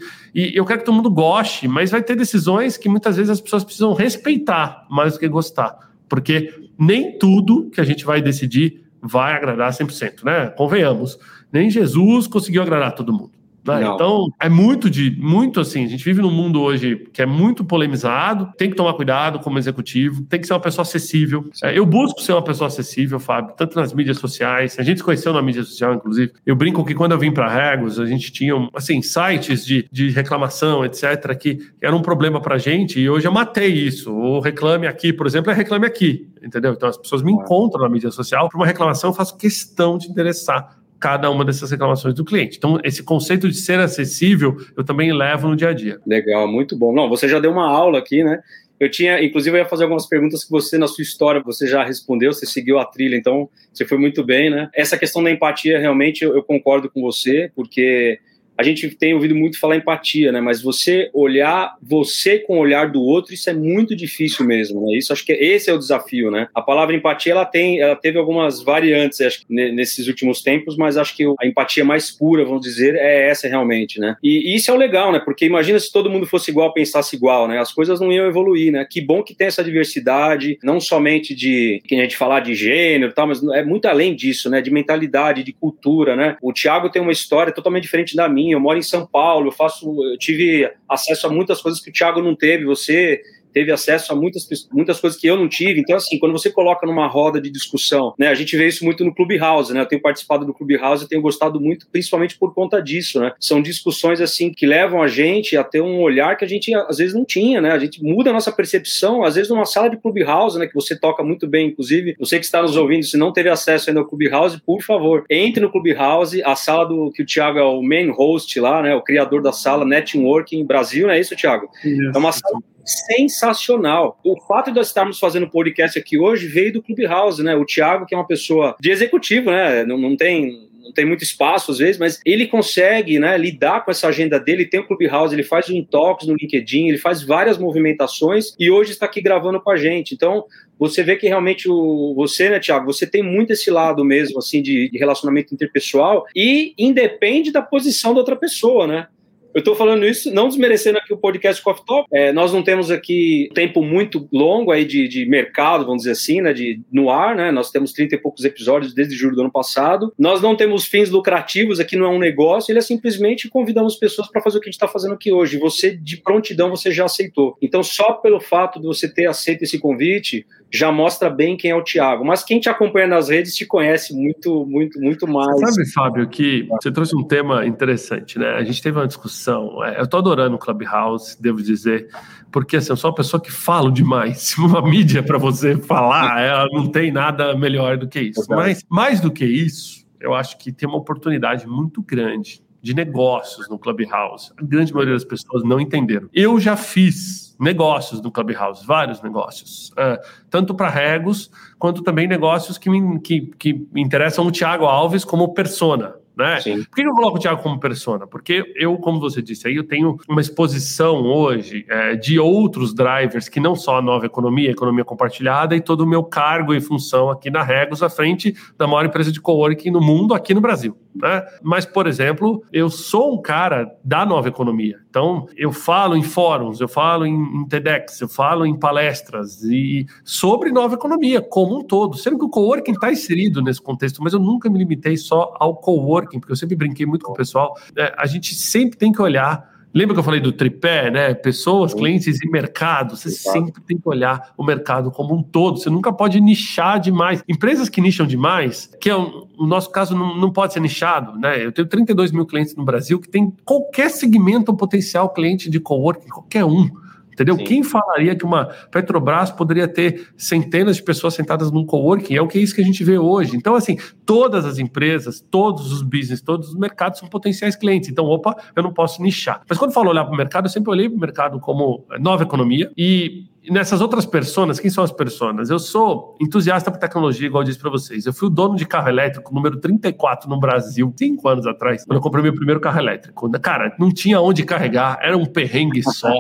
eu 0.55 0.64
quero 0.64 0.81
que 0.81 0.87
todo 0.87 0.94
mundo 0.94 1.11
goste, 1.11 1.68
mas 1.68 1.90
vai 1.90 2.03
ter 2.03 2.16
decisões 2.16 2.77
que 2.77 2.88
muitas 2.88 3.16
vezes 3.16 3.31
as 3.31 3.40
pessoas 3.40 3.64
precisam 3.64 3.92
respeitar 3.92 4.87
mais 4.90 5.14
do 5.14 5.18
que 5.18 5.29
gostar. 5.29 5.77
Porque 6.09 6.55
nem 6.79 7.18
tudo 7.18 7.70
que 7.70 7.81
a 7.81 7.85
gente 7.85 8.05
vai 8.05 8.20
decidir 8.22 8.85
vai 9.01 9.35
agradar 9.35 9.72
100%, 9.72 10.25
né? 10.25 10.46
Convenhamos. 10.57 11.18
Nem 11.53 11.68
Jesus 11.68 12.27
conseguiu 12.27 12.62
agradar 12.62 12.94
todo 12.94 13.12
mundo. 13.12 13.33
Né? 13.64 13.87
Então, 13.87 14.29
é 14.40 14.48
muito 14.48 14.90
de 14.90 15.11
muito 15.20 15.61
assim. 15.61 15.85
A 15.85 15.88
gente 15.88 16.05
vive 16.05 16.20
num 16.20 16.31
mundo 16.31 16.61
hoje 16.61 17.07
que 17.12 17.22
é 17.22 17.27
muito 17.27 17.64
polemizado, 17.64 18.53
tem 18.57 18.68
que 18.68 18.77
tomar 18.77 18.94
cuidado 18.94 19.38
como 19.38 19.59
executivo, 19.59 20.22
tem 20.22 20.40
que 20.40 20.46
ser 20.46 20.53
uma 20.53 20.61
pessoa 20.61 20.83
acessível. 20.83 21.48
É, 21.62 21.77
eu 21.79 21.87
busco 21.87 22.20
ser 22.20 22.33
uma 22.33 22.42
pessoa 22.42 22.68
acessível, 22.68 23.20
Fábio, 23.20 23.55
tanto 23.57 23.79
nas 23.79 23.92
mídias 23.92 24.18
sociais. 24.18 24.77
A 24.79 24.83
gente 24.83 24.98
se 24.98 25.05
conheceu 25.05 25.33
na 25.33 25.40
mídia 25.40 25.62
social, 25.62 25.94
inclusive. 25.94 26.33
Eu 26.44 26.57
brinco 26.57 26.85
que 26.85 26.94
quando 26.94 27.12
eu 27.12 27.18
vim 27.18 27.33
para 27.33 27.48
Regos, 27.48 28.01
a 28.01 28.07
gente 28.07 28.33
tinha 28.33 28.55
assim, 28.75 29.01
sites 29.01 29.64
de, 29.64 29.87
de 29.90 30.11
reclamação, 30.11 30.85
etc., 30.85 31.37
que 31.38 31.59
era 31.81 31.94
um 31.94 32.03
problema 32.03 32.40
para 32.40 32.57
a 32.57 32.59
gente, 32.59 32.98
e 32.98 33.09
hoje 33.09 33.27
eu 33.27 33.33
matei 33.33 33.72
isso. 33.72 34.12
O 34.12 34.40
Reclame 34.40 34.87
Aqui, 34.87 35.12
por 35.12 35.27
exemplo, 35.27 35.51
é 35.51 35.55
Reclame 35.55 35.87
Aqui, 35.87 36.29
entendeu? 36.42 36.72
Então 36.72 36.88
as 36.88 36.96
pessoas 36.96 37.22
me 37.22 37.33
encontram 37.33 37.83
na 37.83 37.88
mídia 37.88 38.11
social 38.11 38.48
para 38.48 38.59
uma 38.59 38.66
reclamação, 38.66 39.11
eu 39.11 39.14
faço 39.14 39.37
questão 39.37 39.96
de 39.96 40.09
interessar 40.09 40.82
cada 41.03 41.29
uma 41.29 41.45
dessas 41.45 41.69
reclamações 41.73 42.15
do 42.15 42.25
cliente. 42.25 42.57
Então, 42.57 42.79
esse 42.85 43.03
conceito 43.03 43.49
de 43.49 43.57
ser 43.57 43.81
acessível, 43.81 44.57
eu 44.77 44.85
também 44.85 45.12
levo 45.12 45.49
no 45.49 45.57
dia 45.57 45.71
a 45.71 45.73
dia. 45.73 45.99
Legal, 46.07 46.47
muito 46.47 46.77
bom. 46.77 46.95
Não, 46.95 47.09
você 47.09 47.27
já 47.27 47.41
deu 47.41 47.51
uma 47.51 47.69
aula 47.69 47.99
aqui, 47.99 48.23
né? 48.23 48.41
Eu 48.79 48.88
tinha, 48.88 49.23
inclusive, 49.23 49.57
eu 49.57 49.62
ia 49.62 49.69
fazer 49.69 49.83
algumas 49.83 50.07
perguntas 50.07 50.45
que 50.45 50.51
você, 50.51 50.79
na 50.79 50.87
sua 50.87 51.03
história, 51.03 51.43
você 51.45 51.67
já 51.67 51.85
respondeu, 51.85 52.33
você 52.33 52.47
seguiu 52.47 52.79
a 52.79 52.85
trilha, 52.85 53.17
então 53.17 53.51
você 53.73 53.85
foi 53.85 53.99
muito 53.99 54.25
bem, 54.25 54.49
né? 54.49 54.71
Essa 54.73 54.97
questão 54.97 55.25
da 55.25 55.31
empatia, 55.31 55.79
realmente, 55.81 56.23
eu, 56.23 56.37
eu 56.37 56.43
concordo 56.43 56.88
com 56.88 57.01
você, 57.03 57.51
porque 57.57 58.21
a 58.57 58.62
gente 58.62 58.88
tem 58.91 59.15
ouvido 59.15 59.35
muito 59.35 59.59
falar 59.59 59.77
empatia, 59.77 60.31
né? 60.31 60.41
Mas 60.41 60.62
você 60.62 61.11
olhar 61.12 61.77
você 61.83 62.38
com 62.38 62.57
o 62.57 62.61
olhar 62.61 62.91
do 62.91 63.03
outro, 63.03 63.35
isso 63.35 63.49
é 63.51 63.53
muito 63.53 63.97
difícil 63.97 64.45
mesmo, 64.45 64.87
né? 64.87 64.97
Isso 64.97 65.12
acho 65.12 65.25
que 65.25 65.33
esse 65.33 65.71
é 65.71 65.73
o 65.73 65.79
desafio, 65.79 66.31
né? 66.31 66.49
A 66.55 66.62
palavra 66.62 66.95
empatia, 66.95 67.33
ela 67.33 67.45
tem, 67.45 67.81
ela 67.81 67.97
teve 67.97 68.19
algumas 68.19 68.62
variantes 68.62 69.21
acho, 69.21 69.41
nesses 69.49 70.07
últimos 70.07 70.43
tempos, 70.43 70.77
mas 70.77 70.97
acho 70.97 71.17
que 71.17 71.25
a 71.41 71.47
empatia 71.47 71.85
mais 71.85 72.11
pura, 72.11 72.45
vamos 72.45 72.62
dizer, 72.62 72.95
é 72.95 73.29
essa 73.29 73.49
realmente, 73.49 73.99
né? 73.99 74.17
E, 74.23 74.53
e 74.53 74.57
isso 74.57 74.71
é 74.71 74.75
o 74.75 74.77
legal, 74.77 75.12
né? 75.12 75.19
Porque 75.19 75.45
imagina 75.45 75.79
se 75.79 75.93
todo 75.93 76.11
mundo 76.11 76.27
fosse 76.27 76.51
igual, 76.51 76.73
pensasse 76.73 77.17
igual, 77.17 77.49
né? 77.49 77.59
As 77.59 77.73
coisas 77.73 78.01
não 78.01 78.12
iam 78.12 78.27
evoluir, 78.27 78.73
né? 78.73 78.87
Que 78.88 79.01
bom 79.01 79.23
que 79.23 79.35
tem 79.35 79.47
essa 79.47 79.65
diversidade, 79.65 80.59
não 80.62 80.81
somente 80.81 81.35
de 81.35 81.83
que 81.87 81.95
a 81.95 82.03
gente 82.03 82.17
falar 82.17 82.41
de 82.41 82.55
gênero, 82.55 83.12
tal, 83.12 83.27
mas 83.27 83.43
é 83.43 83.65
muito 83.65 83.87
além 83.87 84.15
disso, 84.15 84.51
né? 84.51 84.61
De 84.61 84.71
mentalidade, 84.71 85.43
de 85.43 85.53
cultura, 85.53 86.15
né? 86.15 86.37
O 86.41 86.53
Thiago 86.53 86.91
tem 86.91 87.01
uma 87.01 87.12
história 87.12 87.53
totalmente 87.53 87.85
diferente 87.85 88.15
da 88.15 88.29
minha 88.29 88.41
eu 88.50 88.61
moro 88.61 88.78
em 88.78 88.83
São 88.83 89.07
Paulo, 89.07 89.48
eu 89.48 89.52
faço, 89.52 89.87
eu 90.05 90.18
tive 90.18 90.68
acesso 90.88 91.26
a 91.26 91.31
muitas 91.31 91.62
coisas 91.62 91.81
que 91.81 91.90
o 91.90 91.92
Thiago 91.92 92.20
não 92.20 92.35
teve, 92.35 92.64
você 92.64 93.22
teve 93.53 93.73
acesso 93.73 94.12
a 94.12 94.17
muitas, 94.17 94.47
muitas 94.73 95.01
coisas 95.01 95.19
que 95.19 95.27
eu 95.27 95.37
não 95.37 95.49
tive. 95.49 95.81
Então, 95.81 95.97
assim, 95.97 96.19
quando 96.19 96.33
você 96.33 96.51
coloca 96.51 96.87
numa 96.87 97.07
roda 97.07 97.41
de 97.41 97.51
discussão, 97.51 98.15
né, 98.19 98.29
a 98.29 98.35
gente 98.35 98.57
vê 98.57 98.67
isso 98.67 98.85
muito 98.85 99.05
no 99.05 99.15
Clubhouse, 99.15 99.73
né? 99.73 99.81
Eu 99.81 99.87
tenho 99.87 100.03
participado 100.03 100.45
do 100.45 100.55
Clubhouse 100.55 101.05
e 101.05 101.09
tenho 101.09 101.23
gostado 101.23 101.61
muito, 101.61 101.87
principalmente 101.91 102.38
por 102.38 102.55
conta 102.55 102.81
disso, 102.81 103.21
né? 103.21 103.33
São 103.38 103.62
discussões, 103.62 104.21
assim, 104.21 104.53
que 104.53 104.67
levam 104.67 105.03
a 105.03 105.09
gente 105.09 105.57
a 105.57 105.65
ter 105.65 105.81
um 105.81 106.01
olhar 106.01 106.37
que 106.37 106.45
a 106.45 106.49
gente, 106.49 106.75
às 106.75 106.99
vezes, 106.99 107.15
não 107.15 107.25
tinha, 107.25 107.61
né? 107.61 107.71
A 107.71 107.79
gente 107.79 108.03
muda 108.03 108.31
a 108.31 108.33
nossa 108.33 108.53
percepção, 108.53 109.25
às 109.25 109.35
vezes, 109.35 109.51
numa 109.51 109.65
sala 109.65 109.88
de 109.88 109.97
Clubhouse, 109.97 110.59
né, 110.59 110.67
que 110.67 110.75
você 110.75 110.99
toca 110.99 111.23
muito 111.23 111.47
bem, 111.47 111.69
inclusive. 111.69 112.15
Você 112.19 112.38
que 112.38 112.45
está 112.45 112.62
nos 112.62 112.77
ouvindo, 112.77 113.05
se 113.05 113.17
não 113.17 113.33
teve 113.33 113.49
acesso 113.49 113.91
ainda 113.91 114.01
ao 114.01 114.07
Clubhouse, 114.07 114.61
por 114.65 114.83
favor, 114.83 115.25
entre 115.31 115.61
no 115.61 115.71
Clubhouse, 115.71 116.43
a 116.43 116.57
sala 116.57 116.87
do 116.87 117.11
que 117.11 117.23
o 117.23 117.27
Thiago 117.27 117.59
é 117.59 117.65
o 117.65 117.83
main 117.83 118.11
host 118.11 118.59
lá, 118.61 118.83
né? 118.83 118.95
O 118.95 119.03
criador 119.03 119.43
da 119.43 119.53
sala 119.53 119.85
Networking 119.85 120.65
Brasil, 120.65 121.07
não 121.07 121.15
é 121.15 121.21
isso, 121.21 121.37
Thiago? 121.37 121.69
Isso. 121.85 122.12
É 122.15 122.19
uma 122.19 122.33
sala 122.33 122.61
sensacional. 122.85 124.18
O 124.25 124.40
fato 124.40 124.71
de 124.71 124.77
nós 124.77 124.88
estarmos 124.88 125.18
fazendo 125.18 125.49
podcast 125.49 125.99
aqui 125.99 126.18
hoje 126.18 126.47
veio 126.47 126.73
do 126.73 126.83
Clubhouse, 126.83 127.42
né? 127.42 127.55
O 127.57 127.64
Thiago, 127.64 128.07
que 128.07 128.14
é 128.14 128.18
uma 128.18 128.27
pessoa 128.27 128.77
de 128.81 128.90
executivo, 128.90 129.51
né? 129.51 129.85
Não, 129.85 129.99
não 129.99 130.16
tem 130.16 130.71
não 130.83 130.92
tem 130.92 131.05
muito 131.05 131.23
espaço 131.23 131.71
às 131.71 131.79
vezes, 131.79 131.97
mas 131.97 132.21
ele 132.27 132.47
consegue 132.47 133.18
né, 133.18 133.38
lidar 133.38 133.85
com 133.85 133.90
essa 133.90 134.09
agenda 134.09 134.38
dele. 134.38 134.66
Tem 134.66 134.81
o 134.81 134.87
Clubhouse, 134.87 135.35
ele 135.35 135.42
faz 135.42 135.71
um 135.71 135.83
talks 135.83 136.27
no 136.27 136.35
LinkedIn, 136.35 136.88
ele 136.88 136.99
faz 136.99 137.23
várias 137.23 137.57
movimentações 137.57 138.55
e 138.59 138.71
hoje 138.71 138.90
está 138.90 139.07
aqui 139.07 139.21
gravando 139.21 139.61
com 139.61 139.71
a 139.71 139.77
gente. 139.77 140.12
Então, 140.12 140.45
você 140.79 141.03
vê 141.03 141.16
que 141.16 141.29
realmente 141.29 141.68
o, 141.68 142.12
você, 142.14 142.51
né, 142.51 142.59
Tiago, 142.59 142.85
você 142.85 143.07
tem 143.07 143.23
muito 143.23 143.53
esse 143.53 143.71
lado 143.71 144.05
mesmo, 144.05 144.38
assim, 144.38 144.61
de, 144.61 144.90
de 144.90 144.99
relacionamento 144.99 145.55
interpessoal 145.55 146.27
e 146.35 146.75
independe 146.77 147.53
da 147.53 147.62
posição 147.62 148.12
da 148.12 148.21
outra 148.21 148.37
pessoa, 148.37 148.87
né? 148.87 149.07
Eu 149.55 149.59
estou 149.59 149.75
falando 149.75 150.07
isso 150.07 150.33
não 150.33 150.49
desmerecendo 150.49 150.99
aqui 150.99 151.12
o 151.12 151.17
podcast 151.17 151.62
Coffee 151.62 151.85
Talk. 151.85 152.09
É, 152.12 152.33
nós 152.33 152.53
não 152.53 152.62
temos 152.62 152.91
aqui 152.91 153.51
tempo 153.55 153.83
muito 153.83 154.29
longo 154.33 154.71
aí 154.71 154.85
de, 154.85 155.07
de 155.09 155.27
mercado, 155.27 155.85
vamos 155.85 156.03
dizer 156.03 156.12
assim, 156.12 156.41
né, 156.41 156.53
de, 156.53 156.81
no 156.91 157.11
ar, 157.11 157.37
né? 157.37 157.51
Nós 157.51 157.71
temos 157.71 157.93
30 157.93 158.15
e 158.15 158.19
poucos 158.19 158.45
episódios 158.45 158.95
desde 158.95 159.15
julho 159.15 159.37
do 159.37 159.43
ano 159.43 159.53
passado. 159.53 160.12
Nós 160.19 160.41
não 160.41 160.57
temos 160.57 160.87
fins 160.87 161.11
lucrativos, 161.11 161.79
aqui 161.79 161.97
não 161.97 162.07
é 162.07 162.09
um 162.09 162.19
negócio, 162.19 162.73
ele 162.73 162.79
é 162.79 162.83
simplesmente 162.83 163.49
convidamos 163.49 163.97
pessoas 163.97 164.29
para 164.29 164.41
fazer 164.41 164.59
o 164.59 164.61
que 164.61 164.69
a 164.69 164.71
gente 164.71 164.77
está 164.77 164.88
fazendo 164.88 165.15
aqui 165.15 165.31
hoje. 165.31 165.59
Você, 165.59 165.95
de 165.95 166.17
prontidão, 166.17 166.71
você 166.71 166.91
já 166.91 167.05
aceitou. 167.05 167.57
Então, 167.61 167.83
só 167.83 168.15
pelo 168.15 168.41
fato 168.41 168.81
de 168.81 168.87
você 168.87 169.07
ter 169.07 169.27
aceito 169.27 169.62
esse 169.62 169.79
convite, 169.79 170.47
já 170.73 170.91
mostra 170.91 171.29
bem 171.29 171.57
quem 171.57 171.71
é 171.71 171.77
o 171.77 171.85
Thiago. 171.85 172.25
Mas 172.25 172.43
quem 172.43 172.59
te 172.59 172.69
acompanha 172.69 173.07
nas 173.07 173.29
redes 173.29 173.55
te 173.55 173.67
conhece 173.67 174.15
muito, 174.15 174.65
muito, 174.65 174.99
muito 174.99 175.29
mais. 175.29 175.61
Sabe, 175.61 175.93
Fábio, 175.93 176.29
que 176.29 176.67
você 176.71 176.91
trouxe 176.91 177.15
um 177.15 177.23
tema 177.23 177.67
interessante, 177.67 178.38
né? 178.38 178.55
A 178.55 178.65
gente 178.65 178.83
teve 178.83 178.99
uma 178.99 179.07
discussão. 179.07 179.41
É, 179.50 180.00
eu 180.00 180.07
tô 180.07 180.18
adorando 180.18 180.57
o 180.57 180.59
Clubhouse, 180.59 181.40
devo 181.40 181.62
dizer, 181.62 182.09
porque 182.50 182.76
assim, 182.76 182.90
eu 182.90 182.96
sou 182.96 183.11
uma 183.11 183.16
pessoa 183.16 183.40
que 183.40 183.50
falo 183.50 183.90
demais. 183.90 184.38
Se 184.38 184.61
uma 184.62 184.83
mídia 184.83 185.22
para 185.22 185.38
você 185.38 185.76
falar, 185.76 186.40
ela 186.40 186.66
não 186.72 186.87
tem 186.87 187.11
nada 187.11 187.57
melhor 187.57 187.96
do 187.96 188.09
que 188.09 188.20
isso. 188.20 188.46
Mas 188.48 188.85
mais 188.88 189.20
do 189.20 189.31
que 189.31 189.44
isso, 189.44 190.07
eu 190.20 190.35
acho 190.35 190.57
que 190.59 190.72
tem 190.72 190.88
uma 190.88 190.98
oportunidade 190.98 191.66
muito 191.66 192.02
grande 192.02 192.62
de 192.83 192.94
negócios 192.94 193.68
no 193.68 193.78
Clubhouse. 193.78 194.52
A 194.57 194.62
grande 194.62 194.92
maioria 194.92 195.14
das 195.14 195.24
pessoas 195.24 195.62
não 195.62 195.81
entenderam. 195.81 196.28
Eu 196.33 196.59
já 196.59 196.76
fiz 196.76 197.57
negócios 197.59 198.20
no 198.20 198.33
Clubhouse, 198.33 198.85
vários 198.85 199.22
negócios, 199.22 199.90
uh, 199.92 200.18
tanto 200.50 200.74
para 200.74 200.88
Regos, 200.88 201.48
quanto 201.83 202.01
também 202.01 202.29
negócios 202.29 202.79
que 202.79 202.88
me, 202.88 203.18
que, 203.18 203.40
que 203.59 203.88
interessam 203.97 204.47
o 204.47 204.53
Thiago 204.53 204.85
Alves 204.85 205.25
como 205.25 205.53
persona. 205.53 206.14
Né? 206.37 206.61
Sim. 206.61 206.85
Por 206.85 206.95
que 206.95 207.03
eu 207.03 207.12
coloco 207.12 207.37
o 207.37 207.40
Thiago 207.40 207.62
como 207.62 207.79
persona? 207.81 208.27
Porque 208.27 208.73
eu, 208.77 208.97
como 208.97 209.21
você 209.21 209.42
disse 209.42 209.68
aí, 209.68 209.77
eu 209.77 209.85
tenho 209.85 210.16
uma 210.29 210.40
exposição 210.40 211.23
hoje 211.25 211.85
é, 211.88 212.14
de 212.14 212.38
outros 212.38 212.95
drivers 212.95 213.49
que 213.49 213.61
não 213.61 213.75
só 213.75 213.99
a 213.99 214.03
nova 214.03 214.27
economia, 214.27 214.71
a 214.71 214.73
economia 214.73 215.05
compartilhada 215.05 215.77
e 215.77 215.81
todo 215.81 216.03
o 216.03 216.07
meu 216.07 216.23
cargo 216.25 216.73
e 216.73 216.81
função 216.81 217.29
aqui 217.31 217.51
na 217.51 217.62
Regos 217.62 218.03
à 218.03 218.09
frente 218.09 218.55
da 218.79 218.87
maior 218.87 219.05
empresa 219.05 219.31
de 219.31 219.40
coworking 219.40 219.90
no 219.90 220.01
mundo 220.01 220.35
aqui 220.35 220.55
no 220.55 220.61
Brasil. 220.61 220.97
Né? 221.14 221.45
Mas, 221.62 221.85
por 221.85 222.07
exemplo, 222.07 222.64
eu 222.73 222.88
sou 222.88 223.35
um 223.35 223.42
cara 223.42 223.92
da 224.03 224.25
nova 224.25 224.49
economia. 224.49 224.99
Então, 225.11 225.47
eu 225.55 225.71
falo 225.71 226.16
em 226.16 226.23
fóruns, 226.23 226.81
eu 226.81 226.88
falo 226.88 227.27
em, 227.27 227.35
em 227.35 227.68
TEDx, 227.68 228.21
eu 228.23 228.29
falo 228.29 228.64
em 228.64 228.79
palestras 228.79 229.62
e 229.62 230.07
sobre 230.25 230.71
nova 230.71 230.95
economia 230.95 231.42
como 231.42 231.71
um 231.72 231.82
todo. 231.82 232.16
Sendo 232.16 232.38
que 232.38 232.44
o 232.44 232.48
coworking 232.48 232.92
está 232.92 233.11
inserido 233.11 233.62
nesse 233.62 233.80
contexto, 233.80 234.22
mas 234.22 234.32
eu 234.32 234.40
nunca 234.40 234.68
me 234.68 234.78
limitei 234.78 235.16
só 235.16 235.54
ao 235.58 235.76
coworking, 235.76 236.40
porque 236.40 236.52
eu 236.52 236.56
sempre 236.56 236.76
brinquei 236.76 237.06
muito 237.06 237.24
com 237.24 237.32
o 237.32 237.37
pessoal. 237.37 237.76
É, 237.96 238.14
a 238.16 238.26
gente 238.26 238.54
sempre 238.54 238.96
tem 238.98 239.12
que 239.12 239.20
olhar 239.20 239.72
Lembra 239.94 240.14
que 240.14 240.20
eu 240.20 240.24
falei 240.24 240.40
do 240.40 240.52
tripé, 240.52 241.11
né? 241.11 241.35
Pessoas, 241.35 241.92
clientes 241.92 242.40
e 242.40 242.48
mercado. 242.48 243.14
Você 243.14 243.30
sempre 243.30 243.82
tem 243.82 243.98
que 243.98 244.08
olhar 244.08 244.52
o 244.56 244.64
mercado 244.64 245.11
como 245.11 245.35
um 245.35 245.42
todo. 245.42 245.78
Você 245.78 245.90
nunca 245.90 246.11
pode 246.12 246.40
nichar 246.40 246.98
demais. 246.98 247.44
Empresas 247.46 247.90
que 247.90 248.00
nicham 248.00 248.26
demais, 248.26 248.90
que 248.98 249.11
é 249.11 249.16
um, 249.16 249.46
o 249.58 249.66
nosso 249.66 249.90
caso 249.90 250.16
não, 250.16 250.35
não 250.37 250.50
pode 250.50 250.72
ser 250.72 250.80
nichado, 250.80 251.38
né? 251.38 251.64
Eu 251.64 251.72
tenho 251.72 251.87
32 251.87 252.32
mil 252.32 252.46
clientes 252.46 252.74
no 252.74 252.85
Brasil 252.85 253.20
que 253.20 253.28
tem 253.28 253.52
qualquer 253.64 254.08
segmento 254.11 254.74
potencial 254.74 255.28
cliente 255.28 255.68
de 255.68 255.78
coworking, 255.78 256.28
qualquer 256.28 256.64
um. 256.64 256.88
Entendeu? 257.33 257.57
Sim. 257.57 257.64
Quem 257.64 257.83
falaria 257.83 258.37
que 258.37 258.45
uma 258.45 258.66
Petrobras 258.90 259.51
poderia 259.51 259.88
ter 259.88 260.29
centenas 260.37 260.97
de 260.97 261.03
pessoas 261.03 261.35
sentadas 261.35 261.71
num 261.71 261.85
coworking? 261.85 262.35
É 262.35 262.42
o 262.42 262.47
que 262.47 262.59
é 262.59 262.61
isso 262.61 262.75
que 262.75 262.81
a 262.81 262.85
gente 262.85 263.03
vê 263.03 263.18
hoje. 263.18 263.57
Então, 263.57 263.75
assim, 263.75 263.97
todas 264.27 264.64
as 264.64 264.79
empresas, 264.79 265.40
todos 265.51 265.92
os 265.92 266.03
business, 266.03 266.40
todos 266.40 266.68
os 266.68 266.75
mercados 266.75 267.18
são 267.18 267.29
potenciais 267.29 267.75
clientes. 267.75 268.11
Então, 268.11 268.27
opa, 268.27 268.57
eu 268.77 268.83
não 268.83 268.92
posso 268.92 269.23
nichar. 269.23 269.62
Mas 269.68 269.79
quando 269.79 269.90
eu 269.90 269.95
falo 269.95 270.11
olhar 270.11 270.25
para 270.25 270.35
o 270.35 270.37
mercado, 270.37 270.66
eu 270.66 270.71
sempre 270.71 270.90
olhei 270.90 271.09
para 271.09 271.16
o 271.16 271.21
mercado 271.21 271.61
como 271.61 272.05
nova 272.21 272.42
economia 272.42 272.90
e 272.97 273.47
nessas 273.71 274.01
outras 274.01 274.27
pessoas, 274.27 274.81
quem 274.81 274.90
são 274.90 275.05
as 275.05 275.12
pessoas? 275.12 275.71
Eu 275.71 275.79
sou 275.79 276.37
entusiasta 276.40 276.90
por 276.90 276.99
tecnologia, 276.99 277.47
igual 277.47 277.62
eu 277.62 277.66
disse 277.66 277.79
para 277.79 277.90
vocês. 277.90 278.27
Eu 278.27 278.33
fui 278.33 278.49
o 278.49 278.51
dono 278.51 278.77
de 278.77 278.87
carro 278.87 279.09
elétrico 279.09 279.55
número 279.55 279.79
34 279.79 280.49
no 280.49 280.59
Brasil, 280.59 281.12
cinco 281.16 281.49
anos 281.49 281.66
atrás, 281.66 282.05
quando 282.05 282.16
eu 282.16 282.23
comprei 282.23 282.42
meu 282.42 282.55
primeiro 282.55 282.81
carro 282.81 282.99
elétrico. 282.99 283.51
Cara, 283.61 283.95
não 283.99 284.11
tinha 284.11 284.40
onde 284.40 284.64
carregar, 284.64 285.18
era 285.21 285.37
um 285.37 285.47
perrengue 285.47 286.03
só. 286.03 286.33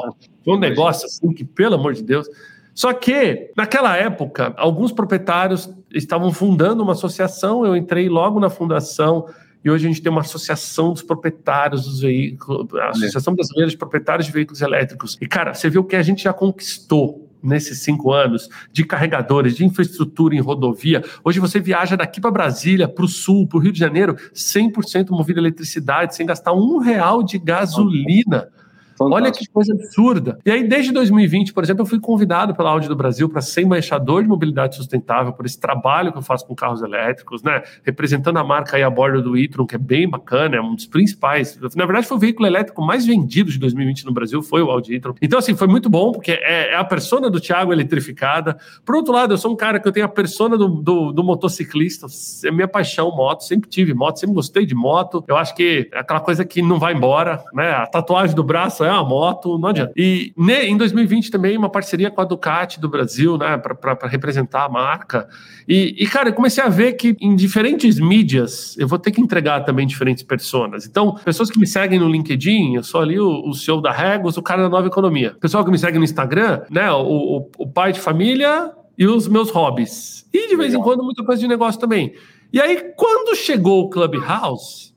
Foi 0.44 0.54
um 0.54 0.58
negócio 0.58 1.06
assim 1.06 1.32
que, 1.32 1.44
pelo 1.44 1.74
amor 1.74 1.94
de 1.94 2.02
Deus. 2.02 2.26
Só 2.74 2.92
que, 2.92 3.50
naquela 3.56 3.96
época, 3.96 4.54
alguns 4.56 4.92
proprietários 4.92 5.70
estavam 5.92 6.32
fundando 6.32 6.82
uma 6.82 6.92
associação, 6.92 7.66
eu 7.66 7.76
entrei 7.76 8.08
logo 8.08 8.40
na 8.40 8.48
fundação, 8.48 9.26
e 9.64 9.70
hoje 9.70 9.86
a 9.86 9.88
gente 9.88 10.02
tem 10.02 10.10
uma 10.10 10.22
associação 10.22 10.92
dos 10.92 11.02
proprietários 11.02 11.84
dos 11.84 12.00
veículos, 12.00 12.74
a 12.74 12.88
Associação 12.88 13.34
Brasileira 13.34 13.70
de 13.70 13.76
Proprietários 13.76 14.26
de 14.26 14.32
Veículos 14.32 14.60
Elétricos. 14.60 15.16
E, 15.20 15.26
cara, 15.26 15.54
você 15.54 15.70
vê 15.70 15.78
o 15.78 15.84
que 15.84 15.94
a 15.94 16.02
gente 16.02 16.24
já 16.24 16.32
conquistou 16.32 17.28
nesses 17.42 17.80
cinco 17.82 18.12
anos 18.12 18.48
de 18.72 18.84
carregadores, 18.84 19.56
de 19.56 19.64
infraestrutura 19.64 20.34
em 20.34 20.40
rodovia. 20.40 21.02
Hoje 21.24 21.40
você 21.40 21.60
viaja 21.60 21.96
daqui 21.96 22.20
para 22.20 22.30
Brasília, 22.30 22.88
para 22.88 23.04
o 23.04 23.08
sul, 23.08 23.46
para 23.46 23.58
o 23.58 23.60
Rio 23.60 23.72
de 23.72 23.78
Janeiro, 23.78 24.16
100% 24.32 25.10
movido 25.10 25.40
a 25.40 25.42
eletricidade, 25.42 26.14
sem 26.14 26.26
gastar 26.26 26.52
um 26.52 26.78
real 26.78 27.22
de 27.22 27.38
gasolina. 27.38 28.48
Fantástico. 28.96 29.14
Olha 29.14 29.30
que 29.30 29.46
coisa 29.48 29.72
absurda. 29.72 30.38
E 30.44 30.50
aí, 30.50 30.66
desde 30.66 30.92
2020, 30.92 31.52
por 31.52 31.62
exemplo, 31.62 31.82
eu 31.82 31.86
fui 31.86 32.00
convidado 32.00 32.54
pela 32.54 32.70
Audi 32.70 32.88
do 32.88 32.96
Brasil 32.96 33.28
para 33.28 33.40
ser 33.40 33.62
embaixador 33.62 34.22
de 34.22 34.28
mobilidade 34.28 34.76
sustentável 34.76 35.32
por 35.32 35.46
esse 35.46 35.58
trabalho 35.58 36.12
que 36.12 36.18
eu 36.18 36.22
faço 36.22 36.46
com 36.46 36.54
carros 36.54 36.82
elétricos, 36.82 37.42
né? 37.42 37.62
Representando 37.82 38.38
a 38.38 38.44
marca 38.44 38.76
aí 38.76 38.82
a 38.82 38.90
bordo 38.90 39.22
do 39.22 39.36
e-tron, 39.36 39.66
que 39.66 39.74
é 39.74 39.78
bem 39.78 40.08
bacana, 40.08 40.56
é 40.56 40.60
um 40.60 40.74
dos 40.74 40.86
principais. 40.86 41.58
Na 41.74 41.86
verdade, 41.86 42.06
foi 42.06 42.16
o 42.16 42.20
veículo 42.20 42.46
elétrico 42.46 42.82
mais 42.82 43.06
vendido 43.06 43.50
de 43.50 43.58
2020 43.58 44.06
no 44.06 44.12
Brasil, 44.12 44.42
foi 44.42 44.62
o 44.62 44.70
Audi 44.70 44.94
e-tron. 44.94 45.14
Então, 45.20 45.38
assim, 45.38 45.54
foi 45.54 45.68
muito 45.68 45.88
bom, 45.88 46.12
porque 46.12 46.32
é, 46.32 46.72
é 46.72 46.76
a 46.76 46.84
persona 46.84 47.30
do 47.30 47.40
Thiago 47.40 47.72
eletrificada. 47.72 48.56
Por 48.84 48.96
outro 48.96 49.12
lado, 49.12 49.34
eu 49.34 49.38
sou 49.38 49.52
um 49.52 49.56
cara 49.56 49.80
que 49.80 49.88
eu 49.88 49.92
tenho 49.92 50.06
a 50.06 50.08
persona 50.08 50.56
do, 50.56 50.68
do, 50.68 51.12
do 51.12 51.24
motociclista, 51.24 52.06
é 52.44 52.50
minha 52.50 52.68
paixão 52.68 53.10
moto, 53.14 53.42
sempre 53.42 53.68
tive 53.68 53.94
moto, 53.94 54.18
sempre 54.18 54.34
gostei 54.34 54.66
de 54.66 54.74
moto. 54.74 55.24
Eu 55.26 55.36
acho 55.36 55.54
que 55.54 55.88
é 55.92 55.98
aquela 55.98 56.20
coisa 56.20 56.44
que 56.44 56.62
não 56.62 56.78
vai 56.78 56.94
embora, 56.94 57.42
né? 57.52 57.70
A 57.72 57.86
tatuagem 57.86 58.34
do 58.34 58.42
braço 58.42 58.81
é 58.84 58.90
uma 58.90 59.04
moto, 59.04 59.58
não 59.58 59.68
adianta. 59.68 59.92
E 59.96 60.32
né, 60.36 60.66
em 60.66 60.76
2020 60.76 61.30
também 61.30 61.56
uma 61.56 61.70
parceria 61.70 62.10
com 62.10 62.20
a 62.20 62.24
Ducati 62.24 62.80
do 62.80 62.88
Brasil, 62.88 63.36
né, 63.38 63.56
para 63.58 64.08
representar 64.08 64.64
a 64.64 64.68
marca. 64.68 65.28
E, 65.68 65.94
e, 65.98 66.06
cara, 66.06 66.30
eu 66.30 66.32
comecei 66.32 66.62
a 66.62 66.68
ver 66.68 66.94
que 66.94 67.16
em 67.20 67.34
diferentes 67.36 67.98
mídias 67.98 68.76
eu 68.78 68.88
vou 68.88 68.98
ter 68.98 69.10
que 69.10 69.20
entregar 69.20 69.60
também 69.60 69.86
diferentes 69.86 70.22
personas. 70.22 70.86
Então, 70.86 71.14
pessoas 71.24 71.50
que 71.50 71.58
me 71.58 71.66
seguem 71.66 71.98
no 71.98 72.08
LinkedIn, 72.08 72.74
eu 72.74 72.82
sou 72.82 73.00
ali 73.00 73.18
o, 73.18 73.48
o 73.48 73.54
CEO 73.54 73.80
da 73.80 73.92
Regos, 73.92 74.36
o 74.36 74.42
cara 74.42 74.62
da 74.62 74.68
nova 74.68 74.86
economia. 74.86 75.36
Pessoal 75.40 75.64
que 75.64 75.70
me 75.70 75.78
segue 75.78 75.98
no 75.98 76.04
Instagram, 76.04 76.62
né, 76.70 76.90
o, 76.92 77.02
o, 77.06 77.50
o 77.58 77.66
pai 77.66 77.92
de 77.92 78.00
família 78.00 78.72
e 78.98 79.06
os 79.06 79.28
meus 79.28 79.50
hobbies. 79.50 80.28
E 80.32 80.48
de 80.48 80.56
vez 80.56 80.74
em 80.74 80.80
quando 80.80 81.02
muita 81.02 81.24
coisa 81.24 81.40
de 81.40 81.48
negócio 81.48 81.80
também. 81.80 82.14
E 82.52 82.60
aí, 82.60 82.92
quando 82.96 83.34
chegou 83.34 83.84
o 83.84 83.88
Clubhouse, 83.88 84.91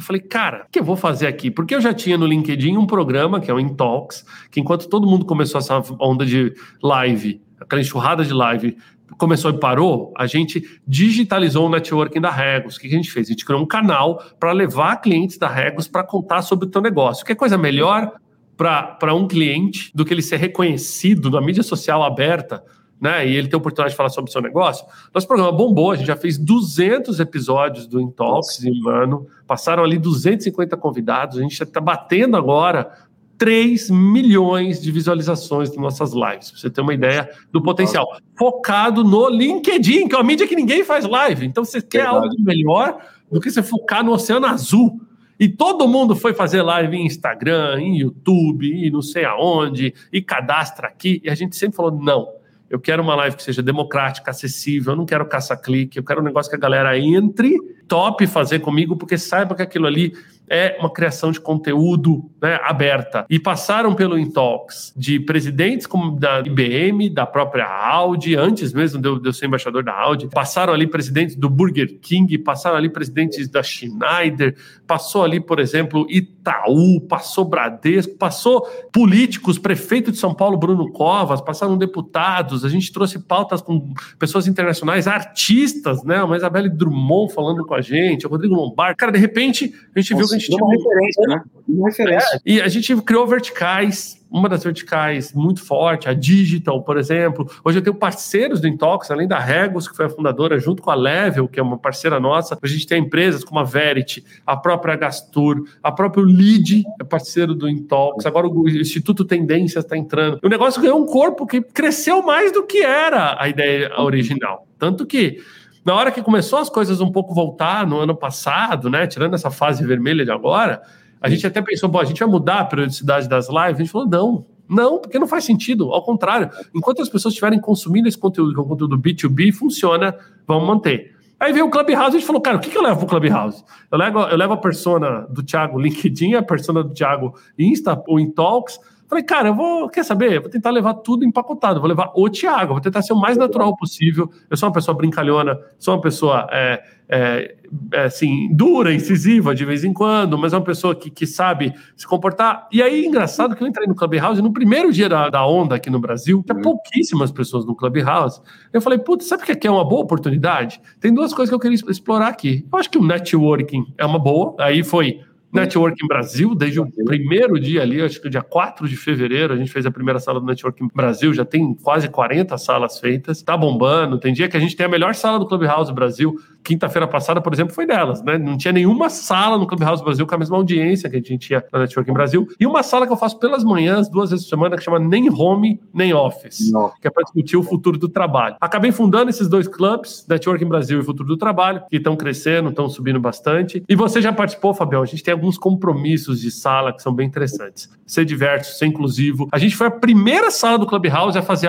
eu 0.00 0.04
falei, 0.04 0.22
cara, 0.22 0.64
o 0.66 0.70
que 0.72 0.80
eu 0.80 0.84
vou 0.84 0.96
fazer 0.96 1.26
aqui? 1.26 1.50
Porque 1.50 1.74
eu 1.74 1.80
já 1.80 1.92
tinha 1.92 2.16
no 2.16 2.26
LinkedIn 2.26 2.76
um 2.76 2.86
programa, 2.86 3.38
que 3.38 3.50
é 3.50 3.54
o 3.54 3.60
Intalks, 3.60 4.24
que 4.50 4.58
enquanto 4.58 4.88
todo 4.88 5.06
mundo 5.06 5.26
começou 5.26 5.58
essa 5.58 5.82
onda 6.00 6.24
de 6.24 6.54
live, 6.82 7.42
aquela 7.60 7.82
enxurrada 7.82 8.24
de 8.24 8.32
live, 8.32 8.78
começou 9.18 9.50
e 9.50 9.60
parou, 9.60 10.14
a 10.16 10.26
gente 10.26 10.80
digitalizou 10.86 11.66
o 11.66 11.68
networking 11.68 12.20
da 12.20 12.30
Regos. 12.30 12.76
O 12.76 12.80
que 12.80 12.86
a 12.86 12.90
gente 12.90 13.10
fez? 13.10 13.28
A 13.28 13.32
gente 13.32 13.44
criou 13.44 13.60
um 13.60 13.66
canal 13.66 14.24
para 14.40 14.52
levar 14.52 14.96
clientes 15.02 15.36
da 15.36 15.48
Regos 15.48 15.86
para 15.86 16.02
contar 16.02 16.40
sobre 16.40 16.66
o 16.66 16.70
teu 16.70 16.80
negócio. 16.80 17.24
Que 17.24 17.34
coisa 17.34 17.58
melhor 17.58 18.12
para 18.56 19.14
um 19.14 19.28
cliente 19.28 19.90
do 19.94 20.02
que 20.02 20.14
ele 20.14 20.22
ser 20.22 20.36
reconhecido 20.36 21.30
na 21.30 21.42
mídia 21.42 21.62
social 21.62 22.02
aberta 22.02 22.64
né, 23.00 23.26
e 23.26 23.34
ele 23.34 23.48
tem 23.48 23.56
a 23.56 23.58
oportunidade 23.58 23.92
de 23.92 23.96
falar 23.96 24.10
sobre 24.10 24.28
o 24.28 24.32
seu 24.32 24.42
negócio. 24.42 24.84
Nosso 25.14 25.26
programa 25.26 25.50
bombou, 25.50 25.92
a 25.92 25.96
gente 25.96 26.06
já 26.06 26.16
fez 26.16 26.36
200 26.36 27.18
episódios 27.18 27.86
do 27.86 28.00
Intox 28.00 28.62
em 28.62 28.82
um 28.82 28.88
ano, 28.88 29.26
passaram 29.46 29.82
ali 29.82 29.98
250 29.98 30.76
convidados, 30.76 31.38
a 31.38 31.42
gente 31.42 31.62
está 31.62 31.80
batendo 31.80 32.36
agora 32.36 32.92
3 33.40 33.88
milhões 33.88 34.82
de 34.82 34.92
visualizações 34.92 35.70
de 35.70 35.78
nossas 35.78 36.12
lives, 36.12 36.50
para 36.50 36.60
você 36.60 36.68
ter 36.68 36.82
uma 36.82 36.92
ideia 36.92 37.30
do 37.50 37.62
potencial. 37.62 38.06
Focado 38.36 39.02
no 39.02 39.30
LinkedIn, 39.30 40.08
que 40.08 40.14
é 40.14 40.18
uma 40.18 40.24
mídia 40.24 40.46
que 40.46 40.54
ninguém 40.54 40.84
faz 40.84 41.06
live. 41.06 41.46
Então, 41.46 41.64
você 41.64 41.80
quer 41.80 42.02
Verdade. 42.02 42.16
algo 42.16 42.34
melhor 42.38 42.98
do 43.32 43.40
que 43.40 43.50
você 43.50 43.62
focar 43.62 44.04
no 44.04 44.12
Oceano 44.12 44.44
Azul. 44.44 45.00
E 45.38 45.48
todo 45.48 45.88
mundo 45.88 46.14
foi 46.14 46.34
fazer 46.34 46.60
live 46.60 46.94
em 46.94 47.06
Instagram, 47.06 47.80
em 47.80 48.00
YouTube, 48.00 48.66
e 48.70 48.90
não 48.90 49.00
sei 49.00 49.24
aonde, 49.24 49.94
e 50.12 50.20
cadastra 50.20 50.88
aqui. 50.88 51.22
E 51.24 51.30
a 51.30 51.34
gente 51.34 51.56
sempre 51.56 51.76
falou: 51.76 51.92
não, 51.92 52.28
eu 52.70 52.78
quero 52.78 53.02
uma 53.02 53.16
live 53.16 53.36
que 53.36 53.42
seja 53.42 53.60
democrática, 53.60 54.30
acessível, 54.30 54.92
eu 54.92 54.96
não 54.96 55.04
quero 55.04 55.26
caça-clique, 55.26 55.98
eu 55.98 56.04
quero 56.04 56.20
um 56.20 56.24
negócio 56.24 56.48
que 56.48 56.56
a 56.56 56.60
galera 56.60 56.96
entre, 56.96 57.58
top 57.88 58.24
fazer 58.28 58.60
comigo, 58.60 58.96
porque 58.96 59.18
saiba 59.18 59.56
que 59.56 59.62
aquilo 59.62 59.88
ali 59.88 60.12
é 60.50 60.76
uma 60.80 60.92
criação 60.92 61.30
de 61.30 61.40
conteúdo 61.40 62.28
né, 62.42 62.58
aberta. 62.64 63.24
E 63.30 63.38
passaram 63.38 63.94
pelo 63.94 64.18
Intox 64.18 64.92
de 64.96 65.20
presidentes 65.20 65.86
como 65.86 66.18
da 66.18 66.40
IBM, 66.40 67.08
da 67.08 67.24
própria 67.24 67.66
Audi, 67.66 68.34
antes 68.34 68.72
mesmo 68.72 69.00
de 69.00 69.28
eu, 69.28 69.32
ser 69.32 69.46
embaixador 69.46 69.84
da 69.84 69.94
Audi, 69.94 70.28
passaram 70.28 70.72
ali 70.72 70.88
presidentes 70.88 71.36
do 71.36 71.48
Burger 71.48 72.00
King, 72.00 72.36
passaram 72.38 72.76
ali 72.76 72.90
presidentes 72.90 73.48
da 73.48 73.62
Schneider, 73.62 74.56
passou 74.88 75.22
ali, 75.22 75.38
por 75.38 75.60
exemplo, 75.60 76.04
Itaú, 76.10 77.00
passou 77.02 77.44
Bradesco, 77.44 78.16
passou 78.16 78.62
políticos, 78.92 79.56
prefeito 79.56 80.10
de 80.10 80.18
São 80.18 80.34
Paulo, 80.34 80.56
Bruno 80.56 80.90
Covas, 80.90 81.40
passaram 81.40 81.78
deputados, 81.78 82.64
a 82.64 82.68
gente 82.68 82.92
trouxe 82.92 83.20
pautas 83.20 83.62
com 83.62 83.94
pessoas 84.18 84.48
internacionais, 84.48 85.06
artistas, 85.06 86.02
né? 86.02 86.22
Uma 86.24 86.36
Isabelle 86.36 86.68
Drummond 86.68 87.32
falando 87.32 87.64
com 87.64 87.74
a 87.74 87.80
gente, 87.80 88.26
o 88.26 88.30
Rodrigo 88.30 88.54
Lombardi. 88.54 88.96
Cara, 88.96 89.12
de 89.12 89.18
repente, 89.18 89.72
a 89.94 90.00
gente 90.00 90.12
Nossa, 90.12 90.22
viu 90.22 90.28
que 90.28 90.34
a 90.34 90.38
gente 90.38 90.39
tinha 90.46 90.64
uma 90.64 90.74
referência, 90.74 91.26
né? 91.26 91.42
Uma 91.68 91.88
referência. 91.88 92.36
É, 92.36 92.40
e 92.44 92.60
a 92.60 92.68
gente 92.68 92.94
criou 93.02 93.26
verticais 93.26 94.20
uma 94.30 94.48
das 94.48 94.62
verticais 94.62 95.34
muito 95.34 95.60
forte, 95.60 96.08
a 96.08 96.14
Digital, 96.14 96.82
por 96.82 96.96
exemplo. 96.96 97.50
Hoje 97.64 97.78
eu 97.78 97.82
tenho 97.82 97.96
parceiros 97.96 98.60
do 98.60 98.68
Intox, 98.68 99.10
além 99.10 99.26
da 99.26 99.38
Regos, 99.38 99.88
que 99.88 99.96
foi 99.96 100.06
a 100.06 100.08
fundadora, 100.08 100.58
junto 100.58 100.80
com 100.80 100.90
a 100.90 100.94
Level, 100.94 101.48
que 101.48 101.58
é 101.58 101.62
uma 101.62 101.76
parceira 101.76 102.20
nossa. 102.20 102.56
A 102.62 102.66
gente 102.66 102.86
tem 102.86 103.02
empresas 103.02 103.42
como 103.42 103.58
a 103.58 103.64
Verity, 103.64 104.24
a 104.46 104.56
própria 104.56 104.94
Gastur, 104.94 105.64
a 105.82 105.90
própria 105.90 106.24
Lead 106.24 106.84
é 107.00 107.04
parceiro 107.04 107.54
do 107.54 107.68
Intox. 107.68 108.24
Agora 108.24 108.46
o 108.46 108.68
Instituto 108.68 109.24
Tendências 109.24 109.84
está 109.84 109.96
entrando. 109.96 110.38
O 110.42 110.48
negócio 110.48 110.80
ganhou 110.80 111.02
um 111.02 111.06
corpo 111.06 111.44
que 111.44 111.60
cresceu 111.60 112.22
mais 112.22 112.52
do 112.52 112.64
que 112.64 112.82
era 112.82 113.36
a 113.40 113.48
ideia 113.48 113.90
original. 114.00 114.66
Tanto 114.78 115.04
que 115.04 115.40
na 115.84 115.94
hora 115.94 116.10
que 116.10 116.22
começou 116.22 116.58
as 116.58 116.68
coisas 116.68 117.00
um 117.00 117.10
pouco 117.10 117.34
voltar 117.34 117.86
no 117.86 117.98
ano 117.98 118.14
passado, 118.14 118.90
né, 118.90 119.06
tirando 119.06 119.34
essa 119.34 119.50
fase 119.50 119.84
vermelha 119.84 120.24
de 120.24 120.30
agora, 120.30 120.82
a 121.20 121.28
gente 121.28 121.46
até 121.46 121.60
pensou, 121.60 121.88
bom, 121.88 122.00
a 122.00 122.04
gente 122.04 122.18
vai 122.18 122.28
mudar 122.28 122.60
a 122.60 122.64
periodicidade 122.64 123.28
das 123.28 123.48
lives. 123.48 123.76
A 123.76 123.78
gente 123.78 123.90
falou, 123.90 124.08
não, 124.08 124.46
não, 124.68 124.98
porque 124.98 125.18
não 125.18 125.26
faz 125.26 125.44
sentido. 125.44 125.92
Ao 125.92 126.02
contrário, 126.02 126.50
enquanto 126.74 127.02
as 127.02 127.08
pessoas 127.08 127.32
estiverem 127.32 127.60
consumindo 127.60 128.08
esse 128.08 128.16
conteúdo, 128.16 128.54
que 128.54 128.60
é 128.60 128.62
um 128.62 128.68
conteúdo 128.68 128.98
B2B, 128.98 129.52
funciona, 129.52 130.16
vamos 130.46 130.66
manter. 130.66 131.14
Aí 131.38 131.52
veio 131.52 131.66
o 131.66 131.70
Clubhouse 131.70 132.12
e 132.12 132.16
a 132.16 132.20
gente 132.20 132.26
falou, 132.26 132.40
cara, 132.40 132.58
o 132.58 132.60
que, 132.60 132.70
que 132.70 132.76
eu 132.76 132.82
levo 132.82 132.98
pro 132.98 133.06
Clubhouse? 133.06 133.64
Eu 133.90 133.98
levo, 133.98 134.20
eu 134.20 134.36
levo 134.36 134.52
a 134.52 134.56
persona 134.58 135.26
do 135.30 135.42
Thiago 135.42 135.78
LinkedIn, 135.78 136.34
a 136.34 136.42
persona 136.42 136.84
do 136.84 136.92
Thiago 136.92 137.34
Insta 137.58 138.02
ou 138.06 138.20
em 138.20 138.30
Talks. 138.30 138.78
Falei, 139.10 139.24
cara, 139.24 139.48
eu 139.48 139.54
vou, 139.56 139.88
quer 139.88 140.04
saber? 140.04 140.34
Eu 140.34 140.42
vou 140.42 140.48
tentar 140.48 140.70
levar 140.70 140.94
tudo 140.94 141.24
empacotado, 141.24 141.80
vou 141.80 141.88
levar 141.88 142.12
o 142.14 142.30
Thiago, 142.30 142.74
vou 142.74 142.80
tentar 142.80 143.02
ser 143.02 143.12
o 143.12 143.16
mais 143.16 143.36
natural 143.36 143.76
possível. 143.76 144.30
Eu 144.48 144.56
sou 144.56 144.68
uma 144.68 144.72
pessoa 144.72 144.96
brincalhona, 144.96 145.58
sou 145.80 145.94
uma 145.94 146.00
pessoa 146.00 146.46
é, 146.52 146.80
é, 147.08 147.56
é, 147.92 148.04
assim, 148.04 148.48
dura, 148.54 148.94
incisiva 148.94 149.52
de 149.52 149.64
vez 149.64 149.82
em 149.82 149.92
quando, 149.92 150.38
mas 150.38 150.52
é 150.52 150.56
uma 150.56 150.64
pessoa 150.64 150.94
que, 150.94 151.10
que 151.10 151.26
sabe 151.26 151.74
se 151.96 152.06
comportar. 152.06 152.68
E 152.70 152.80
aí, 152.80 153.04
engraçado 153.04 153.56
que 153.56 153.64
eu 153.64 153.66
entrei 153.66 153.88
no 153.88 153.96
Clubhouse 153.96 154.40
no 154.40 154.52
primeiro 154.52 154.92
dia 154.92 155.08
da, 155.08 155.28
da 155.28 155.44
onda 155.44 155.74
aqui 155.74 155.90
no 155.90 155.98
Brasil, 155.98 156.40
tinha 156.46 156.54
uhum. 156.54 156.62
pouquíssimas 156.62 157.32
pessoas 157.32 157.66
no 157.66 157.74
Clubhouse. 157.74 158.40
Eu 158.72 158.80
falei, 158.80 159.00
putz, 159.00 159.26
sabe 159.26 159.42
o 159.42 159.56
que 159.56 159.66
é 159.66 159.70
uma 159.72 159.84
boa 159.84 160.02
oportunidade? 160.02 160.80
Tem 161.00 161.12
duas 161.12 161.34
coisas 161.34 161.50
que 161.50 161.54
eu 161.56 161.58
queria 161.58 161.74
explorar 161.74 162.28
aqui. 162.28 162.64
Eu 162.72 162.78
acho 162.78 162.88
que 162.88 162.98
o 162.98 163.04
networking 163.04 163.92
é 163.98 164.06
uma 164.06 164.20
boa, 164.20 164.54
aí 164.60 164.84
foi 164.84 165.18
Networking 165.52 166.06
Brasil, 166.06 166.54
desde 166.54 166.80
o 166.80 166.86
primeiro 167.04 167.58
dia 167.58 167.82
ali, 167.82 168.00
acho 168.00 168.20
que 168.20 168.28
dia 168.28 168.42
4 168.42 168.88
de 168.88 168.96
fevereiro, 168.96 169.52
a 169.52 169.56
gente 169.56 169.70
fez 169.70 169.84
a 169.84 169.90
primeira 169.90 170.20
sala 170.20 170.38
do 170.38 170.46
Networking 170.46 170.88
Brasil, 170.94 171.34
já 171.34 171.44
tem 171.44 171.74
quase 171.74 172.08
40 172.08 172.56
salas 172.56 173.00
feitas, 173.00 173.42
tá 173.42 173.56
bombando. 173.56 174.18
Tem 174.18 174.32
dia 174.32 174.48
que 174.48 174.56
a 174.56 174.60
gente 174.60 174.76
tem 174.76 174.86
a 174.86 174.88
melhor 174.88 175.14
sala 175.14 175.38
do 175.38 175.46
Clubhouse 175.46 175.92
Brasil. 175.92 176.36
Quinta-feira 176.62 177.06
passada, 177.08 177.40
por 177.40 177.52
exemplo, 177.52 177.74
foi 177.74 177.86
delas, 177.86 178.22
né? 178.22 178.36
Não 178.38 178.56
tinha 178.56 178.72
nenhuma 178.72 179.08
sala 179.08 179.56
no 179.56 179.66
Clubhouse 179.66 180.02
Brasil 180.02 180.26
com 180.26 180.34
a 180.34 180.38
mesma 180.38 180.56
audiência 180.56 181.08
que 181.08 181.16
a 181.16 181.18
gente 181.18 181.38
tinha 181.38 181.64
na 181.72 181.80
Networking 181.80 182.12
Brasil. 182.12 182.46
E 182.58 182.66
uma 182.66 182.82
sala 182.82 183.06
que 183.06 183.12
eu 183.12 183.16
faço 183.16 183.38
pelas 183.38 183.64
manhãs, 183.64 184.08
duas 184.08 184.30
vezes 184.30 184.44
por 184.44 184.50
semana, 184.50 184.76
que 184.76 184.82
chama 184.82 184.98
Nem 184.98 185.30
Home, 185.30 185.80
Nem 185.92 186.12
Office, 186.12 186.70
Não. 186.70 186.92
que 187.00 187.08
é 187.08 187.10
para 187.10 187.22
discutir 187.24 187.56
o 187.56 187.62
futuro 187.62 187.98
do 187.98 188.08
trabalho. 188.08 188.56
Acabei 188.60 188.92
fundando 188.92 189.30
esses 189.30 189.48
dois 189.48 189.66
clubes, 189.66 190.26
Networking 190.28 190.66
Brasil 190.66 191.00
e 191.00 191.02
Futuro 191.02 191.28
do 191.28 191.36
Trabalho, 191.36 191.82
que 191.90 191.96
estão 191.96 192.14
crescendo, 192.16 192.68
estão 192.70 192.88
subindo 192.88 193.18
bastante. 193.18 193.82
E 193.88 193.96
você 193.96 194.20
já 194.20 194.32
participou, 194.32 194.74
Fabião? 194.74 195.02
A 195.02 195.06
gente 195.06 195.22
tem 195.22 195.32
alguns 195.32 195.56
compromissos 195.56 196.40
de 196.40 196.50
sala 196.50 196.92
que 196.92 197.02
são 197.02 197.12
bem 197.12 197.26
interessantes. 197.26 197.88
Ser 198.06 198.24
diverso, 198.24 198.76
ser 198.76 198.86
inclusivo. 198.86 199.48
A 199.50 199.58
gente 199.58 199.74
foi 199.76 199.86
a 199.86 199.90
primeira 199.90 200.50
sala 200.50 200.78
do 200.78 200.86
Clubhouse 200.86 201.38
a 201.38 201.42
fazer 201.42 201.68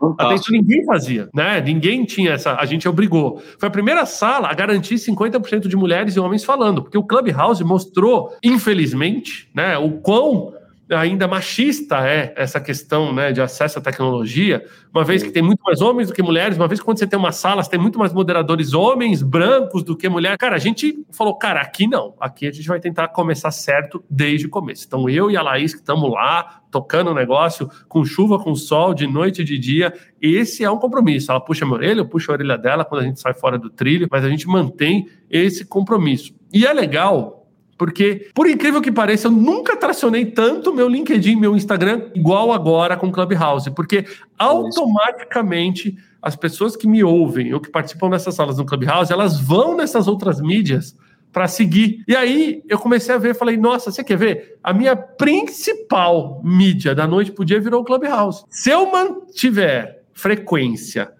audiodescrição. 0.00 0.14
Até 0.18 0.34
isso 0.34 0.52
ninguém 0.52 0.84
fazia, 0.84 1.28
né? 1.34 1.60
Ninguém 1.60 2.04
tinha 2.04 2.32
essa. 2.32 2.54
A 2.54 2.64
gente 2.66 2.88
obrigou. 2.88 3.42
Foi 3.58 3.68
a 3.68 3.72
primeira 3.72 4.04
sala 4.06 4.48
a 4.48 4.54
garantir 4.54 4.96
50% 4.96 5.68
de 5.68 5.76
mulheres 5.76 6.16
e 6.16 6.20
homens 6.20 6.44
falando, 6.44 6.82
porque 6.82 6.98
o 6.98 7.04
Clubhouse 7.04 7.62
mostrou, 7.64 8.32
infelizmente, 8.42 9.48
né, 9.54 9.76
o 9.78 9.92
quão 9.92 10.52
ainda 10.90 11.26
machista 11.26 12.06
é 12.06 12.32
essa 12.36 12.60
questão 12.60 13.12
né, 13.12 13.32
de 13.32 13.40
acesso 13.40 13.78
à 13.78 13.82
tecnologia, 13.82 14.64
uma 14.94 15.02
vez 15.04 15.22
que 15.22 15.30
tem 15.30 15.42
muito 15.42 15.60
mais 15.62 15.80
homens 15.80 16.08
do 16.08 16.14
que 16.14 16.22
mulheres, 16.22 16.56
uma 16.56 16.68
vez 16.68 16.80
que 16.80 16.86
quando 16.86 16.98
você 16.98 17.06
tem 17.06 17.18
uma 17.18 17.32
sala, 17.32 17.62
você 17.62 17.70
tem 17.70 17.80
muito 17.80 17.98
mais 17.98 18.12
moderadores 18.12 18.72
homens, 18.72 19.22
brancos 19.22 19.82
do 19.82 19.96
que 19.96 20.08
mulheres. 20.08 20.38
Cara, 20.38 20.56
a 20.56 20.60
gente 20.60 21.04
falou, 21.10 21.36
cara, 21.36 21.60
aqui 21.60 21.86
não. 21.86 22.14
Aqui 22.20 22.46
a 22.46 22.52
gente 22.52 22.68
vai 22.68 22.78
tentar 22.78 23.08
começar 23.08 23.50
certo 23.50 24.04
desde 24.08 24.46
o 24.46 24.50
começo. 24.50 24.84
Então, 24.86 25.08
eu 25.08 25.30
e 25.30 25.36
a 25.36 25.42
Laís, 25.42 25.74
que 25.74 25.80
estamos 25.80 26.10
lá, 26.10 26.62
tocando 26.70 27.10
o 27.10 27.14
negócio, 27.14 27.68
com 27.88 28.04
chuva, 28.04 28.38
com 28.38 28.54
sol, 28.54 28.94
de 28.94 29.06
noite 29.06 29.42
e 29.42 29.44
de 29.44 29.58
dia, 29.58 29.92
esse 30.20 30.62
é 30.64 30.70
um 30.70 30.78
compromisso. 30.78 31.30
Ela 31.30 31.40
puxa 31.40 31.64
a 31.64 31.68
minha 31.68 31.78
orelha, 31.78 32.00
eu 32.00 32.08
puxo 32.08 32.30
a 32.30 32.34
orelha 32.34 32.56
dela 32.56 32.84
quando 32.84 33.02
a 33.02 33.04
gente 33.04 33.20
sai 33.20 33.34
fora 33.34 33.58
do 33.58 33.68
trilho, 33.68 34.06
mas 34.10 34.24
a 34.24 34.28
gente 34.28 34.46
mantém 34.46 35.08
esse 35.28 35.64
compromisso. 35.64 36.34
E 36.52 36.64
é 36.64 36.72
legal 36.72 37.35
porque, 37.78 38.30
por 38.34 38.48
incrível 38.48 38.80
que 38.80 38.90
pareça, 38.90 39.28
eu 39.28 39.32
nunca 39.32 39.76
tracionei 39.76 40.26
tanto 40.26 40.74
meu 40.74 40.88
LinkedIn, 40.88 41.36
meu 41.36 41.54
Instagram, 41.54 42.10
igual 42.14 42.52
agora 42.52 42.96
com 42.96 43.12
Clubhouse, 43.12 43.70
porque 43.70 44.06
automaticamente 44.38 45.96
as 46.22 46.34
pessoas 46.34 46.74
que 46.74 46.88
me 46.88 47.04
ouvem 47.04 47.52
ou 47.52 47.60
que 47.60 47.70
participam 47.70 48.10
dessas 48.10 48.34
salas 48.34 48.56
no 48.56 48.64
Clubhouse, 48.64 49.12
elas 49.12 49.38
vão 49.38 49.76
nessas 49.76 50.08
outras 50.08 50.40
mídias 50.40 50.96
para 51.32 51.46
seguir. 51.46 52.02
E 52.08 52.16
aí 52.16 52.62
eu 52.66 52.78
comecei 52.78 53.14
a 53.14 53.18
ver, 53.18 53.34
falei, 53.34 53.58
nossa, 53.58 53.90
você 53.90 54.02
quer 54.02 54.16
ver? 54.16 54.58
A 54.64 54.72
minha 54.72 54.96
principal 54.96 56.40
mídia 56.42 56.94
da 56.94 57.06
noite 57.06 57.30
pro 57.30 57.44
dia 57.44 57.60
virou 57.60 57.82
o 57.82 57.84
Clubhouse. 57.84 58.42
Se 58.48 58.70
eu 58.70 58.90
mantiver 58.90 60.02
frequência, 60.14 61.12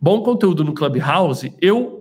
bom 0.00 0.22
conteúdo 0.22 0.62
no 0.62 0.72
Clubhouse, 0.72 1.52
eu 1.60 1.95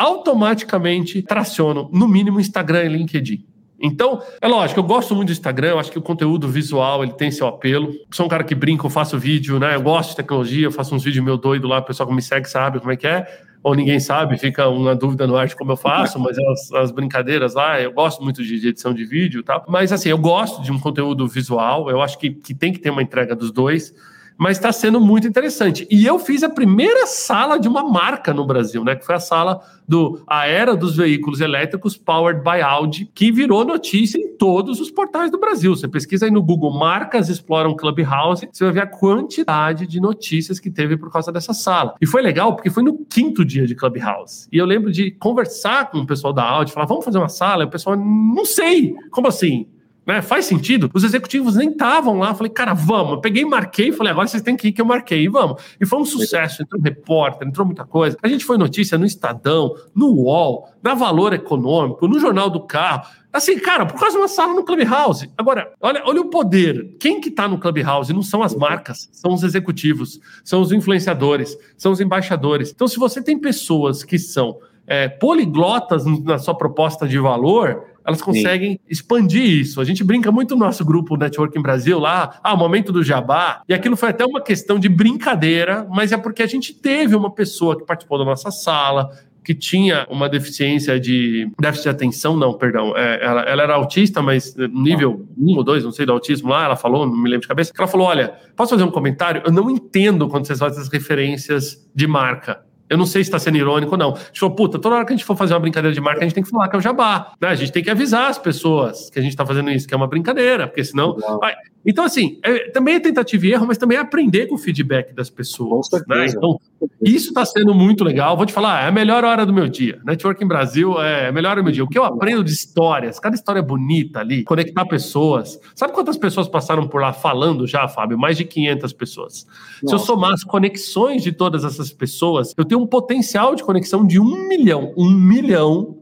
automaticamente 0.00 1.20
tracionam, 1.20 1.90
no 1.92 2.08
mínimo, 2.08 2.40
Instagram 2.40 2.84
e 2.84 2.88
LinkedIn. 2.88 3.44
Então, 3.78 4.22
é 4.40 4.48
lógico, 4.48 4.80
eu 4.80 4.84
gosto 4.84 5.14
muito 5.14 5.28
do 5.28 5.32
Instagram, 5.32 5.78
acho 5.78 5.90
que 5.92 5.98
o 5.98 6.02
conteúdo 6.02 6.48
visual 6.48 7.02
ele 7.02 7.12
tem 7.12 7.30
seu 7.30 7.46
apelo. 7.46 7.92
Sou 8.10 8.24
um 8.24 8.28
cara 8.28 8.42
que 8.42 8.54
brinca, 8.54 8.86
eu 8.86 8.90
faço 8.90 9.18
vídeo, 9.18 9.58
né? 9.58 9.74
Eu 9.74 9.82
gosto 9.82 10.10
de 10.10 10.16
tecnologia, 10.16 10.66
eu 10.66 10.72
faço 10.72 10.94
uns 10.94 11.04
vídeos 11.04 11.22
meu 11.22 11.36
doido 11.36 11.68
lá, 11.68 11.78
o 11.80 11.82
pessoal 11.82 12.08
que 12.08 12.14
me 12.14 12.22
segue 12.22 12.48
sabe 12.48 12.78
como 12.78 12.90
é 12.92 12.96
que 12.96 13.06
é. 13.06 13.26
Ou 13.62 13.74
ninguém 13.74 14.00
sabe, 14.00 14.38
fica 14.38 14.66
uma 14.68 14.96
dúvida 14.96 15.26
no 15.26 15.36
ar 15.36 15.46
de 15.46 15.54
como 15.54 15.72
eu 15.72 15.76
faço, 15.76 16.18
mas 16.18 16.38
as, 16.38 16.72
as 16.72 16.90
brincadeiras 16.90 17.52
lá, 17.52 17.78
eu 17.78 17.92
gosto 17.92 18.22
muito 18.22 18.42
de, 18.42 18.58
de 18.58 18.68
edição 18.68 18.94
de 18.94 19.04
vídeo 19.04 19.40
e 19.40 19.42
tal. 19.42 19.66
Mas 19.68 19.92
assim, 19.92 20.08
eu 20.08 20.18
gosto 20.18 20.62
de 20.62 20.72
um 20.72 20.78
conteúdo 20.78 21.28
visual, 21.28 21.90
eu 21.90 22.00
acho 22.00 22.18
que, 22.18 22.30
que 22.30 22.54
tem 22.54 22.72
que 22.72 22.78
ter 22.78 22.88
uma 22.88 23.02
entrega 23.02 23.36
dos 23.36 23.52
dois 23.52 23.94
mas 24.40 24.56
está 24.56 24.72
sendo 24.72 24.98
muito 24.98 25.28
interessante. 25.28 25.86
E 25.90 26.06
eu 26.06 26.18
fiz 26.18 26.42
a 26.42 26.48
primeira 26.48 27.06
sala 27.06 27.58
de 27.58 27.68
uma 27.68 27.86
marca 27.86 28.32
no 28.32 28.46
Brasil, 28.46 28.82
né? 28.82 28.96
Que 28.96 29.04
foi 29.04 29.14
a 29.14 29.20
sala 29.20 29.60
do 29.86 30.22
A 30.26 30.46
Era 30.46 30.74
dos 30.74 30.96
Veículos 30.96 31.42
Elétricos 31.42 31.94
Powered 31.94 32.42
by 32.42 32.62
Audi, 32.62 33.10
que 33.14 33.30
virou 33.30 33.66
notícia 33.66 34.16
em 34.16 34.34
todos 34.38 34.80
os 34.80 34.90
portais 34.90 35.30
do 35.30 35.38
Brasil. 35.38 35.76
Você 35.76 35.86
pesquisa 35.86 36.24
aí 36.24 36.30
no 36.30 36.42
Google 36.42 36.72
Marcas 36.72 37.28
Exploram 37.28 37.76
Clubhouse, 37.76 38.48
você 38.50 38.64
vai 38.64 38.72
ver 38.72 38.82
a 38.84 38.86
quantidade 38.86 39.86
de 39.86 40.00
notícias 40.00 40.58
que 40.58 40.70
teve 40.70 40.96
por 40.96 41.12
causa 41.12 41.30
dessa 41.30 41.52
sala. 41.52 41.94
E 42.00 42.06
foi 42.06 42.22
legal 42.22 42.56
porque 42.56 42.70
foi 42.70 42.82
no 42.82 43.04
quinto 43.04 43.44
dia 43.44 43.66
de 43.66 43.74
Clubhouse. 43.74 44.48
E 44.50 44.56
eu 44.56 44.64
lembro 44.64 44.90
de 44.90 45.10
conversar 45.10 45.90
com 45.90 45.98
o 45.98 46.06
pessoal 46.06 46.32
da 46.32 46.44
Audi, 46.44 46.72
falar, 46.72 46.86
vamos 46.86 47.04
fazer 47.04 47.18
uma 47.18 47.28
sala? 47.28 47.64
E 47.64 47.66
o 47.66 47.70
pessoal, 47.70 47.94
não 47.94 48.46
sei. 48.46 48.94
Como 49.10 49.28
assim? 49.28 49.66
Né? 50.10 50.20
Faz 50.20 50.46
sentido? 50.46 50.90
Os 50.92 51.04
executivos 51.04 51.54
nem 51.54 51.70
estavam 51.70 52.18
lá. 52.18 52.34
Falei, 52.34 52.50
cara, 52.50 52.74
vamos. 52.74 53.12
Eu 53.12 53.20
peguei 53.20 53.44
marquei. 53.44 53.92
Falei, 53.92 54.10
agora 54.10 54.26
vocês 54.26 54.42
têm 54.42 54.56
que 54.56 54.66
ir 54.66 54.72
que 54.72 54.80
eu 54.80 54.84
marquei. 54.84 55.22
E 55.22 55.28
vamos. 55.28 55.62
E 55.80 55.86
foi 55.86 56.00
um 56.00 56.04
sucesso. 56.04 56.62
Entrou 56.62 56.80
um 56.80 56.84
repórter, 56.84 57.46
entrou 57.46 57.64
muita 57.64 57.84
coisa. 57.84 58.16
A 58.20 58.26
gente 58.26 58.44
foi 58.44 58.58
notícia 58.58 58.98
no 58.98 59.06
Estadão, 59.06 59.72
no 59.94 60.08
UOL, 60.08 60.68
na 60.82 60.94
Valor 60.94 61.32
Econômico, 61.32 62.08
no 62.08 62.18
Jornal 62.18 62.50
do 62.50 62.58
Carro. 62.58 63.06
Assim, 63.32 63.56
cara, 63.60 63.86
por 63.86 64.00
causa 64.00 64.16
de 64.16 64.22
uma 64.22 64.26
sala 64.26 64.52
no 64.52 64.64
Clubhouse. 64.64 65.30
Agora, 65.38 65.72
olha, 65.80 66.02
olha 66.04 66.20
o 66.22 66.28
poder. 66.28 66.96
Quem 66.98 67.20
que 67.20 67.30
tá 67.30 67.46
no 67.46 67.60
Clubhouse 67.60 68.12
não 68.12 68.24
são 68.24 68.42
as 68.42 68.52
marcas, 68.56 69.08
são 69.12 69.32
os 69.32 69.44
executivos, 69.44 70.18
são 70.42 70.60
os 70.60 70.72
influenciadores, 70.72 71.56
são 71.78 71.92
os 71.92 72.00
embaixadores. 72.00 72.72
Então, 72.74 72.88
se 72.88 72.98
você 72.98 73.22
tem 73.22 73.38
pessoas 73.38 74.02
que 74.02 74.18
são 74.18 74.58
é, 74.90 75.08
poliglotas 75.08 76.04
na 76.04 76.36
sua 76.36 76.52
proposta 76.52 77.06
de 77.06 77.16
valor, 77.16 77.84
elas 78.04 78.20
conseguem 78.20 78.72
Sim. 78.72 78.78
expandir 78.88 79.44
isso. 79.44 79.80
A 79.80 79.84
gente 79.84 80.02
brinca 80.02 80.32
muito 80.32 80.56
no 80.56 80.64
nosso 80.64 80.84
grupo 80.84 81.16
Networking 81.16 81.62
Brasil 81.62 82.00
lá, 82.00 82.40
ah, 82.42 82.54
o 82.54 82.56
momento 82.56 82.90
do 82.90 83.00
jabá, 83.00 83.62
e 83.68 83.72
aquilo 83.72 83.96
foi 83.96 84.08
até 84.08 84.24
uma 84.26 84.40
questão 84.40 84.80
de 84.80 84.88
brincadeira, 84.88 85.86
mas 85.88 86.10
é 86.10 86.16
porque 86.16 86.42
a 86.42 86.46
gente 86.46 86.74
teve 86.74 87.14
uma 87.14 87.30
pessoa 87.30 87.78
que 87.78 87.86
participou 87.86 88.18
da 88.18 88.24
nossa 88.24 88.50
sala, 88.50 89.10
que 89.44 89.54
tinha 89.54 90.08
uma 90.10 90.28
deficiência 90.28 90.98
de 90.98 91.48
déficit 91.60 91.84
de 91.84 91.88
atenção, 91.90 92.36
não, 92.36 92.54
perdão, 92.54 92.92
é, 92.96 93.24
ela, 93.24 93.42
ela, 93.42 93.62
era 93.62 93.74
autista, 93.74 94.20
mas 94.20 94.56
nível 94.56 95.24
1 95.38 95.56
ou 95.56 95.62
2, 95.62 95.84
não 95.84 95.92
sei, 95.92 96.04
do 96.04 96.10
autismo 96.12 96.50
lá, 96.50 96.64
ela 96.64 96.76
falou, 96.76 97.06
não 97.06 97.16
me 97.16 97.30
lembro 97.30 97.42
de 97.42 97.48
cabeça, 97.48 97.72
que 97.72 97.80
ela 97.80 97.88
falou, 97.88 98.08
olha, 98.08 98.34
posso 98.56 98.70
fazer 98.70 98.82
um 98.82 98.90
comentário? 98.90 99.40
Eu 99.46 99.52
não 99.52 99.70
entendo 99.70 100.28
quando 100.28 100.46
vocês 100.46 100.58
fazem 100.58 100.82
as 100.82 100.88
referências 100.88 101.88
de 101.94 102.08
marca. 102.08 102.68
Eu 102.90 102.98
não 102.98 103.06
sei 103.06 103.22
se 103.22 103.28
está 103.28 103.38
sendo 103.38 103.56
irônico 103.56 103.92
ou 103.92 103.98
não. 103.98 104.16
Falou, 104.34 104.54
puta, 104.54 104.76
toda 104.76 104.96
hora 104.96 105.06
que 105.06 105.12
a 105.12 105.16
gente 105.16 105.24
for 105.24 105.36
fazer 105.36 105.54
uma 105.54 105.60
brincadeira 105.60 105.94
de 105.94 106.00
marca, 106.00 106.20
a 106.20 106.24
gente 106.24 106.34
tem 106.34 106.42
que 106.42 106.50
falar 106.50 106.68
que 106.68 106.74
é 106.74 106.78
o 106.80 106.82
jabá. 106.82 107.32
Né? 107.40 107.48
A 107.48 107.54
gente 107.54 107.70
tem 107.70 107.84
que 107.84 107.90
avisar 107.90 108.28
as 108.28 108.36
pessoas 108.36 109.08
que 109.08 109.18
a 109.20 109.22
gente 109.22 109.30
está 109.30 109.46
fazendo 109.46 109.70
isso, 109.70 109.86
que 109.86 109.94
é 109.94 109.96
uma 109.96 110.08
brincadeira, 110.08 110.66
porque 110.66 110.82
senão. 110.82 111.16
Vai. 111.40 111.54
Então, 111.84 112.04
assim, 112.04 112.38
é, 112.42 112.70
também 112.70 112.96
é 112.96 113.00
tentativa 113.00 113.46
e 113.46 113.52
erro, 113.52 113.66
mas 113.66 113.78
também 113.78 113.96
é 113.96 114.00
aprender 114.00 114.46
com 114.46 114.54
o 114.54 114.58
feedback 114.58 115.14
das 115.14 115.30
pessoas. 115.30 115.88
Né? 116.06 116.26
Então, 116.28 116.60
isso 117.02 117.28
está 117.28 117.44
sendo 117.44 117.74
muito 117.74 118.04
legal. 118.04 118.36
Vou 118.36 118.44
te 118.44 118.52
falar, 118.52 118.84
é 118.84 118.88
a 118.88 118.92
melhor 118.92 119.24
hora 119.24 119.46
do 119.46 119.52
meu 119.52 119.66
dia. 119.66 119.98
Networking 120.04 120.46
Brasil 120.46 121.00
é 121.00 121.28
a 121.28 121.32
melhor 121.32 121.52
hora 121.52 121.62
do 121.62 121.64
meu 121.64 121.72
dia. 121.72 121.84
O 121.84 121.88
que 121.88 121.98
eu 121.98 122.04
aprendo 122.04 122.44
de 122.44 122.52
histórias, 122.52 123.18
cada 123.18 123.34
história 123.34 123.62
bonita 123.62 124.20
ali, 124.20 124.44
conectar 124.44 124.84
pessoas. 124.84 125.58
Sabe 125.74 125.94
quantas 125.94 126.18
pessoas 126.18 126.48
passaram 126.48 126.86
por 126.86 127.00
lá 127.00 127.12
falando 127.12 127.66
já, 127.66 127.88
Fábio? 127.88 128.18
Mais 128.18 128.36
de 128.36 128.44
500 128.44 128.92
pessoas. 128.92 129.46
Nossa. 129.82 129.86
Se 129.86 129.94
eu 129.94 129.98
somar 129.98 130.32
as 130.32 130.44
conexões 130.44 131.22
de 131.22 131.32
todas 131.32 131.64
essas 131.64 131.90
pessoas, 131.90 132.52
eu 132.56 132.64
tenho 132.64 132.80
um 132.80 132.86
potencial 132.86 133.54
de 133.54 133.62
conexão 133.62 134.06
de 134.06 134.20
um 134.20 134.48
milhão. 134.48 134.92
Um 134.96 135.10
milhão 135.10 135.96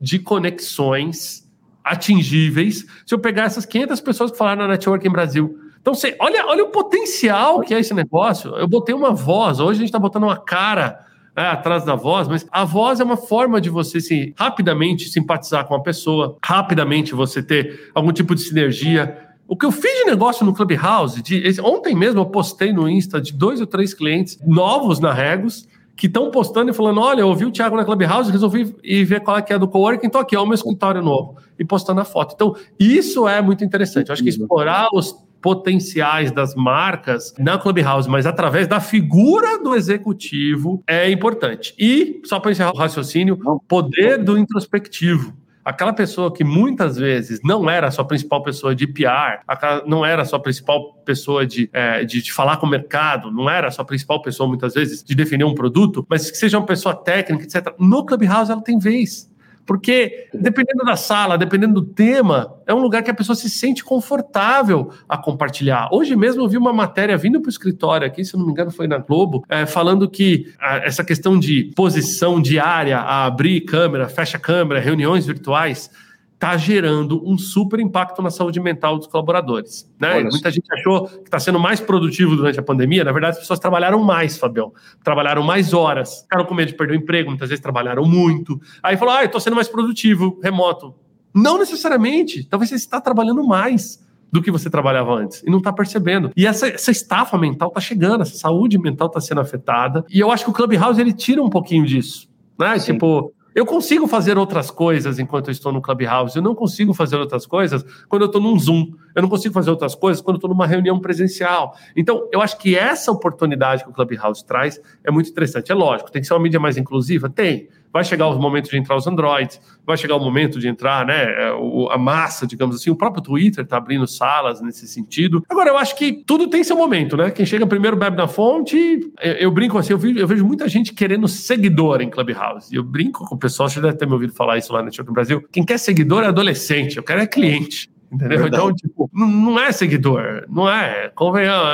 de 0.00 0.18
conexões 0.18 1.47
atingíveis 1.90 2.86
se 3.04 3.14
eu 3.14 3.18
pegar 3.18 3.44
essas 3.44 3.66
500 3.66 4.00
pessoas 4.00 4.30
que 4.30 4.38
falaram 4.38 4.62
na 4.62 4.68
Networking 4.68 5.10
Brasil. 5.10 5.58
Então, 5.80 5.94
você, 5.94 6.16
olha, 6.20 6.46
olha 6.46 6.64
o 6.64 6.68
potencial 6.68 7.60
que 7.60 7.72
é 7.72 7.80
esse 7.80 7.94
negócio. 7.94 8.54
Eu 8.56 8.68
botei 8.68 8.94
uma 8.94 9.12
voz, 9.12 9.60
hoje 9.60 9.78
a 9.78 9.80
gente 9.80 9.88
está 9.88 9.98
botando 9.98 10.24
uma 10.24 10.36
cara 10.36 11.04
né, 11.36 11.46
atrás 11.46 11.84
da 11.84 11.94
voz, 11.94 12.26
mas 12.26 12.46
a 12.50 12.64
voz 12.64 12.98
é 12.98 13.04
uma 13.04 13.16
forma 13.16 13.60
de 13.60 13.70
você 13.70 14.00
se 14.00 14.34
rapidamente 14.36 15.08
simpatizar 15.08 15.64
com 15.66 15.74
uma 15.74 15.82
pessoa, 15.82 16.36
rapidamente 16.44 17.14
você 17.14 17.42
ter 17.42 17.90
algum 17.94 18.12
tipo 18.12 18.34
de 18.34 18.40
sinergia. 18.40 19.16
O 19.46 19.56
que 19.56 19.64
eu 19.64 19.70
fiz 19.70 20.00
de 20.00 20.04
negócio 20.04 20.44
no 20.44 20.52
Clubhouse, 20.52 21.22
de, 21.22 21.60
ontem 21.62 21.94
mesmo 21.94 22.20
eu 22.20 22.26
postei 22.26 22.72
no 22.72 22.88
Insta 22.88 23.20
de 23.20 23.32
dois 23.32 23.60
ou 23.60 23.66
três 23.66 23.94
clientes 23.94 24.38
novos 24.44 24.98
na 24.98 25.12
Regos, 25.12 25.66
que 25.98 26.06
estão 26.06 26.30
postando 26.30 26.70
e 26.70 26.74
falando: 26.74 27.00
olha, 27.00 27.20
eu 27.20 27.28
ouvi 27.28 27.44
o 27.44 27.50
Thiago 27.50 27.76
na 27.76 27.84
Clubhouse, 27.84 28.30
resolvi 28.30 28.74
ir 28.84 29.04
ver 29.04 29.20
qual 29.20 29.36
é 29.36 29.42
que 29.42 29.52
é 29.52 29.58
do 29.58 29.66
coworking, 29.66 30.06
então 30.06 30.20
aqui 30.20 30.36
é 30.36 30.38
o 30.38 30.46
meu 30.46 30.54
escritório 30.54 31.02
novo. 31.02 31.36
E 31.58 31.64
postando 31.64 32.00
a 32.00 32.04
foto. 32.04 32.34
Então, 32.34 32.54
isso 32.78 33.26
é 33.26 33.42
muito 33.42 33.64
interessante. 33.64 34.08
Eu 34.08 34.12
acho 34.12 34.22
que 34.22 34.28
explorar 34.28 34.88
os 34.92 35.12
potenciais 35.42 36.30
das 36.30 36.54
marcas 36.54 37.34
na 37.36 37.58
Clubhouse, 37.58 38.08
mas 38.08 38.26
através 38.26 38.68
da 38.68 38.80
figura 38.80 39.60
do 39.62 39.74
executivo 39.74 40.82
é 40.86 41.10
importante. 41.10 41.74
E, 41.76 42.20
só 42.24 42.38
para 42.38 42.52
encerrar 42.52 42.72
o 42.72 42.78
raciocínio, 42.78 43.36
poder 43.66 44.22
do 44.22 44.38
introspectivo 44.38 45.34
aquela 45.68 45.92
pessoa 45.92 46.32
que 46.32 46.42
muitas 46.42 46.96
vezes 46.96 47.40
não 47.44 47.68
era 47.68 47.88
a 47.88 47.90
sua 47.90 48.02
principal 48.02 48.42
pessoa 48.42 48.74
de 48.74 48.86
PR, 48.86 49.42
não 49.86 50.04
era 50.04 50.22
a 50.22 50.24
sua 50.24 50.40
principal 50.40 50.94
pessoa 51.04 51.46
de, 51.46 51.68
é, 51.74 52.06
de, 52.06 52.22
de, 52.22 52.32
falar 52.32 52.56
com 52.56 52.64
o 52.64 52.70
mercado, 52.70 53.30
não 53.30 53.50
era 53.50 53.68
a 53.68 53.70
sua 53.70 53.84
principal 53.84 54.22
pessoa 54.22 54.48
muitas 54.48 54.72
vezes 54.72 55.04
de 55.04 55.14
definir 55.14 55.44
um 55.44 55.54
produto, 55.54 56.06
mas 56.08 56.30
que 56.30 56.38
seja 56.38 56.56
uma 56.56 56.64
pessoa 56.64 56.94
técnica, 56.94 57.44
etc. 57.44 57.74
No 57.78 58.06
Clubhouse 58.06 58.50
ela 58.50 58.62
tem 58.62 58.78
vez. 58.78 59.30
Porque, 59.68 60.28
dependendo 60.32 60.82
da 60.82 60.96
sala, 60.96 61.36
dependendo 61.36 61.74
do 61.74 61.86
tema, 61.86 62.58
é 62.66 62.72
um 62.72 62.78
lugar 62.78 63.02
que 63.02 63.10
a 63.10 63.14
pessoa 63.14 63.36
se 63.36 63.50
sente 63.50 63.84
confortável 63.84 64.90
a 65.06 65.18
compartilhar. 65.18 65.90
Hoje 65.92 66.16
mesmo 66.16 66.42
eu 66.42 66.48
vi 66.48 66.56
uma 66.56 66.72
matéria 66.72 67.18
vindo 67.18 67.38
para 67.38 67.48
o 67.48 67.50
escritório 67.50 68.06
aqui, 68.06 68.24
se 68.24 68.34
não 68.34 68.46
me 68.46 68.52
engano 68.52 68.70
foi 68.70 68.86
na 68.86 68.96
Globo, 68.96 69.44
é, 69.46 69.66
falando 69.66 70.08
que 70.08 70.50
a, 70.58 70.76
essa 70.78 71.04
questão 71.04 71.38
de 71.38 71.70
posição 71.76 72.40
diária, 72.40 72.96
a 72.96 73.26
abrir 73.26 73.60
câmera, 73.60 74.08
fecha 74.08 74.38
câmera, 74.38 74.80
reuniões 74.80 75.26
virtuais, 75.26 75.90
está 76.38 76.56
gerando 76.56 77.20
um 77.28 77.36
super 77.36 77.80
impacto 77.80 78.22
na 78.22 78.30
saúde 78.30 78.60
mental 78.60 78.96
dos 78.96 79.08
colaboradores. 79.08 79.90
Né? 79.98 80.22
Muita 80.22 80.52
gente 80.52 80.72
achou 80.72 81.08
que 81.08 81.24
está 81.24 81.40
sendo 81.40 81.58
mais 81.58 81.80
produtivo 81.80 82.36
durante 82.36 82.60
a 82.60 82.62
pandemia. 82.62 83.02
Na 83.02 83.10
verdade, 83.10 83.32
as 83.32 83.40
pessoas 83.40 83.58
trabalharam 83.58 84.04
mais, 84.04 84.38
Fabião. 84.38 84.72
Trabalharam 85.02 85.42
mais 85.42 85.74
horas. 85.74 86.22
Ficaram 86.22 86.44
com 86.44 86.54
medo 86.54 86.68
de 86.68 86.76
perder 86.76 86.94
o 86.94 86.96
emprego, 86.96 87.28
muitas 87.28 87.48
vezes 87.48 87.60
trabalharam 87.60 88.04
muito. 88.04 88.60
Aí 88.80 88.96
falou: 88.96 89.14
ah, 89.14 89.24
estou 89.24 89.40
sendo 89.40 89.56
mais 89.56 89.66
produtivo, 89.66 90.38
remoto. 90.40 90.94
Não 91.34 91.58
necessariamente. 91.58 92.44
Talvez 92.44 92.70
você 92.70 92.76
está 92.76 93.00
trabalhando 93.00 93.42
mais 93.44 94.06
do 94.30 94.40
que 94.40 94.50
você 94.50 94.70
trabalhava 94.70 95.14
antes 95.14 95.42
e 95.42 95.50
não 95.50 95.58
está 95.58 95.72
percebendo. 95.72 96.30
E 96.36 96.46
essa, 96.46 96.68
essa 96.68 96.92
estafa 96.92 97.36
mental 97.36 97.68
está 97.68 97.80
chegando, 97.80 98.22
essa 98.22 98.36
saúde 98.36 98.78
mental 98.78 99.08
está 99.08 99.20
sendo 99.20 99.40
afetada. 99.40 100.04
E 100.08 100.20
eu 100.20 100.30
acho 100.30 100.44
que 100.44 100.50
o 100.50 100.54
Clubhouse 100.54 101.00
ele 101.00 101.12
tira 101.12 101.42
um 101.42 101.50
pouquinho 101.50 101.84
disso. 101.84 102.28
Né? 102.56 102.78
Tipo, 102.78 103.32
Eu 103.58 103.66
consigo 103.66 104.06
fazer 104.06 104.38
outras 104.38 104.70
coisas 104.70 105.18
enquanto 105.18 105.48
eu 105.48 105.50
estou 105.50 105.72
no 105.72 105.82
Clubhouse. 105.82 106.36
Eu 106.36 106.42
não 106.44 106.54
consigo 106.54 106.94
fazer 106.94 107.16
outras 107.16 107.44
coisas 107.44 107.84
quando 108.08 108.22
eu 108.22 108.26
estou 108.26 108.40
num 108.40 108.56
Zoom. 108.56 108.92
Eu 109.12 109.20
não 109.20 109.28
consigo 109.28 109.52
fazer 109.52 109.68
outras 109.68 109.96
coisas 109.96 110.22
quando 110.22 110.36
eu 110.36 110.38
estou 110.38 110.50
numa 110.50 110.64
reunião 110.64 111.00
presencial. 111.00 111.76
Então, 111.96 112.28
eu 112.30 112.40
acho 112.40 112.56
que 112.56 112.76
essa 112.76 113.10
oportunidade 113.10 113.82
que 113.82 113.90
o 113.90 113.92
Clubhouse 113.92 114.46
traz 114.46 114.80
é 115.02 115.10
muito 115.10 115.28
interessante. 115.28 115.72
É 115.72 115.74
lógico, 115.74 116.08
tem 116.08 116.22
que 116.22 116.28
ser 116.28 116.34
uma 116.34 116.40
mídia 116.40 116.60
mais 116.60 116.76
inclusiva? 116.76 117.28
Tem. 117.28 117.68
Vai 117.92 118.04
chegar 118.04 118.26
o 118.26 118.38
momento 118.38 118.70
de 118.70 118.76
entrar 118.76 118.96
os 118.96 119.06
Androids, 119.06 119.60
vai 119.86 119.96
chegar 119.96 120.16
o 120.16 120.20
momento 120.20 120.58
de 120.58 120.68
entrar, 120.68 121.06
né, 121.06 121.24
é, 121.24 121.52
a 121.90 121.98
massa, 121.98 122.46
digamos 122.46 122.76
assim. 122.76 122.90
O 122.90 122.96
próprio 122.96 123.22
Twitter 123.22 123.64
está 123.64 123.76
abrindo 123.78 124.06
salas 124.06 124.60
nesse 124.60 124.86
sentido. 124.86 125.42
Agora, 125.48 125.70
eu 125.70 125.78
acho 125.78 125.96
que 125.96 126.24
tudo 126.26 126.48
tem 126.48 126.62
seu 126.62 126.76
momento, 126.76 127.16
né? 127.16 127.30
Quem 127.30 127.46
chega 127.46 127.66
primeiro 127.66 127.96
bebe 127.96 128.16
na 128.16 128.28
fonte. 128.28 128.76
Eu, 129.20 129.32
eu 129.34 129.50
brinco 129.50 129.78
assim, 129.78 129.92
eu 129.92 129.98
vejo, 129.98 130.18
eu 130.18 130.26
vejo, 130.26 130.44
muita 130.44 130.68
gente 130.68 130.92
querendo 130.92 131.26
seguidor 131.28 132.00
em 132.00 132.10
Clubhouse. 132.10 132.74
Eu 132.74 132.82
brinco 132.82 133.24
com 133.24 133.34
o 133.34 133.38
pessoal, 133.38 133.68
você 133.68 133.80
deve 133.80 133.96
ter 133.96 134.06
me 134.06 134.12
ouvido 134.12 134.32
falar 134.32 134.58
isso 134.58 134.72
lá 134.72 134.80
no 134.80 134.86
Network 134.86 135.12
Brasil. 135.12 135.42
Quem 135.50 135.64
quer 135.64 135.78
seguidor 135.78 136.24
é 136.24 136.26
adolescente, 136.26 136.96
eu 136.96 137.02
quero 137.02 137.20
é 137.20 137.26
cliente. 137.26 137.90
Entendeu? 138.10 138.38
Verdade. 138.38 138.62
Então, 138.62 138.74
tipo, 138.74 139.10
não 139.12 139.58
é 139.58 139.70
seguidor, 139.70 140.44
não 140.48 140.68
é. 140.68 141.12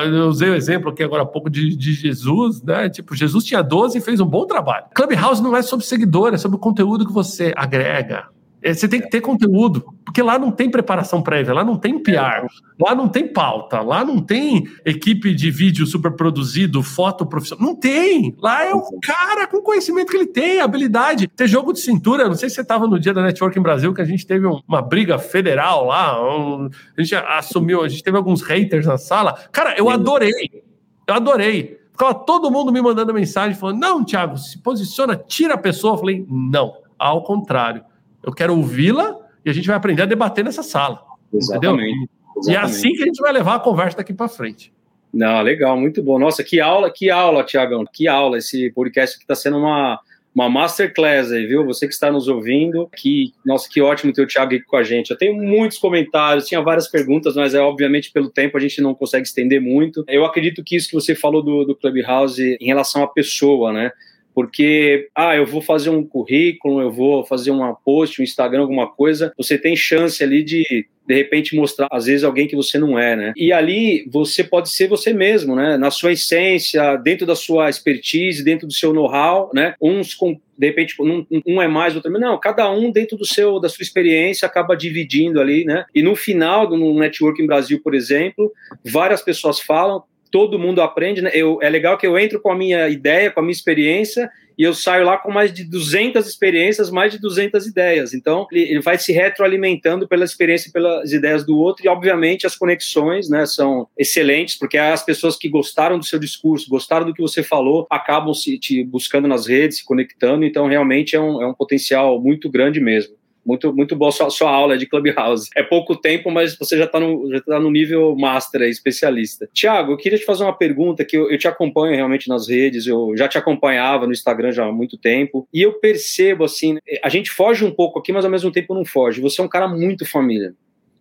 Eu 0.06 0.28
usei 0.28 0.50
o 0.50 0.54
exemplo 0.54 0.90
aqui 0.90 1.02
agora 1.02 1.22
há 1.22 1.26
pouco 1.26 1.48
de, 1.48 1.76
de, 1.76 1.92
Jesus, 1.92 2.60
né? 2.62 2.88
Tipo, 2.88 3.14
Jesus 3.14 3.44
tinha 3.44 3.62
12 3.62 3.98
e 3.98 4.00
fez 4.00 4.20
um 4.20 4.26
bom 4.26 4.44
trabalho. 4.44 4.86
Clubhouse 4.94 5.42
não 5.42 5.56
é 5.56 5.62
sobre 5.62 5.86
seguidor, 5.86 6.34
é 6.34 6.36
sobre 6.36 6.56
o 6.56 6.60
conteúdo 6.60 7.06
que 7.06 7.12
você 7.12 7.52
agrega, 7.56 8.26
você 8.72 8.88
tem 8.88 8.98
que 8.98 9.10
ter 9.10 9.20
conteúdo, 9.20 9.84
porque 10.06 10.22
lá 10.22 10.38
não 10.38 10.50
tem 10.50 10.70
preparação 10.70 11.20
prévia, 11.20 11.52
lá 11.52 11.62
não 11.62 11.76
tem 11.76 12.02
PR, 12.02 12.46
lá 12.80 12.94
não 12.94 13.08
tem 13.08 13.30
pauta, 13.30 13.82
lá 13.82 14.02
não 14.02 14.20
tem 14.20 14.66
equipe 14.86 15.34
de 15.34 15.50
vídeo 15.50 15.84
super 15.86 16.12
produzido, 16.12 16.82
foto 16.82 17.26
profissional. 17.26 17.66
Não 17.66 17.76
tem. 17.76 18.34
Lá 18.38 18.64
é 18.64 18.72
o 18.72 18.82
cara 19.02 19.46
com 19.46 19.60
conhecimento 19.60 20.10
que 20.10 20.16
ele 20.16 20.28
tem, 20.28 20.60
habilidade. 20.60 21.28
Ter 21.28 21.46
jogo 21.46 21.74
de 21.74 21.80
cintura, 21.80 22.26
não 22.26 22.34
sei 22.34 22.48
se 22.48 22.54
você 22.54 22.62
estava 22.62 22.86
no 22.86 22.98
dia 22.98 23.12
da 23.12 23.22
Network 23.22 23.58
em 23.58 23.62
Brasil, 23.62 23.92
que 23.92 24.00
a 24.00 24.06
gente 24.06 24.26
teve 24.26 24.46
uma 24.46 24.80
briga 24.80 25.18
federal 25.18 25.86
lá, 25.86 26.22
um, 26.22 26.70
a 26.96 27.02
gente 27.02 27.14
assumiu, 27.14 27.82
a 27.82 27.88
gente 27.88 28.02
teve 28.02 28.16
alguns 28.16 28.40
haters 28.40 28.86
na 28.86 28.96
sala. 28.96 29.34
Cara, 29.52 29.74
eu 29.76 29.90
adorei. 29.90 30.64
Eu 31.06 31.14
adorei. 31.14 31.80
Ficava 31.92 32.14
todo 32.14 32.50
mundo 32.50 32.72
me 32.72 32.80
mandando 32.80 33.12
mensagem 33.12 33.54
falando: 33.54 33.78
não, 33.78 34.02
Thiago, 34.02 34.38
se 34.38 34.58
posiciona, 34.58 35.16
tira 35.16 35.54
a 35.54 35.58
pessoa. 35.58 35.94
Eu 35.94 35.98
falei: 35.98 36.26
não, 36.28 36.72
ao 36.98 37.22
contrário 37.22 37.84
eu 38.24 38.32
quero 38.32 38.56
ouvi-la 38.56 39.16
e 39.44 39.50
a 39.50 39.52
gente 39.52 39.66
vai 39.66 39.76
aprender 39.76 40.02
a 40.02 40.06
debater 40.06 40.44
nessa 40.44 40.62
sala. 40.62 41.02
Exatamente. 41.32 41.66
Entendeu? 41.66 42.08
Exatamente. 42.36 42.50
E 42.50 42.54
é 42.54 42.58
assim 42.58 42.92
que 42.92 43.02
a 43.02 43.06
gente 43.06 43.20
vai 43.20 43.32
levar 43.32 43.56
a 43.56 43.60
conversa 43.60 43.98
daqui 43.98 44.12
para 44.12 44.28
frente. 44.28 44.72
Não, 45.12 45.40
legal, 45.42 45.78
muito 45.78 46.02
bom. 46.02 46.18
Nossa, 46.18 46.42
que 46.42 46.60
aula, 46.60 46.90
que 46.90 47.08
aula, 47.08 47.44
Tiagão, 47.44 47.84
que 47.90 48.08
aula. 48.08 48.38
Esse 48.38 48.70
podcast 48.72 49.16
que 49.16 49.22
está 49.22 49.36
sendo 49.36 49.58
uma, 49.58 50.00
uma 50.34 50.48
masterclass 50.48 51.30
aí, 51.30 51.46
viu? 51.46 51.64
Você 51.66 51.86
que 51.86 51.94
está 51.94 52.10
nos 52.10 52.26
ouvindo, 52.26 52.88
que, 52.96 53.32
nossa, 53.46 53.68
que 53.70 53.80
ótimo 53.80 54.12
ter 54.12 54.22
o 54.22 54.26
Thiago 54.26 54.56
aqui 54.56 54.64
com 54.64 54.76
a 54.76 54.82
gente. 54.82 55.12
Eu 55.12 55.16
tenho 55.16 55.40
muitos 55.40 55.78
comentários, 55.78 56.46
tinha 56.46 56.60
várias 56.60 56.88
perguntas, 56.88 57.36
mas 57.36 57.54
é 57.54 57.60
obviamente 57.60 58.10
pelo 58.10 58.28
tempo 58.28 58.56
a 58.56 58.60
gente 58.60 58.82
não 58.82 58.92
consegue 58.92 59.24
estender 59.24 59.60
muito. 59.60 60.04
Eu 60.08 60.24
acredito 60.24 60.64
que 60.64 60.74
isso 60.74 60.88
que 60.88 60.94
você 60.94 61.14
falou 61.14 61.40
do, 61.40 61.64
do 61.64 61.76
Clubhouse 61.76 62.56
em 62.60 62.66
relação 62.66 63.04
à 63.04 63.06
pessoa, 63.06 63.72
né? 63.72 63.92
Porque 64.34 65.08
ah, 65.14 65.36
eu 65.36 65.46
vou 65.46 65.62
fazer 65.62 65.90
um 65.90 66.04
currículo, 66.04 66.80
eu 66.80 66.90
vou 66.90 67.24
fazer 67.24 67.50
uma 67.50 67.74
post, 67.74 68.20
um 68.20 68.24
Instagram, 68.24 68.62
alguma 68.62 68.90
coisa, 68.90 69.32
você 69.36 69.56
tem 69.56 69.76
chance 69.76 70.22
ali 70.22 70.42
de 70.42 70.86
de 71.06 71.14
repente 71.14 71.54
mostrar 71.54 71.86
às 71.92 72.06
vezes 72.06 72.24
alguém 72.24 72.46
que 72.46 72.56
você 72.56 72.78
não 72.78 72.98
é, 72.98 73.14
né? 73.14 73.32
E 73.36 73.52
ali 73.52 74.08
você 74.10 74.42
pode 74.42 74.70
ser 74.70 74.88
você 74.88 75.12
mesmo, 75.12 75.54
né? 75.54 75.76
Na 75.76 75.90
sua 75.90 76.12
essência, 76.12 76.96
dentro 76.96 77.26
da 77.26 77.36
sua 77.36 77.68
expertise, 77.68 78.42
dentro 78.42 78.66
do 78.66 78.72
seu 78.72 78.92
know-how, 78.92 79.50
né? 79.52 79.74
Uns 79.80 80.14
com 80.14 80.40
de 80.56 80.66
repente 80.66 80.94
um, 81.00 81.26
um 81.46 81.60
é 81.60 81.66
mais 81.68 81.94
outro 81.96 82.10
não 82.12 82.38
cada 82.38 82.70
um 82.70 82.90
dentro 82.90 83.16
do 83.16 83.26
seu 83.26 83.58
da 83.58 83.68
sua 83.68 83.82
experiência 83.82 84.46
acaba 84.46 84.76
dividindo 84.76 85.40
ali 85.40 85.64
né 85.64 85.84
e 85.92 86.00
no 86.00 86.14
final 86.14 86.70
no 86.70 86.96
networking 86.96 87.44
Brasil 87.44 87.80
por 87.82 87.92
exemplo 87.92 88.52
várias 88.84 89.20
pessoas 89.20 89.58
falam 89.58 90.04
todo 90.34 90.58
mundo 90.58 90.82
aprende, 90.82 91.22
né? 91.22 91.30
Eu, 91.32 91.60
é 91.62 91.70
legal 91.70 91.96
que 91.96 92.04
eu 92.04 92.18
entro 92.18 92.40
com 92.40 92.50
a 92.50 92.56
minha 92.56 92.88
ideia, 92.88 93.30
com 93.30 93.38
a 93.38 93.42
minha 93.44 93.52
experiência, 93.52 94.28
e 94.58 94.64
eu 94.64 94.74
saio 94.74 95.04
lá 95.04 95.16
com 95.16 95.30
mais 95.30 95.54
de 95.54 95.62
200 95.62 96.26
experiências, 96.26 96.90
mais 96.90 97.12
de 97.12 97.20
200 97.20 97.64
ideias. 97.68 98.12
Então, 98.12 98.44
ele, 98.50 98.62
ele 98.62 98.80
vai 98.80 98.98
se 98.98 99.12
retroalimentando 99.12 100.08
pela 100.08 100.24
experiência 100.24 100.68
e 100.68 100.72
pelas 100.72 101.12
ideias 101.12 101.46
do 101.46 101.56
outro, 101.56 101.86
e 101.86 101.88
obviamente 101.88 102.48
as 102.48 102.56
conexões 102.56 103.30
né, 103.30 103.46
são 103.46 103.86
excelentes, 103.96 104.58
porque 104.58 104.76
as 104.76 105.04
pessoas 105.04 105.36
que 105.36 105.48
gostaram 105.48 106.00
do 106.00 106.04
seu 106.04 106.18
discurso, 106.18 106.68
gostaram 106.68 107.06
do 107.06 107.14
que 107.14 107.22
você 107.22 107.44
falou, 107.44 107.86
acabam 107.88 108.34
se 108.34 108.58
te 108.58 108.82
buscando 108.82 109.28
nas 109.28 109.46
redes, 109.46 109.78
se 109.78 109.84
conectando, 109.84 110.44
então 110.44 110.66
realmente 110.66 111.14
é 111.14 111.20
um, 111.20 111.40
é 111.40 111.46
um 111.46 111.54
potencial 111.54 112.20
muito 112.20 112.50
grande 112.50 112.80
mesmo. 112.80 113.14
Muito, 113.44 113.74
muito 113.74 113.94
boa 113.94 114.10
sua, 114.10 114.30
sua 114.30 114.50
aula 114.50 114.78
de 114.78 114.86
Clubhouse. 114.86 115.50
É 115.54 115.62
pouco 115.62 115.96
tempo, 115.96 116.30
mas 116.30 116.56
você 116.56 116.78
já 116.78 116.84
está 116.84 116.98
no, 116.98 117.30
já 117.30 117.40
tá 117.40 117.60
no 117.60 117.70
nível 117.70 118.16
master, 118.16 118.62
especialista. 118.62 119.48
Tiago, 119.52 119.92
eu 119.92 119.96
queria 119.96 120.18
te 120.18 120.24
fazer 120.24 120.44
uma 120.44 120.56
pergunta 120.56 121.04
que 121.04 121.16
eu, 121.16 121.30
eu 121.30 121.38
te 121.38 121.46
acompanho 121.46 121.94
realmente 121.94 122.28
nas 122.28 122.48
redes, 122.48 122.86
eu 122.86 123.14
já 123.16 123.28
te 123.28 123.36
acompanhava 123.36 124.06
no 124.06 124.12
Instagram 124.12 124.52
já 124.52 124.64
há 124.64 124.72
muito 124.72 124.96
tempo, 124.96 125.46
e 125.52 125.60
eu 125.60 125.74
percebo, 125.74 126.44
assim, 126.44 126.78
a 127.02 127.08
gente 127.08 127.30
foge 127.30 127.64
um 127.64 127.70
pouco 127.70 127.98
aqui, 127.98 128.12
mas 128.12 128.24
ao 128.24 128.30
mesmo 128.30 128.50
tempo 128.50 128.74
não 128.74 128.84
foge. 128.84 129.20
Você 129.20 129.40
é 129.40 129.44
um 129.44 129.48
cara 129.48 129.68
muito 129.68 130.06
família. 130.06 130.54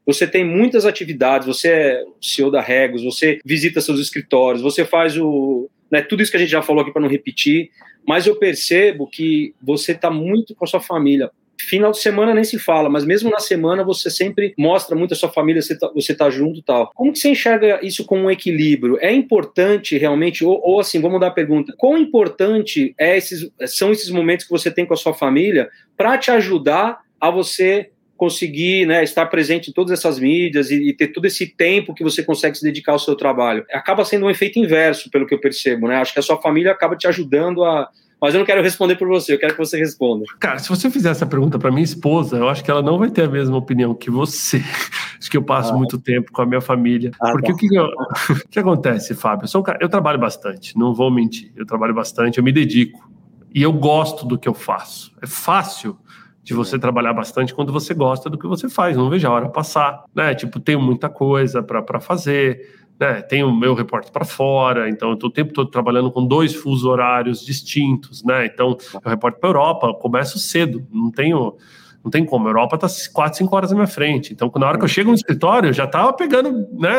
Você 0.06 0.28
tem 0.28 0.44
muitas 0.44 0.86
atividades, 0.86 1.48
você 1.48 1.70
é 1.70 2.04
CEO 2.22 2.52
da 2.52 2.60
Regos, 2.60 3.04
você 3.04 3.40
visita 3.46 3.80
seus 3.80 4.00
escritórios, 4.00 4.62
você 4.62 4.84
faz 4.84 5.18
o. 5.18 5.70
Né, 5.90 6.02
tudo 6.02 6.22
isso 6.22 6.32
que 6.32 6.38
a 6.38 6.40
gente 6.40 6.50
já 6.50 6.62
falou 6.62 6.82
aqui 6.82 6.92
para 6.92 7.02
não 7.02 7.08
repetir, 7.08 7.70
mas 8.06 8.28
eu 8.28 8.36
percebo 8.36 9.08
que 9.08 9.54
você 9.62 9.94
está 9.94 10.10
muito 10.10 10.54
com 10.56 10.66
a 10.66 10.68
sua 10.68 10.82
família. 10.82 11.32
Final 11.60 11.92
de 11.92 12.00
semana 12.00 12.34
nem 12.34 12.44
se 12.44 12.60
fala, 12.60 12.90
mas 12.90 13.06
mesmo 13.06 13.30
na 13.30 13.40
semana 13.40 13.84
você 13.84 14.10
sempre 14.10 14.54
mostra 14.58 14.96
muito 14.96 15.14
a 15.14 15.18
sua 15.18 15.30
família, 15.30 15.62
você 15.62 15.78
tá, 15.78 15.92
você 15.94 16.14
tá 16.16 16.30
junto 16.30 16.60
e 16.60 16.64
tal. 16.64 16.92
Como 16.94 17.14
que 17.14 17.20
você 17.20 17.30
enxerga 17.30 17.80
isso 17.84 18.06
com 18.06 18.20
um 18.20 18.32
equilíbrio? 18.32 18.98
É 19.00 19.12
importante 19.12 19.98
realmente, 19.98 20.44
ou, 20.44 20.60
ou 20.64 20.80
assim, 20.80 21.00
vamos 21.00 21.16
mudar 21.16 21.28
a 21.28 21.32
pergunta, 21.32 21.74
quão 21.78 21.98
importante 21.98 22.94
é 23.00 23.18
esses, 23.18 23.50
são 23.68 23.92
esses 23.92 24.10
momentos 24.10 24.46
que 24.46 24.52
você 24.52 24.72
tem 24.72 24.86
com 24.86 24.94
a 24.94 24.98
sua 24.98 25.14
família 25.14 25.70
para 25.96 26.18
te 26.18 26.32
ajudar 26.32 27.00
a 27.20 27.30
você 27.30 27.90
conseguir 28.24 28.86
né, 28.86 29.04
estar 29.04 29.26
presente 29.26 29.70
em 29.70 29.74
todas 29.74 29.92
essas 29.92 30.18
mídias 30.20 30.72
e, 30.72 30.90
e, 30.90 30.94
ter 30.94 31.08
todo 31.08 31.26
esse 31.26 31.48
tempo 31.48 31.94
que 31.94 32.04
você 32.04 32.24
consegue 32.24 32.58
se 32.58 32.64
dedicar 32.64 32.94
ao 32.94 33.00
seu 33.00 33.16
trabalho. 33.16 33.66
Acaba 33.74 34.06
sendo 34.06 34.26
um 34.26 34.30
efeito 34.30 34.60
inverso, 34.60 35.10
pelo 35.10 35.26
que 35.26 35.34
eu 35.34 35.40
percebo, 35.40 35.88
né? 35.88 35.98
Acho 35.98 36.14
que 36.14 36.20
a 36.20 36.24
sua 36.24 36.42
família 36.42 36.72
acaba 36.72 36.96
te 36.96 37.08
ajudando 37.08 37.66
a, 37.66 37.90
mas 38.24 38.34
eu 38.34 38.40
não 38.40 38.46
quero 38.46 38.62
responder 38.62 38.96
por 38.96 39.06
você, 39.06 39.34
eu 39.34 39.38
quero 39.38 39.52
que 39.52 39.60
você 39.60 39.78
responda. 39.78 40.24
Cara, 40.40 40.58
se 40.58 40.70
você 40.70 40.90
fizer 40.90 41.10
essa 41.10 41.26
pergunta 41.26 41.60
para 41.60 41.70
minha 41.70 41.84
esposa, 41.84 42.38
eu 42.38 42.48
acho 42.48 42.64
que 42.64 42.72
ela 42.72 42.82
não 42.82 42.98
vai 42.98 43.12
ter 43.12 43.24
a 43.24 43.28
mesma 43.28 43.58
opinião 43.58 43.94
que 43.94 44.10
você. 44.10 44.60
acho 45.20 45.30
que 45.30 45.36
eu 45.36 45.44
passo 45.44 45.74
ah. 45.74 45.78
muito 45.78 46.00
tempo 46.00 46.32
com 46.32 46.42
a 46.42 46.46
minha 46.46 46.62
família. 46.62 47.12
Ah, 47.20 47.34
Porque 47.34 47.48
tá. 47.48 47.54
o, 47.54 47.58
que, 47.58 47.76
eu, 47.76 47.84
o 48.46 48.50
que 48.50 48.58
acontece, 48.58 49.14
Fábio? 49.14 49.46
Eu, 49.54 49.60
um 49.60 49.64
cara, 49.64 49.78
eu 49.82 49.90
trabalho 49.90 50.18
bastante, 50.18 50.78
não 50.78 50.94
vou 50.94 51.12
mentir. 51.12 51.52
Eu 51.54 51.66
trabalho 51.66 51.94
bastante, 51.94 52.38
eu 52.38 52.44
me 52.46 52.54
dedico. 52.54 53.12
E 53.54 53.62
eu 53.62 53.74
gosto 53.74 54.26
do 54.26 54.40
que 54.40 54.48
eu 54.48 54.54
faço. 54.54 55.14
É 55.22 55.28
fácil 55.28 55.98
de 56.42 56.54
você 56.54 56.80
trabalhar 56.80 57.12
bastante 57.12 57.54
quando 57.54 57.74
você 57.74 57.94
gosta 57.94 58.30
do 58.30 58.38
que 58.38 58.48
você 58.48 58.70
faz. 58.70 58.96
Não 58.96 59.10
vejo 59.10 59.28
a 59.28 59.32
hora 59.32 59.50
passar, 59.50 60.06
né? 60.16 60.34
Tipo, 60.34 60.62
tenho 60.62 60.82
muita 60.82 61.10
coisa 61.10 61.62
para 61.62 62.00
fazer 62.00 62.83
né, 63.00 63.22
tenho 63.22 63.48
o 63.48 63.56
meu 63.56 63.74
repórter 63.74 64.12
para 64.12 64.26
fora, 64.26 64.90
então 64.90 65.10
eu 65.10 65.14
estou 65.16 65.30
o 65.30 65.34
tempo 65.34 65.54
todo 65.54 65.70
trabalhando 65.70 66.12
com 66.12 66.26
dois 66.26 66.54
fusos 66.54 66.86
horários 66.86 67.46
distintos, 67.46 68.24
né? 68.24 68.46
Então, 68.46 68.78
eu 68.94 69.10
reporto 69.10 69.40
para 69.40 69.50
a 69.50 69.52
Europa, 69.52 69.94
começo 69.96 70.40
cedo, 70.40 70.86
não 70.92 71.12
tenho. 71.12 71.56
Não 72.04 72.12
tem 72.12 72.26
como, 72.26 72.46
a 72.48 72.50
Europa 72.50 72.76
está 72.76 73.14
4, 73.14 73.38
5 73.38 73.56
horas 73.56 73.70
na 73.70 73.78
minha 73.78 73.88
frente. 73.88 74.34
Então, 74.34 74.52
na 74.58 74.68
hora 74.68 74.78
que 74.78 74.84
eu 74.84 74.90
chego 74.90 75.08
no 75.08 75.16
escritório, 75.16 75.70
eu 75.70 75.74
já 75.74 75.86
estava 75.86 76.12
pegando 76.12 76.68
né, 76.74 76.92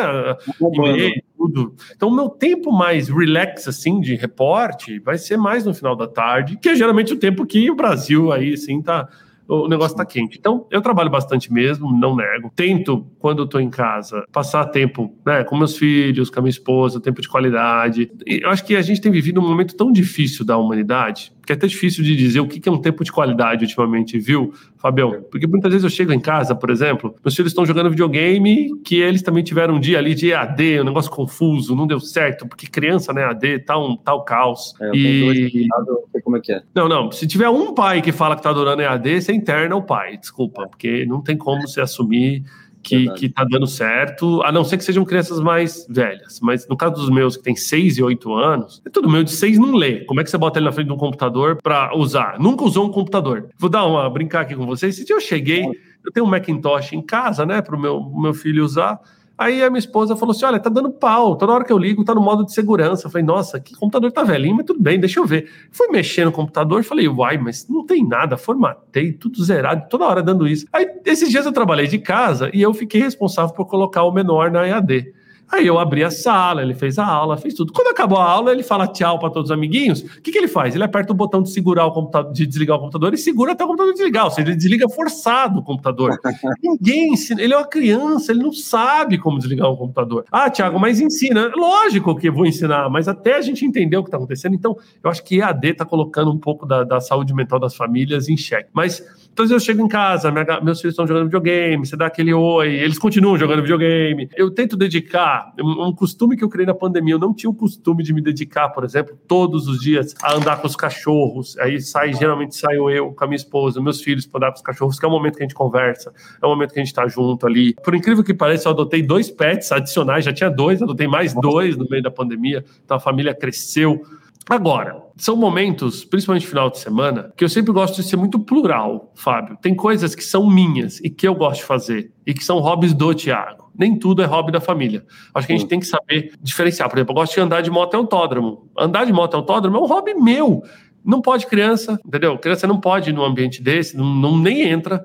e-mail, 0.73 1.23
tudo. 1.37 1.75
Então, 1.95 2.09
o 2.09 2.15
meu 2.15 2.31
tempo 2.31 2.73
mais 2.73 3.11
relax, 3.11 3.69
assim, 3.69 4.01
de 4.01 4.15
reporte, 4.15 4.99
vai 5.01 5.19
ser 5.19 5.37
mais 5.37 5.67
no 5.67 5.75
final 5.75 5.95
da 5.95 6.09
tarde, 6.09 6.57
que 6.57 6.71
é 6.71 6.75
geralmente 6.75 7.13
o 7.13 7.19
tempo 7.19 7.45
que 7.45 7.71
o 7.71 7.77
Brasil 7.77 8.33
aí, 8.33 8.55
assim, 8.55 8.81
tá, 8.81 9.07
o 9.49 9.69
negócio 9.69 9.95
está 9.95 10.05
quente. 10.05 10.39
Então, 10.39 10.67
eu 10.71 10.81
trabalho 10.81 11.11
bastante 11.11 11.53
mesmo, 11.53 11.93
não 11.97 12.17
nego. 12.17 12.53
Tento, 12.55 13.07
quando 13.19 13.41
eu 13.41 13.45
estou 13.45 13.61
em 13.61 13.71
casa, 13.71 14.25
passar 14.33 14.67
tempo 14.67 15.15
né, 15.25 15.45
com 15.45 15.57
meus 15.57 15.77
filhos, 15.77 16.31
com 16.31 16.41
a 16.41 16.43
minha 16.43 16.51
esposa, 16.51 17.01
tempo 17.01 17.21
de 17.21 17.29
qualidade. 17.29 18.11
E 18.27 18.41
eu 18.43 18.51
acho 18.51 18.65
que 18.65 18.77
a 18.77 18.83
gente 18.83 19.01
tem 19.01 19.13
vivido 19.13 19.41
um 19.41 19.49
momento 19.49 19.77
tão 19.77 19.93
difícil 19.93 20.45
da 20.45 20.57
humanidade 20.57 21.33
que 21.45 21.53
é 21.53 21.57
até 21.57 21.67
difícil 21.67 22.03
de 22.03 22.17
dizer 22.17 22.41
o 22.41 22.47
que 22.47 22.69
é 22.69 22.73
um 22.73 22.81
tempo 22.81 23.05
de 23.05 23.13
qualidade 23.13 23.65
ultimamente, 23.65 24.19
viu, 24.19 24.53
Fabião? 24.79 25.23
Porque 25.31 25.47
muitas 25.47 25.71
vezes 25.71 25.85
eu 25.85 25.91
chego 25.91 26.13
em 26.13 26.21
casa, 26.21 26.55
por 26.55 26.71
exemplo, 26.71 27.15
meus 27.25 27.35
filhos 27.35 27.53
estão 27.53 27.67
jogando 27.67 27.91
videogame, 27.91 28.71
que 28.85 29.01
eles 29.01 29.23
também 29.23 29.43
tiveram 29.43 29.75
um 29.75 29.81
dia 29.81 29.99
ali 29.99 30.15
de 30.15 30.31
EAD, 30.31 30.81
um 30.81 30.85
negócio 30.85 31.11
confuso, 31.11 31.75
não 31.75 31.87
deu 31.87 32.01
certo, 32.01 32.47
porque 32.47 32.67
criança, 32.67 33.13
né, 33.13 33.23
EAD, 33.23 33.61
tá 33.61 33.79
um 33.79 33.97
tal 33.97 34.25
caos. 34.25 34.75
É, 34.81 34.91
e... 34.95 35.67
não 35.69 36.03
sei 36.13 36.21
como 36.23 36.37
é 36.37 36.41
que 36.41 36.53
é. 36.53 36.63
Não, 36.75 36.89
não, 36.89 37.11
se 37.11 37.27
tiver 37.27 37.49
um 37.49 37.75
pai 37.75 38.01
que 38.03 38.13
fala 38.13 38.37
que 38.37 38.43
tá 38.43 38.51
adorando 38.51 38.83
EAD, 38.83 39.23
você 39.23 39.33
interna 39.33 39.77
o 39.77 39.83
pai, 39.83 40.17
desculpa, 40.17 40.67
porque 40.69 41.05
não 41.07 41.21
tem 41.21 41.37
como 41.37 41.63
você 41.63 41.81
assumir 41.81 42.45
que, 42.85 43.11
que 43.15 43.29
tá 43.29 43.43
dando 43.45 43.67
certo, 43.67 44.43
a 44.43 44.53
não 44.53 44.63
ser 44.63 44.77
que 44.77 44.85
sejam 44.85 45.05
crianças 45.05 45.41
mais 45.41 45.87
velhas. 45.89 46.39
Mas 46.41 46.69
no 46.69 46.77
caso 46.77 46.95
dos 46.95 47.11
meus, 47.11 47.37
que 47.37 47.43
tem 47.43 47.57
6 47.57 47.99
e 47.99 48.03
8 48.03 48.35
anos, 48.35 48.83
é 48.87 48.91
tudo 48.91 49.09
meu 49.09 49.25
de 49.25 49.33
6 49.33 49.59
não 49.59 49.73
lê. 49.73 50.05
Como 50.05 50.21
é 50.21 50.25
que 50.25 50.31
você 50.31 50.39
bota 50.39 50.59
ele 50.59 50.67
na 50.67 50.73
frente 50.73 50.89
de 50.89 50.93
um 50.93 50.99
computador 50.99 51.59
para 51.63 51.97
usar? 51.97 52.39
Nunca 52.39 52.65
usou 52.65 52.87
um 52.87 52.93
computador. 52.93 53.49
Vou 53.59 53.71
dar 53.71 53.87
uma 53.87 54.09
brincar 54.11 54.43
aqui 54.43 54.55
com 54.55 54.67
vocês. 54.67 54.95
Esse 54.95 55.07
dia 55.07 55.17
eu 55.17 55.21
cheguei, 55.21 55.65
eu 56.05 56.13
tenho 56.13 56.27
um 56.27 56.29
Macintosh 56.29 56.93
em 56.93 57.03
casa, 57.03 57.47
né, 57.47 57.63
para 57.63 57.75
o 57.75 57.81
meu, 57.81 58.01
meu 58.15 58.35
filho 58.35 58.65
usar. 58.65 59.01
Aí 59.37 59.63
a 59.63 59.69
minha 59.69 59.79
esposa 59.79 60.17
falou 60.17 60.33
assim: 60.33 60.45
olha, 60.45 60.61
tá 60.61 60.71
dando 60.71 60.91
pau. 60.91 61.37
Toda 61.37 61.53
hora 61.53 61.65
que 61.65 61.73
eu 61.73 61.79
ligo, 61.79 62.05
tá 62.05 62.15
no 62.15 62.21
modo 62.21 62.45
de 62.45 62.53
segurança. 62.53 63.07
Eu 63.07 63.11
falei, 63.11 63.27
nossa, 63.27 63.59
que 63.59 63.75
computador 63.75 64.13
tá 64.13 64.23
velhinho, 64.23 64.57
mas 64.57 64.67
tudo 64.67 64.81
bem, 64.81 64.99
deixa 64.99 65.19
eu 65.19 65.27
ver. 65.27 65.51
Fui 65.71 65.89
mexer 65.89 66.25
no 66.25 66.33
computador 66.33 66.81
e 66.81 66.85
falei, 66.85 67.09
uai, 67.09 67.37
mas 67.39 67.69
não 67.69 67.85
tem 67.85 68.07
nada, 68.07 68.37
formatei, 68.37 69.13
tudo 69.13 69.43
zerado, 69.43 69.89
toda 69.89 70.07
hora 70.07 70.23
dando 70.23 70.47
isso. 70.47 70.67
Aí, 70.73 70.87
esses 71.05 71.29
dias 71.31 71.45
eu 71.45 71.53
trabalhei 71.53 71.87
de 71.87 71.99
casa 71.99 72.51
e 72.55 72.63
eu 72.63 72.73
fiquei 72.73 73.01
responsável 73.01 73.55
por 73.55 73.67
colocar 73.67 74.05
o 74.05 74.13
menor 74.13 74.51
na 74.51 74.67
EAD. 74.67 75.13
Aí 75.51 75.67
eu 75.67 75.79
abri 75.79 76.03
a 76.03 76.11
sala, 76.11 76.63
ele 76.63 76.75
fez 76.75 76.99
a 76.99 77.07
aula, 77.07 77.37
fez 77.37 77.55
tudo. 77.55 77.73
Quando 77.73 77.89
acabou 77.89 78.19
a 78.19 78.25
aula, 78.25 78.53
ele 78.53 78.63
fala 78.63 78.87
tchau 78.87 79.19
para 79.19 79.31
todos 79.31 79.51
os 79.51 79.55
amiguinhos. 79.55 80.01
O 80.01 80.23
que, 80.23 80.33
que 80.33 80.39
ele 80.39 80.49
faz? 80.49 80.75
Ele 80.75 80.85
aperta 80.85 81.13
o 81.13 81.17
botão 81.17 81.43
de 81.43 81.51
segurar 81.51 81.87
o 81.87 81.93
computador, 81.93 82.33
de 82.33 82.47
desligar 82.47 82.77
o 82.77 82.81
computador 82.81 83.15
e 83.15 83.19
segura 83.19 83.53
até 83.53 83.65
o 83.65 83.67
computador 83.67 83.95
desligar. 83.95 84.25
Ou 84.25 84.31
seja, 84.31 84.49
ele 84.49 84.57
desliga 84.57 84.89
forçado 84.89 85.61
o 85.61 85.63
computador. 85.63 86.19
Ninguém 86.63 87.13
ensina. 87.13 87.41
Ele 87.43 87.55
é 87.55 87.57
uma 87.57 87.67
criança, 87.67 88.33
ele 88.33 88.43
não 88.43 88.53
sabe 88.53 89.19
como 89.19 89.39
desligar 89.39 89.69
o 89.69 89.77
computador. 89.77 90.25
Ah, 90.31 90.51
Thiago, 90.51 90.79
mas 90.79 91.01
ensina. 91.01 91.53
Lógico 91.55 92.17
que 92.17 92.31
vou 92.31 92.47
ensinar, 92.47 92.89
mas 92.91 93.09
até 93.09 93.37
a 93.37 93.41
gente 93.41 93.65
entender 93.65 93.97
o 93.97 94.03
que 94.03 94.09
está 94.09 94.17
acontecendo. 94.17 94.55
Então, 94.55 94.77
eu 95.03 95.11
acho 95.11 95.23
que 95.23 95.41
EAD 95.41 95.69
está 95.69 95.85
colocando 95.85 96.31
um 96.31 96.39
pouco 96.39 96.67
da, 96.67 96.85
da 96.85 97.01
saúde 97.01 97.35
mental 97.35 97.59
das 97.59 97.75
famílias 97.75 98.29
em 98.29 98.37
xeque. 98.37 98.71
Mas 98.73 99.03
então, 99.35 99.45
eu 99.47 99.59
chego 99.59 99.85
em 99.85 99.89
casa, 99.89 100.31
minha, 100.31 100.61
meus 100.61 100.81
filhos 100.81 100.93
estão 100.93 101.09
jogando 101.09 101.25
videogame, 101.25 101.85
você 101.85 101.97
dá 101.97 102.07
aquele 102.07 102.33
oi, 102.33 102.73
eles 102.73 102.97
continuam 102.97 103.37
jogando 103.37 103.63
videogame. 103.63 104.31
Eu 104.37 104.49
tento 104.49 104.77
dedicar, 104.77 105.53
um, 105.61 105.89
um 105.89 105.93
costume 105.93 106.37
que 106.37 106.45
eu 106.45 106.49
criei 106.49 106.65
na 106.65 106.75
pandemia, 106.75 107.15
eu 107.15 107.19
não 107.19 107.35
tinha 107.35 107.51
o 107.51 107.55
costume 107.55 108.05
de 108.05 108.13
me 108.15 108.23
dedicar, 108.23 108.69
por 108.69 108.85
exemplo, 108.85 109.19
todos 109.27 109.67
os 109.67 109.81
dias 109.81 110.15
a 110.23 110.35
andar 110.37 110.59
com 110.61 110.69
os 110.69 110.77
cachorros. 110.77 111.59
Aí 111.59 111.81
sai, 111.81 112.13
geralmente 112.13 112.55
saio 112.55 112.89
eu 112.89 113.13
com 113.13 113.25
a 113.25 113.27
minha 113.27 113.37
esposa, 113.37 113.81
meus 113.81 114.01
filhos 114.01 114.25
para 114.25 114.39
andar 114.39 114.51
com 114.53 114.59
os 114.59 114.63
cachorros, 114.63 115.01
que 115.01 115.05
é 115.05 115.09
o 115.09 115.11
momento 115.11 115.37
que 115.37 115.43
a 115.43 115.47
gente 115.47 115.55
conversa, 115.55 116.13
é 116.41 116.47
o 116.47 116.51
momento 116.51 116.73
que 116.73 116.79
a 116.79 116.83
gente 116.83 116.93
está 116.93 117.09
junto 117.09 117.45
ali. 117.45 117.75
Por 117.75 117.93
incrível 117.93 118.23
que 118.23 118.33
pareça, 118.33 118.69
eu 118.69 118.73
adotei 118.73 119.03
dois 119.03 119.33
pets 119.33 119.73
adicionais, 119.73 120.25
já 120.25 120.33
tinha 120.33 120.49
dois, 120.49 120.81
adotei 120.81 121.09
mais 121.09 121.35
dois 121.35 121.77
no 121.77 121.89
meio 121.91 122.05
da 122.05 122.11
pandemia, 122.11 122.65
então 122.85 122.97
a 122.97 123.01
família 123.01 123.35
cresceu. 123.35 124.01
Agora, 124.49 125.03
são 125.17 125.37
momentos, 125.37 126.05
principalmente 126.05 126.47
final 126.47 126.69
de 126.69 126.79
semana, 126.79 127.33
que 127.37 127.43
eu 127.43 127.49
sempre 127.49 127.73
gosto 127.73 127.97
de 127.97 128.03
ser 128.03 128.17
muito 128.17 128.39
plural, 128.39 129.11
Fábio. 129.15 129.57
Tem 129.61 129.75
coisas 129.75 130.15
que 130.15 130.23
são 130.23 130.49
minhas 130.49 131.01
e 131.01 131.09
que 131.09 131.27
eu 131.27 131.35
gosto 131.35 131.61
de 131.61 131.67
fazer 131.67 132.13
e 132.27 132.35
que 132.35 132.45
são 132.45 132.59
hobbies 132.59 132.93
do 132.93 133.15
Tiago. 133.15 133.71
Nem 133.77 133.99
tudo 133.99 134.23
é 134.23 134.27
hobby 134.27 134.53
da 134.53 134.61
família. 134.61 135.05
Acho 135.35 135.47
que 135.47 135.53
a 135.53 135.57
gente 135.57 135.69
tem 135.69 135.81
que 135.81 135.87
saber 135.87 136.35
diferenciar. 136.43 136.89
Por 136.91 136.99
exemplo, 136.99 137.13
eu 137.13 137.15
gosto 137.15 137.35
de 137.35 137.41
andar 137.41 137.63
de 137.63 137.71
moto 137.71 137.95
autódromo. 137.95 138.71
Andar 138.79 139.07
de 139.07 139.13
moto 139.13 139.35
autódromo 139.35 139.79
é 139.79 139.81
um 139.81 139.87
hobby 139.87 140.15
meu. 140.15 140.63
Não 141.05 141.21
pode 141.21 141.47
criança, 141.47 141.99
entendeu? 142.05 142.39
Criança 142.39 142.67
não 142.67 142.79
pode 142.79 143.11
ir 143.11 143.13
num 143.13 143.25
ambiente 143.25 143.63
desse, 143.63 143.97
não, 143.97 144.07
não 144.15 144.39
nem 144.39 144.63
entra. 144.63 145.05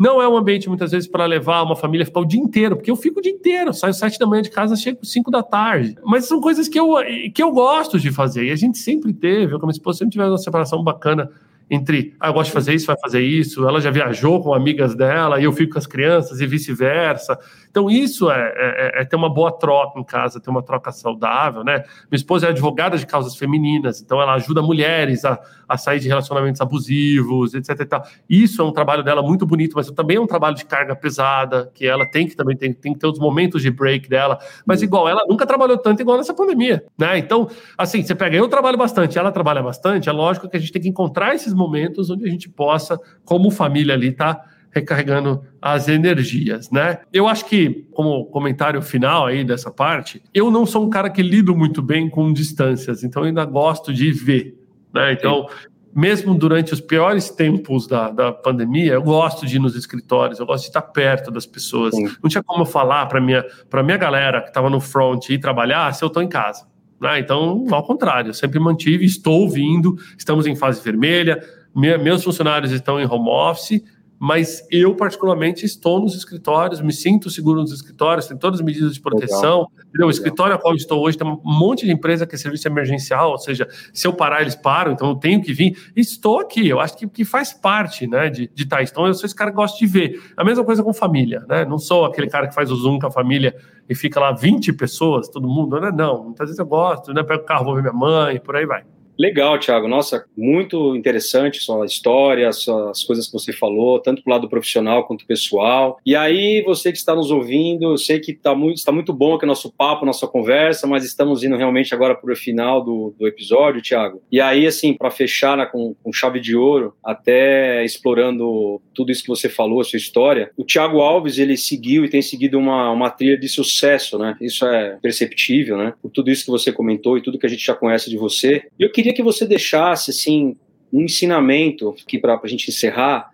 Não 0.00 0.22
é 0.22 0.26
um 0.26 0.34
ambiente, 0.34 0.66
muitas 0.66 0.92
vezes, 0.92 1.06
para 1.06 1.26
levar 1.26 1.62
uma 1.62 1.76
família 1.76 2.06
ficar 2.06 2.20
o 2.20 2.24
dia 2.24 2.40
inteiro, 2.40 2.74
porque 2.74 2.90
eu 2.90 2.96
fico 2.96 3.18
o 3.18 3.22
dia 3.22 3.30
inteiro, 3.30 3.74
saio 3.74 3.92
sete 3.92 4.18
da 4.18 4.26
manhã 4.26 4.40
de 4.40 4.48
casa, 4.48 4.74
chego 4.74 5.04
cinco 5.04 5.30
da 5.30 5.42
tarde. 5.42 5.94
Mas 6.02 6.24
são 6.24 6.40
coisas 6.40 6.68
que 6.68 6.80
eu, 6.80 6.94
que 7.34 7.42
eu 7.42 7.52
gosto 7.52 8.00
de 8.00 8.10
fazer. 8.10 8.46
E 8.46 8.50
a 8.50 8.56
gente 8.56 8.78
sempre 8.78 9.12
teve, 9.12 9.52
eu 9.52 9.58
com 9.58 9.66
a 9.66 9.68
minha 9.68 9.72
esposa 9.72 9.98
sempre 9.98 10.12
tivemos 10.12 10.32
uma 10.32 10.38
separação 10.38 10.82
bacana 10.82 11.30
entre, 11.70 12.14
ah, 12.18 12.28
eu 12.28 12.32
gosto 12.32 12.46
de 12.46 12.54
fazer 12.54 12.74
isso, 12.74 12.86
vai 12.86 12.98
fazer 12.98 13.20
isso, 13.20 13.68
ela 13.68 13.78
já 13.78 13.90
viajou 13.90 14.42
com 14.42 14.54
amigas 14.54 14.94
dela 14.94 15.38
e 15.38 15.44
eu 15.44 15.52
fico 15.52 15.74
com 15.74 15.78
as 15.78 15.86
crianças 15.86 16.40
e 16.40 16.46
vice-versa. 16.46 17.38
Então, 17.70 17.88
isso 17.88 18.30
é, 18.30 18.52
é, 18.56 19.00
é, 19.00 19.04
ter 19.04 19.14
uma 19.14 19.32
boa 19.32 19.52
troca 19.52 19.98
em 19.98 20.02
casa, 20.02 20.40
ter 20.40 20.50
uma 20.50 20.62
troca 20.62 20.90
saudável, 20.90 21.62
né? 21.62 21.84
Minha 22.10 22.16
esposa 22.16 22.46
é 22.46 22.50
advogada 22.50 22.98
de 22.98 23.06
causas 23.06 23.36
femininas, 23.36 24.00
então 24.00 24.20
ela 24.20 24.34
ajuda 24.34 24.60
mulheres 24.60 25.24
a, 25.24 25.38
a 25.68 25.78
sair 25.78 26.00
de 26.00 26.08
relacionamentos 26.08 26.60
abusivos, 26.60 27.54
etc. 27.54 28.02
Isso 28.28 28.60
é 28.60 28.64
um 28.64 28.72
trabalho 28.72 29.04
dela 29.04 29.22
muito 29.22 29.46
bonito, 29.46 29.74
mas 29.76 29.88
também 29.92 30.16
é 30.16 30.20
um 30.20 30.26
trabalho 30.26 30.56
de 30.56 30.64
carga 30.64 30.96
pesada, 30.96 31.70
que 31.72 31.86
ela 31.86 32.04
tem 32.10 32.26
que 32.26 32.34
também 32.34 32.56
tem, 32.56 32.72
tem 32.72 32.92
que 32.92 32.98
ter 32.98 33.06
os 33.06 33.20
momentos 33.20 33.62
de 33.62 33.70
break 33.70 34.08
dela. 34.08 34.38
Mas, 34.66 34.82
igual, 34.82 35.08
ela 35.08 35.24
nunca 35.28 35.46
trabalhou 35.46 35.78
tanto 35.78 36.02
igual 36.02 36.16
nessa 36.18 36.34
pandemia, 36.34 36.84
né? 36.98 37.18
Então, 37.18 37.48
assim, 37.78 38.02
você 38.02 38.16
pega, 38.16 38.36
eu 38.36 38.48
trabalho 38.48 38.76
bastante, 38.76 39.16
ela 39.16 39.30
trabalha 39.30 39.62
bastante, 39.62 40.08
é 40.08 40.12
lógico 40.12 40.48
que 40.48 40.56
a 40.56 40.60
gente 40.60 40.72
tem 40.72 40.82
que 40.82 40.88
encontrar 40.88 41.36
esses 41.36 41.54
momentos 41.54 42.10
onde 42.10 42.24
a 42.24 42.28
gente 42.28 42.48
possa, 42.48 42.98
como 43.24 43.48
família 43.50 43.94
ali, 43.94 44.10
tá 44.10 44.44
recarregando 44.70 45.42
as 45.60 45.88
energias, 45.88 46.70
né? 46.70 46.98
Eu 47.12 47.26
acho 47.26 47.44
que, 47.46 47.86
como 47.92 48.26
comentário 48.26 48.80
final 48.80 49.26
aí 49.26 49.44
dessa 49.44 49.70
parte, 49.70 50.22
eu 50.32 50.50
não 50.50 50.64
sou 50.64 50.84
um 50.84 50.90
cara 50.90 51.10
que 51.10 51.22
lido 51.22 51.56
muito 51.56 51.82
bem 51.82 52.08
com 52.08 52.32
distâncias, 52.32 53.02
então 53.02 53.22
eu 53.22 53.28
ainda 53.28 53.44
gosto 53.44 53.92
de 53.92 54.12
ver, 54.12 54.56
né? 54.94 55.12
Então, 55.12 55.46
Sim. 55.48 55.68
mesmo 55.94 56.34
durante 56.34 56.72
os 56.72 56.80
piores 56.80 57.30
tempos 57.30 57.86
da, 57.86 58.10
da 58.10 58.32
pandemia, 58.32 58.92
eu 58.92 59.02
gosto 59.02 59.44
de 59.44 59.56
ir 59.56 59.58
nos 59.58 59.74
escritórios, 59.74 60.38
eu 60.38 60.46
gosto 60.46 60.62
de 60.62 60.68
estar 60.68 60.82
perto 60.82 61.30
das 61.30 61.46
pessoas. 61.46 61.94
Sim. 61.94 62.08
Não 62.22 62.30
tinha 62.30 62.42
como 62.42 62.62
eu 62.62 62.66
falar 62.66 63.06
para 63.06 63.20
minha 63.20 63.44
para 63.68 63.82
minha 63.82 63.96
galera 63.96 64.40
que 64.40 64.48
estava 64.48 64.70
no 64.70 64.80
front 64.80 65.28
ir 65.30 65.38
trabalhar 65.38 65.92
se 65.94 66.04
eu 66.04 66.08
estou 66.08 66.22
em 66.22 66.28
casa. 66.28 66.70
Né? 67.00 67.18
Então, 67.18 67.66
ao 67.70 67.82
contrário, 67.82 68.28
eu 68.28 68.34
sempre 68.34 68.60
mantive, 68.60 69.04
estou 69.04 69.48
vindo, 69.48 69.96
estamos 70.18 70.46
em 70.46 70.54
fase 70.54 70.82
vermelha, 70.82 71.42
meus 71.74 72.22
funcionários 72.22 72.72
estão 72.72 73.00
em 73.00 73.06
home 73.06 73.30
office, 73.30 73.82
mas 74.22 74.62
eu, 74.70 74.94
particularmente, 74.94 75.64
estou 75.64 75.98
nos 75.98 76.14
escritórios, 76.14 76.82
me 76.82 76.92
sinto 76.92 77.30
seguro 77.30 77.62
nos 77.62 77.72
escritórios, 77.72 78.26
tem 78.26 78.36
todas 78.36 78.60
as 78.60 78.66
medidas 78.66 78.92
de 78.92 79.00
proteção. 79.00 79.66
O 79.98 80.10
escritório 80.10 80.54
a 80.54 80.58
qual 80.58 80.74
estou 80.74 81.02
hoje 81.02 81.16
tem 81.16 81.26
um 81.26 81.40
monte 81.42 81.86
de 81.86 81.92
empresa 81.92 82.26
que 82.26 82.34
é 82.34 82.38
serviço 82.38 82.68
emergencial, 82.68 83.30
ou 83.30 83.38
seja, 83.38 83.66
se 83.94 84.06
eu 84.06 84.12
parar, 84.12 84.42
eles 84.42 84.54
param, 84.54 84.92
então 84.92 85.08
eu 85.08 85.14
tenho 85.14 85.40
que 85.40 85.54
vir. 85.54 85.74
estou 85.96 86.38
aqui, 86.38 86.68
eu 86.68 86.78
acho 86.78 86.98
que, 86.98 87.08
que 87.08 87.24
faz 87.24 87.54
parte 87.54 88.06
né, 88.06 88.28
de, 88.28 88.50
de 88.54 88.62
estar. 88.64 88.82
Então, 88.82 89.06
eu 89.06 89.14
sou 89.14 89.24
esse 89.24 89.34
cara 89.34 89.50
que 89.50 89.56
gosta 89.56 89.78
de 89.78 89.86
ver. 89.86 90.20
A 90.36 90.44
mesma 90.44 90.64
coisa 90.64 90.82
com 90.82 90.92
família, 90.92 91.42
né? 91.48 91.64
Não 91.64 91.78
sou 91.78 92.04
aquele 92.04 92.28
cara 92.28 92.46
que 92.46 92.54
faz 92.54 92.70
o 92.70 92.76
Zoom 92.76 92.98
com 92.98 93.06
a 93.06 93.10
família 93.10 93.56
e 93.88 93.94
fica 93.94 94.20
lá 94.20 94.32
20 94.32 94.74
pessoas, 94.74 95.30
todo 95.30 95.48
mundo. 95.48 95.80
Né? 95.80 95.90
Não, 95.90 96.24
muitas 96.24 96.46
vezes 96.46 96.58
eu 96.58 96.66
gosto, 96.66 97.14
né? 97.14 97.22
Pego 97.22 97.42
o 97.42 97.46
carro, 97.46 97.64
vou 97.64 97.74
ver 97.74 97.80
minha 97.80 97.94
mãe, 97.94 98.38
por 98.38 98.54
aí 98.54 98.66
vai. 98.66 98.84
Legal, 99.20 99.58
Thiago. 99.58 99.86
Nossa, 99.86 100.24
muito 100.34 100.96
interessante 100.96 101.60
sua 101.60 101.84
história, 101.84 102.50
suas 102.52 103.04
coisas 103.04 103.26
que 103.26 103.34
você 103.34 103.52
falou, 103.52 104.00
tanto 104.00 104.22
pro 104.22 104.32
lado 104.32 104.48
profissional 104.48 105.06
quanto 105.06 105.26
pessoal. 105.26 106.00
E 106.06 106.16
aí, 106.16 106.62
você 106.62 106.90
que 106.90 106.96
está 106.96 107.14
nos 107.14 107.30
ouvindo, 107.30 107.92
eu 107.92 107.98
sei 107.98 108.18
que 108.18 108.32
está 108.32 108.54
muito, 108.54 108.78
está 108.78 108.90
muito 108.90 109.12
bom 109.12 109.34
aqui 109.34 109.44
o 109.44 109.46
nosso 109.46 109.70
papo, 109.70 110.06
nossa 110.06 110.26
conversa, 110.26 110.86
mas 110.86 111.04
estamos 111.04 111.44
indo 111.44 111.54
realmente 111.54 111.94
agora 111.94 112.14
para 112.14 112.32
o 112.32 112.34
final 112.36 112.82
do, 112.82 113.14
do 113.18 113.28
episódio, 113.28 113.82
Thiago. 113.82 114.22
E 114.32 114.40
aí, 114.40 114.66
assim, 114.66 114.94
para 114.94 115.10
fechar 115.10 115.54
né, 115.54 115.66
com, 115.66 115.94
com 116.02 116.10
chave 116.14 116.40
de 116.40 116.56
ouro, 116.56 116.94
até 117.04 117.84
explorando 117.84 118.80
tudo 118.94 119.12
isso 119.12 119.22
que 119.22 119.28
você 119.28 119.50
falou, 119.50 119.82
a 119.82 119.84
sua 119.84 119.98
história, 119.98 120.50
o 120.56 120.64
Thiago 120.64 121.00
Alves, 121.00 121.36
ele 121.36 121.58
seguiu 121.58 122.06
e 122.06 122.08
tem 122.08 122.22
seguido 122.22 122.58
uma, 122.58 122.90
uma 122.90 123.10
trilha 123.10 123.36
de 123.36 123.50
sucesso, 123.50 124.18
né? 124.18 124.34
Isso 124.40 124.64
é 124.64 124.96
perceptível, 125.02 125.76
né? 125.76 125.92
Por 126.00 126.10
tudo 126.10 126.30
isso 126.30 126.46
que 126.46 126.50
você 126.50 126.72
comentou 126.72 127.18
e 127.18 127.22
tudo 127.22 127.38
que 127.38 127.44
a 127.44 127.50
gente 127.50 127.66
já 127.66 127.74
conhece 127.74 128.08
de 128.08 128.16
você. 128.16 128.62
Eu 128.78 128.90
queria 128.90 129.09
queria 129.10 129.14
que 129.14 129.22
você 129.22 129.46
deixasse 129.46 130.10
assim 130.10 130.56
um 130.92 131.02
ensinamento 131.02 131.94
aqui 132.02 132.18
para 132.18 132.38
a 132.42 132.46
gente 132.46 132.68
encerrar 132.68 133.30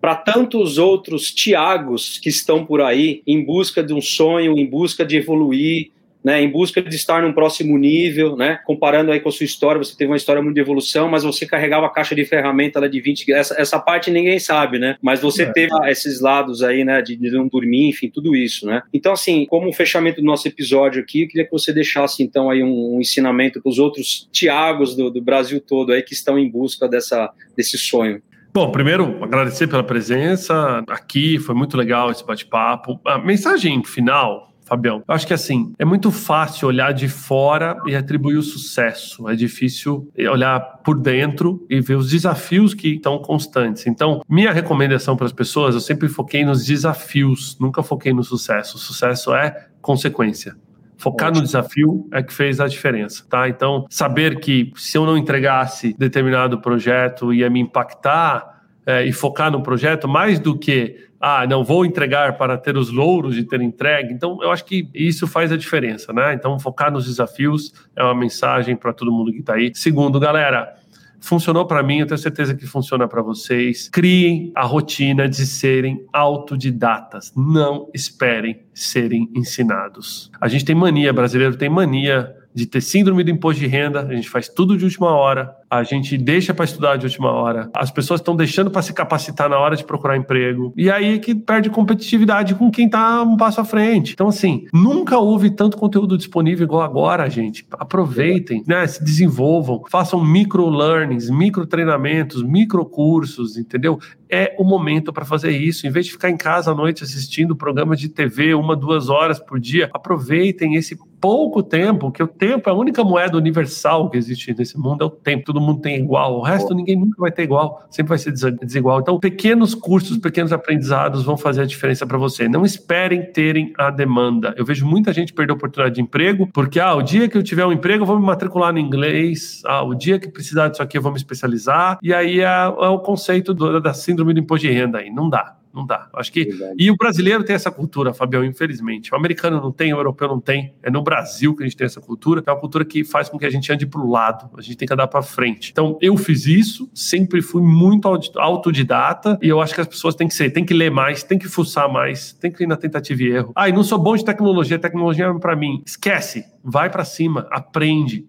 para 0.00 0.14
tantos 0.14 0.78
outros 0.78 1.32
Tiagos 1.32 2.18
que 2.18 2.28
estão 2.28 2.64
por 2.64 2.80
aí 2.80 3.22
em 3.26 3.44
busca 3.44 3.82
de 3.82 3.92
um 3.92 4.00
sonho, 4.00 4.58
em 4.58 4.66
busca 4.66 5.04
de 5.04 5.16
evoluir, 5.16 5.90
né, 6.24 6.42
em 6.42 6.48
busca 6.48 6.82
de 6.82 6.94
estar 6.94 7.22
num 7.22 7.32
próximo 7.32 7.76
nível, 7.78 8.36
né, 8.36 8.60
comparando 8.64 9.10
aí 9.10 9.20
com 9.20 9.28
a 9.28 9.32
sua 9.32 9.44
história, 9.44 9.78
você 9.78 9.96
teve 9.96 10.10
uma 10.10 10.16
história 10.16 10.42
muito 10.42 10.54
de 10.54 10.60
evolução, 10.60 11.08
mas 11.08 11.22
você 11.22 11.46
carregava 11.46 11.86
a 11.86 11.90
caixa 11.90 12.14
de 12.14 12.24
ferramenta 12.24 12.80
lá 12.80 12.86
de 12.86 13.00
20, 13.00 13.32
essa, 13.32 13.60
essa 13.60 13.78
parte 13.78 14.10
ninguém 14.10 14.38
sabe, 14.38 14.78
né, 14.78 14.96
mas 15.02 15.20
você 15.20 15.44
é. 15.44 15.52
teve 15.52 15.72
esses 15.88 16.20
lados 16.20 16.62
aí, 16.62 16.84
né, 16.84 17.00
de, 17.02 17.16
de, 17.16 17.30
não 17.30 17.48
dormir, 17.48 17.88
enfim, 17.88 18.08
tudo 18.08 18.36
isso, 18.36 18.66
né. 18.66 18.82
Então, 18.92 19.12
assim, 19.12 19.46
como 19.46 19.72
fechamento 19.72 20.20
do 20.20 20.26
nosso 20.26 20.46
episódio 20.46 21.02
aqui, 21.02 21.22
eu 21.22 21.28
queria 21.28 21.44
que 21.44 21.52
você 21.52 21.72
deixasse, 21.72 22.22
então, 22.22 22.50
aí 22.50 22.62
um, 22.62 22.96
um 22.96 23.00
ensinamento 23.00 23.60
para 23.60 23.70
os 23.70 23.78
outros 23.78 24.28
Tiagos 24.32 24.94
do, 24.94 25.10
do 25.10 25.22
Brasil 25.22 25.60
todo 25.60 25.92
aí 25.92 26.02
que 26.02 26.12
estão 26.12 26.38
em 26.38 26.48
busca 26.48 26.88
dessa, 26.88 27.30
desse 27.56 27.78
sonho. 27.78 28.22
Bom, 28.52 28.72
primeiro, 28.72 29.22
agradecer 29.22 29.68
pela 29.68 29.84
presença 29.84 30.82
aqui, 30.88 31.38
foi 31.38 31.54
muito 31.54 31.76
legal 31.76 32.10
esse 32.10 32.26
bate-papo. 32.26 33.00
A 33.06 33.16
mensagem 33.16 33.84
final 33.84 34.49
Fabião? 34.70 35.02
Eu 35.06 35.14
acho 35.14 35.26
que 35.26 35.34
assim, 35.34 35.72
é 35.80 35.84
muito 35.84 36.12
fácil 36.12 36.68
olhar 36.68 36.92
de 36.92 37.08
fora 37.08 37.76
e 37.86 37.96
atribuir 37.96 38.36
o 38.36 38.42
sucesso. 38.42 39.28
É 39.28 39.34
difícil 39.34 40.08
olhar 40.16 40.60
por 40.84 40.96
dentro 40.96 41.66
e 41.68 41.80
ver 41.80 41.96
os 41.96 42.08
desafios 42.08 42.72
que 42.72 42.94
estão 42.94 43.18
constantes. 43.18 43.88
Então, 43.88 44.22
minha 44.28 44.52
recomendação 44.52 45.16
para 45.16 45.26
as 45.26 45.32
pessoas, 45.32 45.74
eu 45.74 45.80
sempre 45.80 46.08
foquei 46.08 46.44
nos 46.44 46.64
desafios, 46.64 47.58
nunca 47.58 47.82
foquei 47.82 48.12
no 48.12 48.22
sucesso. 48.22 48.76
O 48.76 48.78
sucesso 48.78 49.34
é 49.34 49.66
consequência. 49.82 50.54
Focar 50.96 51.30
Ótimo. 51.30 51.40
no 51.40 51.46
desafio 51.46 52.08
é 52.12 52.22
que 52.22 52.32
fez 52.32 52.60
a 52.60 52.68
diferença, 52.68 53.24
tá? 53.28 53.48
Então, 53.48 53.86
saber 53.90 54.38
que 54.38 54.70
se 54.76 54.96
eu 54.96 55.04
não 55.04 55.16
entregasse 55.16 55.96
determinado 55.98 56.60
projeto 56.60 57.32
ia 57.32 57.50
me 57.50 57.58
impactar 57.58 58.60
é, 58.86 59.04
e 59.04 59.12
focar 59.12 59.50
no 59.50 59.62
projeto, 59.62 60.06
mais 60.06 60.38
do 60.38 60.58
que 60.58 61.09
ah, 61.20 61.46
não 61.46 61.62
vou 61.62 61.84
entregar 61.84 62.38
para 62.38 62.56
ter 62.56 62.76
os 62.78 62.90
louros 62.90 63.34
de 63.34 63.44
ter 63.44 63.60
entregue. 63.60 64.12
Então, 64.12 64.38
eu 64.42 64.50
acho 64.50 64.64
que 64.64 64.88
isso 64.94 65.26
faz 65.26 65.52
a 65.52 65.56
diferença, 65.56 66.12
né? 66.12 66.32
Então, 66.32 66.58
focar 66.58 66.90
nos 66.90 67.04
desafios 67.04 67.74
é 67.94 68.02
uma 68.02 68.14
mensagem 68.14 68.74
para 68.74 68.92
todo 68.92 69.12
mundo 69.12 69.30
que 69.30 69.40
está 69.40 69.54
aí. 69.54 69.70
Segundo, 69.74 70.18
galera, 70.18 70.74
funcionou 71.20 71.66
para 71.66 71.82
mim, 71.82 71.98
eu 71.98 72.06
tenho 72.06 72.16
certeza 72.16 72.54
que 72.54 72.66
funciona 72.66 73.06
para 73.06 73.20
vocês. 73.20 73.90
Criem 73.90 74.50
a 74.54 74.64
rotina 74.64 75.28
de 75.28 75.46
serem 75.46 76.06
autodidatas. 76.10 77.32
Não 77.36 77.90
esperem 77.92 78.62
serem 78.72 79.30
ensinados. 79.34 80.30
A 80.40 80.48
gente 80.48 80.64
tem 80.64 80.74
mania, 80.74 81.12
brasileiro 81.12 81.54
tem 81.54 81.68
mania 81.68 82.34
de 82.54 82.66
ter 82.66 82.80
síndrome 82.80 83.22
do 83.22 83.30
imposto 83.30 83.60
de 83.60 83.66
renda, 83.66 84.00
a 84.00 84.14
gente 84.14 84.28
faz 84.28 84.48
tudo 84.48 84.76
de 84.76 84.84
última 84.84 85.10
hora, 85.10 85.54
a 85.70 85.82
gente 85.82 86.18
deixa 86.18 86.52
para 86.52 86.64
estudar 86.64 86.96
de 86.96 87.06
última 87.06 87.30
hora, 87.30 87.70
as 87.74 87.90
pessoas 87.90 88.20
estão 88.20 88.34
deixando 88.34 88.70
para 88.70 88.82
se 88.82 88.92
capacitar 88.92 89.48
na 89.48 89.58
hora 89.58 89.76
de 89.76 89.84
procurar 89.84 90.16
emprego, 90.16 90.72
e 90.76 90.90
aí 90.90 91.18
que 91.18 91.34
perde 91.34 91.70
competitividade 91.70 92.54
com 92.54 92.70
quem 92.70 92.86
está 92.86 93.22
um 93.22 93.36
passo 93.36 93.60
à 93.60 93.64
frente. 93.64 94.12
Então, 94.12 94.28
assim, 94.28 94.66
nunca 94.72 95.18
houve 95.18 95.50
tanto 95.50 95.76
conteúdo 95.76 96.16
disponível 96.16 96.64
igual 96.64 96.82
agora, 96.82 97.28
gente. 97.28 97.66
Aproveitem, 97.72 98.64
né? 98.66 98.86
Se 98.86 99.02
desenvolvam, 99.02 99.82
façam 99.88 100.24
micro 100.24 100.68
learnings, 100.68 101.30
micro 101.30 101.66
treinamentos, 101.66 102.42
micro 102.42 102.84
cursos, 102.84 103.56
entendeu? 103.56 103.98
É 104.28 104.54
o 104.58 104.64
momento 104.64 105.12
para 105.12 105.24
fazer 105.24 105.50
isso. 105.50 105.86
Em 105.86 105.90
vez 105.90 106.06
de 106.06 106.12
ficar 106.12 106.30
em 106.30 106.36
casa 106.36 106.70
à 106.70 106.74
noite 106.74 107.02
assistindo 107.02 107.56
programas 107.56 107.98
de 107.98 108.08
TV 108.08 108.54
uma, 108.54 108.76
duas 108.76 109.08
horas 109.08 109.38
por 109.38 109.58
dia, 109.58 109.90
aproveitem 109.92 110.74
esse 110.76 110.96
pouco 111.20 111.62
tempo, 111.62 112.10
que 112.10 112.22
o 112.22 112.26
tempo 112.26 112.68
é 112.68 112.72
a 112.72 112.74
única 112.74 113.04
moeda 113.04 113.36
universal 113.36 114.08
que 114.08 114.16
existe 114.16 114.54
nesse 114.56 114.78
mundo, 114.78 115.02
é 115.02 115.06
o 115.06 115.10
tempo. 115.10 115.44
Todo 115.44 115.60
mundo 115.60 115.80
tem 115.80 115.96
igual. 115.96 116.38
O 116.38 116.42
resto 116.42 116.74
ninguém 116.74 116.96
nunca 116.96 117.16
vai 117.18 117.30
ter 117.30 117.42
igual, 117.42 117.86
sempre 117.90 118.10
vai 118.10 118.18
ser 118.18 118.32
desigual. 118.32 119.00
Então, 119.00 119.18
pequenos 119.18 119.74
cursos, 119.74 120.16
pequenos 120.18 120.52
aprendizados 120.52 121.22
vão 121.22 121.36
fazer 121.36 121.62
a 121.62 121.66
diferença 121.66 122.06
para 122.06 122.16
você. 122.16 122.48
Não 122.48 122.64
esperem 122.64 123.30
terem 123.32 123.72
a 123.78 123.90
demanda. 123.90 124.54
Eu 124.56 124.64
vejo 124.64 124.86
muita 124.86 125.12
gente 125.12 125.32
perder 125.32 125.52
a 125.52 125.56
oportunidade 125.56 125.94
de 125.96 126.00
emprego 126.00 126.48
porque, 126.52 126.80
ah, 126.80 126.94
o 126.94 127.02
dia 127.02 127.28
que 127.28 127.36
eu 127.36 127.42
tiver 127.42 127.66
um 127.66 127.72
emprego, 127.72 128.02
eu 128.02 128.06
vou 128.06 128.18
me 128.18 128.24
matricular 128.24 128.72
no 128.72 128.78
inglês. 128.78 129.62
Ah, 129.66 129.82
o 129.82 129.94
dia 129.94 130.18
que 130.18 130.28
precisar 130.28 130.68
disso 130.68 130.82
aqui, 130.82 130.96
eu 130.96 131.02
vou 131.02 131.12
me 131.12 131.18
especializar. 131.18 131.98
E 132.02 132.14
aí 132.14 132.40
é, 132.40 132.44
é 132.44 132.88
o 132.88 132.98
conceito 132.98 133.52
do, 133.52 133.80
da 133.80 133.92
síndrome 133.92 134.32
do 134.32 134.40
imposto 134.40 134.66
de 134.66 134.72
renda 134.72 134.98
aí. 134.98 135.10
Não 135.10 135.28
dá. 135.28 135.59
Não 135.72 135.86
dá. 135.86 136.08
Acho 136.14 136.32
que. 136.32 136.44
Verdade. 136.44 136.74
E 136.78 136.90
o 136.90 136.96
brasileiro 136.96 137.44
tem 137.44 137.54
essa 137.54 137.70
cultura, 137.70 138.12
Fabião, 138.12 138.44
infelizmente. 138.44 139.12
O 139.12 139.16
americano 139.16 139.60
não 139.60 139.70
tem, 139.70 139.94
o 139.94 139.98
europeu 139.98 140.26
não 140.26 140.40
tem. 140.40 140.74
É 140.82 140.90
no 140.90 141.02
Brasil 141.02 141.54
que 141.54 141.62
a 141.62 141.66
gente 141.66 141.76
tem 141.76 141.84
essa 141.84 142.00
cultura. 142.00 142.42
É 142.44 142.50
uma 142.50 142.58
cultura 142.58 142.84
que 142.84 143.04
faz 143.04 143.28
com 143.28 143.38
que 143.38 143.46
a 143.46 143.50
gente 143.50 143.72
ande 143.72 143.86
para 143.86 144.00
o 144.00 144.10
lado. 144.10 144.50
A 144.56 144.60
gente 144.60 144.76
tem 144.76 144.86
que 144.86 144.92
andar 144.92 145.06
para 145.06 145.22
frente. 145.22 145.70
Então, 145.70 145.96
eu 146.00 146.16
fiz 146.16 146.46
isso, 146.46 146.90
sempre 146.92 147.40
fui 147.40 147.62
muito 147.62 148.08
autodidata. 148.36 149.38
E 149.40 149.48
eu 149.48 149.60
acho 149.60 149.74
que 149.74 149.80
as 149.80 149.86
pessoas 149.86 150.14
têm 150.16 150.26
que 150.26 150.34
ser, 150.34 150.50
tem 150.50 150.64
que 150.64 150.74
ler 150.74 150.90
mais, 150.90 151.22
tem 151.22 151.38
que 151.38 151.48
fuçar 151.48 151.90
mais, 151.90 152.32
tem 152.32 152.50
que 152.50 152.64
ir 152.64 152.66
na 152.66 152.76
tentativa 152.76 153.22
e 153.22 153.28
erro. 153.28 153.52
Ah, 153.54 153.68
e 153.68 153.72
não 153.72 153.84
sou 153.84 153.98
bom 153.98 154.16
de 154.16 154.24
tecnologia, 154.24 154.78
tecnologia 154.78 155.26
é 155.26 155.38
para 155.38 155.54
mim. 155.54 155.82
Esquece. 155.86 156.44
Vai 156.64 156.90
para 156.90 157.04
cima, 157.04 157.46
aprende. 157.50 158.26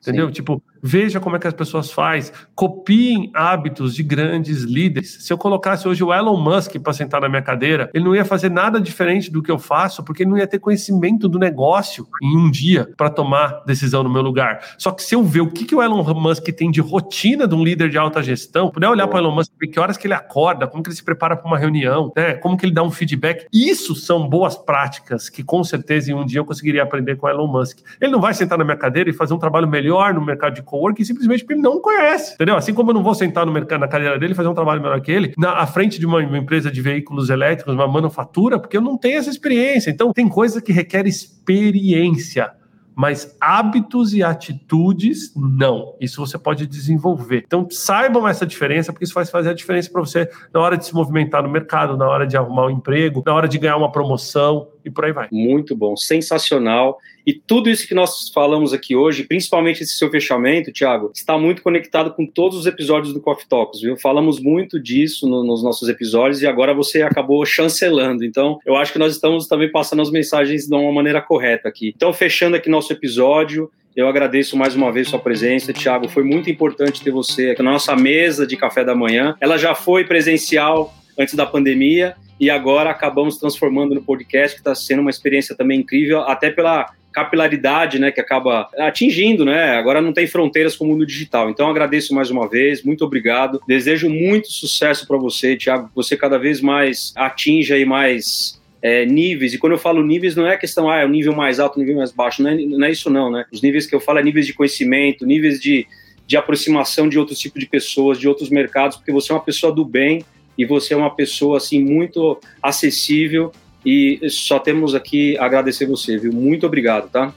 Entendeu? 0.00 0.28
Sim. 0.28 0.32
Tipo, 0.32 0.62
Veja 0.82 1.20
como 1.20 1.36
é 1.36 1.38
que 1.38 1.46
as 1.46 1.54
pessoas 1.54 1.90
fazem, 1.90 2.32
copiem 2.54 3.30
hábitos 3.34 3.94
de 3.94 4.02
grandes 4.02 4.62
líderes. 4.62 5.18
Se 5.20 5.32
eu 5.32 5.38
colocasse 5.38 5.88
hoje 5.88 6.02
o 6.02 6.12
Elon 6.12 6.36
Musk 6.36 6.76
para 6.78 6.92
sentar 6.92 7.20
na 7.20 7.28
minha 7.28 7.42
cadeira, 7.42 7.90
ele 7.92 8.04
não 8.04 8.14
ia 8.14 8.24
fazer 8.24 8.50
nada 8.50 8.80
diferente 8.80 9.30
do 9.30 9.42
que 9.42 9.50
eu 9.50 9.58
faço, 9.58 10.02
porque 10.02 10.22
ele 10.22 10.30
não 10.30 10.38
ia 10.38 10.46
ter 10.46 10.58
conhecimento 10.58 11.28
do 11.28 11.38
negócio 11.38 12.06
em 12.22 12.36
um 12.36 12.50
dia 12.50 12.88
para 12.96 13.10
tomar 13.10 13.62
decisão 13.66 14.02
no 14.02 14.10
meu 14.10 14.22
lugar. 14.22 14.60
Só 14.78 14.90
que 14.90 15.02
se 15.02 15.14
eu 15.14 15.22
ver 15.22 15.40
o 15.40 15.50
que, 15.50 15.64
que 15.64 15.74
o 15.74 15.82
Elon 15.82 16.02
Musk 16.14 16.44
tem 16.48 16.70
de 16.70 16.80
rotina 16.80 17.46
de 17.46 17.54
um 17.54 17.64
líder 17.64 17.88
de 17.88 17.98
alta 17.98 18.22
gestão, 18.22 18.70
puder 18.70 18.88
olhar 18.88 19.06
para 19.08 19.16
o 19.16 19.20
Elon 19.20 19.34
Musk, 19.34 19.52
ver 19.58 19.68
que 19.68 19.80
horas 19.80 19.96
que 19.96 20.06
ele 20.06 20.14
acorda, 20.14 20.66
como 20.66 20.82
que 20.82 20.88
ele 20.88 20.96
se 20.96 21.04
prepara 21.04 21.36
para 21.36 21.46
uma 21.46 21.58
reunião, 21.58 22.12
né? 22.16 22.34
como 22.34 22.56
que 22.56 22.64
ele 22.64 22.72
dá 22.72 22.82
um 22.82 22.90
feedback, 22.90 23.46
isso 23.52 23.94
são 23.94 24.28
boas 24.28 24.56
práticas 24.56 25.28
que 25.28 25.42
com 25.42 25.62
certeza 25.64 26.10
em 26.10 26.14
um 26.14 26.24
dia 26.24 26.40
eu 26.40 26.44
conseguiria 26.44 26.82
aprender 26.82 27.16
com 27.16 27.26
o 27.26 27.30
Elon 27.30 27.46
Musk. 27.46 27.78
Ele 28.00 28.10
não 28.10 28.20
vai 28.20 28.34
sentar 28.34 28.58
na 28.58 28.64
minha 28.64 28.76
cadeira 28.76 29.10
e 29.10 29.12
fazer 29.12 29.34
um 29.34 29.38
trabalho 29.38 29.68
melhor 29.68 30.14
no 30.14 30.24
mercado 30.24 30.54
de 30.54 30.62
coworking 30.68 31.04
simplesmente 31.04 31.44
porque 31.44 31.60
não 31.60 31.80
conhece, 31.80 32.34
entendeu? 32.34 32.56
Assim 32.56 32.74
como 32.74 32.90
eu 32.90 32.94
não 32.94 33.02
vou 33.02 33.14
sentar 33.14 33.46
no 33.46 33.52
mercado, 33.52 33.80
na 33.80 33.88
cadeira 33.88 34.18
dele 34.18 34.34
fazer 34.34 34.48
um 34.48 34.54
trabalho 34.54 34.82
melhor 34.82 35.00
que 35.00 35.10
ele, 35.10 35.34
na 35.36 35.58
à 35.58 35.66
frente 35.66 35.98
de 35.98 36.06
uma, 36.06 36.18
uma, 36.18 36.38
empresa 36.38 36.70
de 36.70 36.80
veículos 36.80 37.30
elétricos, 37.30 37.74
uma 37.74 37.88
manufatura, 37.88 38.58
porque 38.58 38.76
eu 38.76 38.80
não 38.80 38.96
tenho 38.96 39.18
essa 39.18 39.30
experiência. 39.30 39.90
Então, 39.90 40.12
tem 40.12 40.28
coisa 40.28 40.60
que 40.60 40.72
requer 40.72 41.06
experiência 41.06 42.52
mas 42.98 43.36
hábitos 43.40 44.12
e 44.12 44.24
atitudes, 44.24 45.32
não. 45.36 45.94
Isso 46.00 46.20
você 46.20 46.36
pode 46.36 46.66
desenvolver. 46.66 47.44
Então, 47.46 47.64
saibam 47.70 48.26
essa 48.26 48.44
diferença, 48.44 48.92
porque 48.92 49.04
isso 49.04 49.14
vai 49.14 49.24
fazer 49.24 49.50
a 49.50 49.54
diferença 49.54 49.88
para 49.88 50.00
você 50.00 50.28
na 50.52 50.58
hora 50.60 50.76
de 50.76 50.84
se 50.84 50.92
movimentar 50.92 51.40
no 51.44 51.48
mercado, 51.48 51.96
na 51.96 52.08
hora 52.08 52.26
de 52.26 52.36
arrumar 52.36 52.66
um 52.66 52.70
emprego, 52.70 53.22
na 53.24 53.32
hora 53.32 53.46
de 53.46 53.56
ganhar 53.56 53.76
uma 53.76 53.92
promoção 53.92 54.66
e 54.84 54.90
por 54.90 55.04
aí 55.04 55.12
vai. 55.12 55.28
Muito 55.30 55.76
bom, 55.76 55.96
sensacional. 55.96 56.98
E 57.26 57.34
tudo 57.34 57.68
isso 57.68 57.86
que 57.86 57.94
nós 57.94 58.30
falamos 58.30 58.72
aqui 58.72 58.96
hoje, 58.96 59.22
principalmente 59.22 59.82
esse 59.82 59.92
seu 59.92 60.10
fechamento, 60.10 60.72
Thiago, 60.72 61.12
está 61.14 61.36
muito 61.36 61.62
conectado 61.62 62.10
com 62.14 62.26
todos 62.26 62.56
os 62.56 62.66
episódios 62.66 63.12
do 63.12 63.20
Coffee 63.20 63.46
Talks, 63.46 63.82
viu? 63.82 63.98
Falamos 63.98 64.40
muito 64.40 64.80
disso 64.80 65.28
no, 65.28 65.44
nos 65.44 65.62
nossos 65.62 65.90
episódios 65.90 66.40
e 66.40 66.46
agora 66.46 66.72
você 66.72 67.02
acabou 67.02 67.44
chancelando. 67.44 68.24
Então, 68.24 68.58
eu 68.64 68.76
acho 68.76 68.94
que 68.94 68.98
nós 68.98 69.12
estamos 69.12 69.46
também 69.46 69.70
passando 69.70 70.00
as 70.00 70.10
mensagens 70.10 70.66
de 70.66 70.74
uma 70.74 70.90
maneira 70.90 71.20
correta 71.20 71.68
aqui. 71.68 71.92
Então, 71.94 72.12
fechando 72.14 72.56
aqui 72.56 72.70
nosso 72.70 72.87
episódio, 72.92 73.70
eu 73.96 74.06
agradeço 74.08 74.56
mais 74.56 74.76
uma 74.76 74.92
vez 74.92 75.08
sua 75.08 75.18
presença, 75.18 75.72
Thiago. 75.72 76.08
Foi 76.08 76.22
muito 76.22 76.48
importante 76.48 77.02
ter 77.02 77.10
você 77.10 77.50
aqui 77.50 77.62
na 77.62 77.72
nossa 77.72 77.96
mesa 77.96 78.46
de 78.46 78.56
café 78.56 78.84
da 78.84 78.94
manhã. 78.94 79.34
Ela 79.40 79.58
já 79.58 79.74
foi 79.74 80.04
presencial 80.04 80.94
antes 81.18 81.34
da 81.34 81.44
pandemia 81.44 82.14
e 82.38 82.48
agora 82.48 82.90
acabamos 82.90 83.38
transformando 83.38 83.96
no 83.96 84.02
podcast, 84.02 84.54
que 84.54 84.60
está 84.60 84.74
sendo 84.74 85.00
uma 85.00 85.10
experiência 85.10 85.56
também 85.56 85.80
incrível, 85.80 86.20
até 86.20 86.50
pela 86.50 86.92
capilaridade, 87.12 87.98
né, 87.98 88.12
que 88.12 88.20
acaba 88.20 88.68
atingindo, 88.78 89.44
né? 89.44 89.76
Agora 89.76 90.00
não 90.00 90.12
tem 90.12 90.28
fronteiras 90.28 90.76
com 90.76 90.84
o 90.84 90.88
mundo 90.88 91.04
digital. 91.04 91.50
Então 91.50 91.68
agradeço 91.68 92.14
mais 92.14 92.30
uma 92.30 92.48
vez, 92.48 92.84
muito 92.84 93.04
obrigado. 93.04 93.60
Desejo 93.66 94.08
muito 94.08 94.52
sucesso 94.52 95.08
para 95.08 95.16
você, 95.16 95.56
Thiago, 95.56 95.88
que 95.88 95.96
você 95.96 96.16
cada 96.16 96.38
vez 96.38 96.60
mais 96.60 97.12
atinja 97.16 97.74
aí 97.74 97.84
mais 97.84 98.60
é, 98.80 99.04
níveis, 99.04 99.54
e 99.54 99.58
quando 99.58 99.72
eu 99.72 99.78
falo 99.78 100.02
níveis, 100.04 100.36
não 100.36 100.46
é 100.46 100.56
questão, 100.56 100.88
ah, 100.88 100.98
é 100.98 101.04
o 101.04 101.08
nível 101.08 101.34
mais 101.34 101.58
alto, 101.58 101.76
o 101.76 101.80
nível 101.80 101.96
mais 101.96 102.12
baixo, 102.12 102.42
não 102.42 102.50
é, 102.50 102.56
não 102.56 102.86
é 102.86 102.90
isso 102.90 103.10
não, 103.10 103.30
né? 103.30 103.44
Os 103.52 103.60
níveis 103.60 103.86
que 103.86 103.94
eu 103.94 104.00
falo 104.00 104.18
é 104.18 104.22
níveis 104.22 104.46
de 104.46 104.54
conhecimento, 104.54 105.26
níveis 105.26 105.60
de, 105.60 105.86
de 106.26 106.36
aproximação 106.36 107.08
de 107.08 107.18
outros 107.18 107.38
tipos 107.38 107.60
de 107.60 107.66
pessoas, 107.66 108.18
de 108.18 108.28
outros 108.28 108.50
mercados, 108.50 108.96
porque 108.96 109.12
você 109.12 109.32
é 109.32 109.34
uma 109.34 109.42
pessoa 109.42 109.72
do 109.72 109.84
bem 109.84 110.24
e 110.56 110.64
você 110.64 110.94
é 110.94 110.96
uma 110.96 111.14
pessoa, 111.14 111.56
assim, 111.56 111.82
muito 111.82 112.38
acessível 112.62 113.52
e 113.84 114.20
só 114.28 114.58
temos 114.58 114.94
aqui 114.94 115.38
agradecer 115.38 115.86
você, 115.86 116.18
viu? 116.18 116.32
Muito 116.32 116.66
obrigado, 116.66 117.08
tá? 117.08 117.32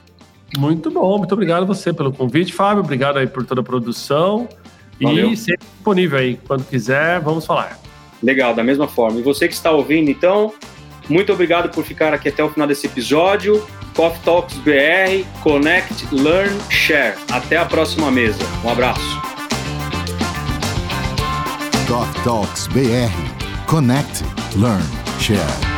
Muito 0.56 0.90
bom, 0.90 1.18
muito 1.18 1.32
obrigado 1.32 1.62
a 1.62 1.66
você 1.66 1.92
pelo 1.92 2.12
convite, 2.12 2.52
Fábio. 2.52 2.82
Obrigado 2.82 3.18
aí 3.18 3.26
por 3.26 3.44
toda 3.46 3.62
a 3.62 3.64
produção. 3.64 4.48
Valeu. 5.00 5.30
E 5.30 5.36
sempre 5.36 5.66
disponível 5.66 6.18
aí, 6.18 6.38
quando 6.46 6.64
quiser, 6.64 7.20
vamos 7.20 7.46
falar. 7.46 7.80
Legal, 8.22 8.54
da 8.54 8.62
mesma 8.62 8.86
forma. 8.86 9.18
E 9.18 9.22
você 9.22 9.48
que 9.48 9.54
está 9.54 9.70
ouvindo, 9.70 10.10
então, 10.10 10.52
muito 11.08 11.32
obrigado 11.32 11.70
por 11.70 11.84
ficar 11.84 12.14
aqui 12.14 12.28
até 12.28 12.42
o 12.42 12.50
final 12.50 12.66
desse 12.66 12.86
episódio. 12.86 13.66
Coffee 13.94 14.20
Talks 14.24 14.56
BR, 14.58 15.24
Connect, 15.42 16.06
Learn, 16.12 16.58
Share. 16.70 17.16
Até 17.30 17.56
a 17.56 17.64
próxima 17.64 18.10
mesa. 18.10 18.42
Um 18.64 18.70
abraço. 18.70 19.20
Coffee 21.86 22.22
Talks 22.24 22.66
BR, 22.68 23.66
Connect, 23.66 24.24
Learn, 24.56 24.84
Share. 25.20 25.71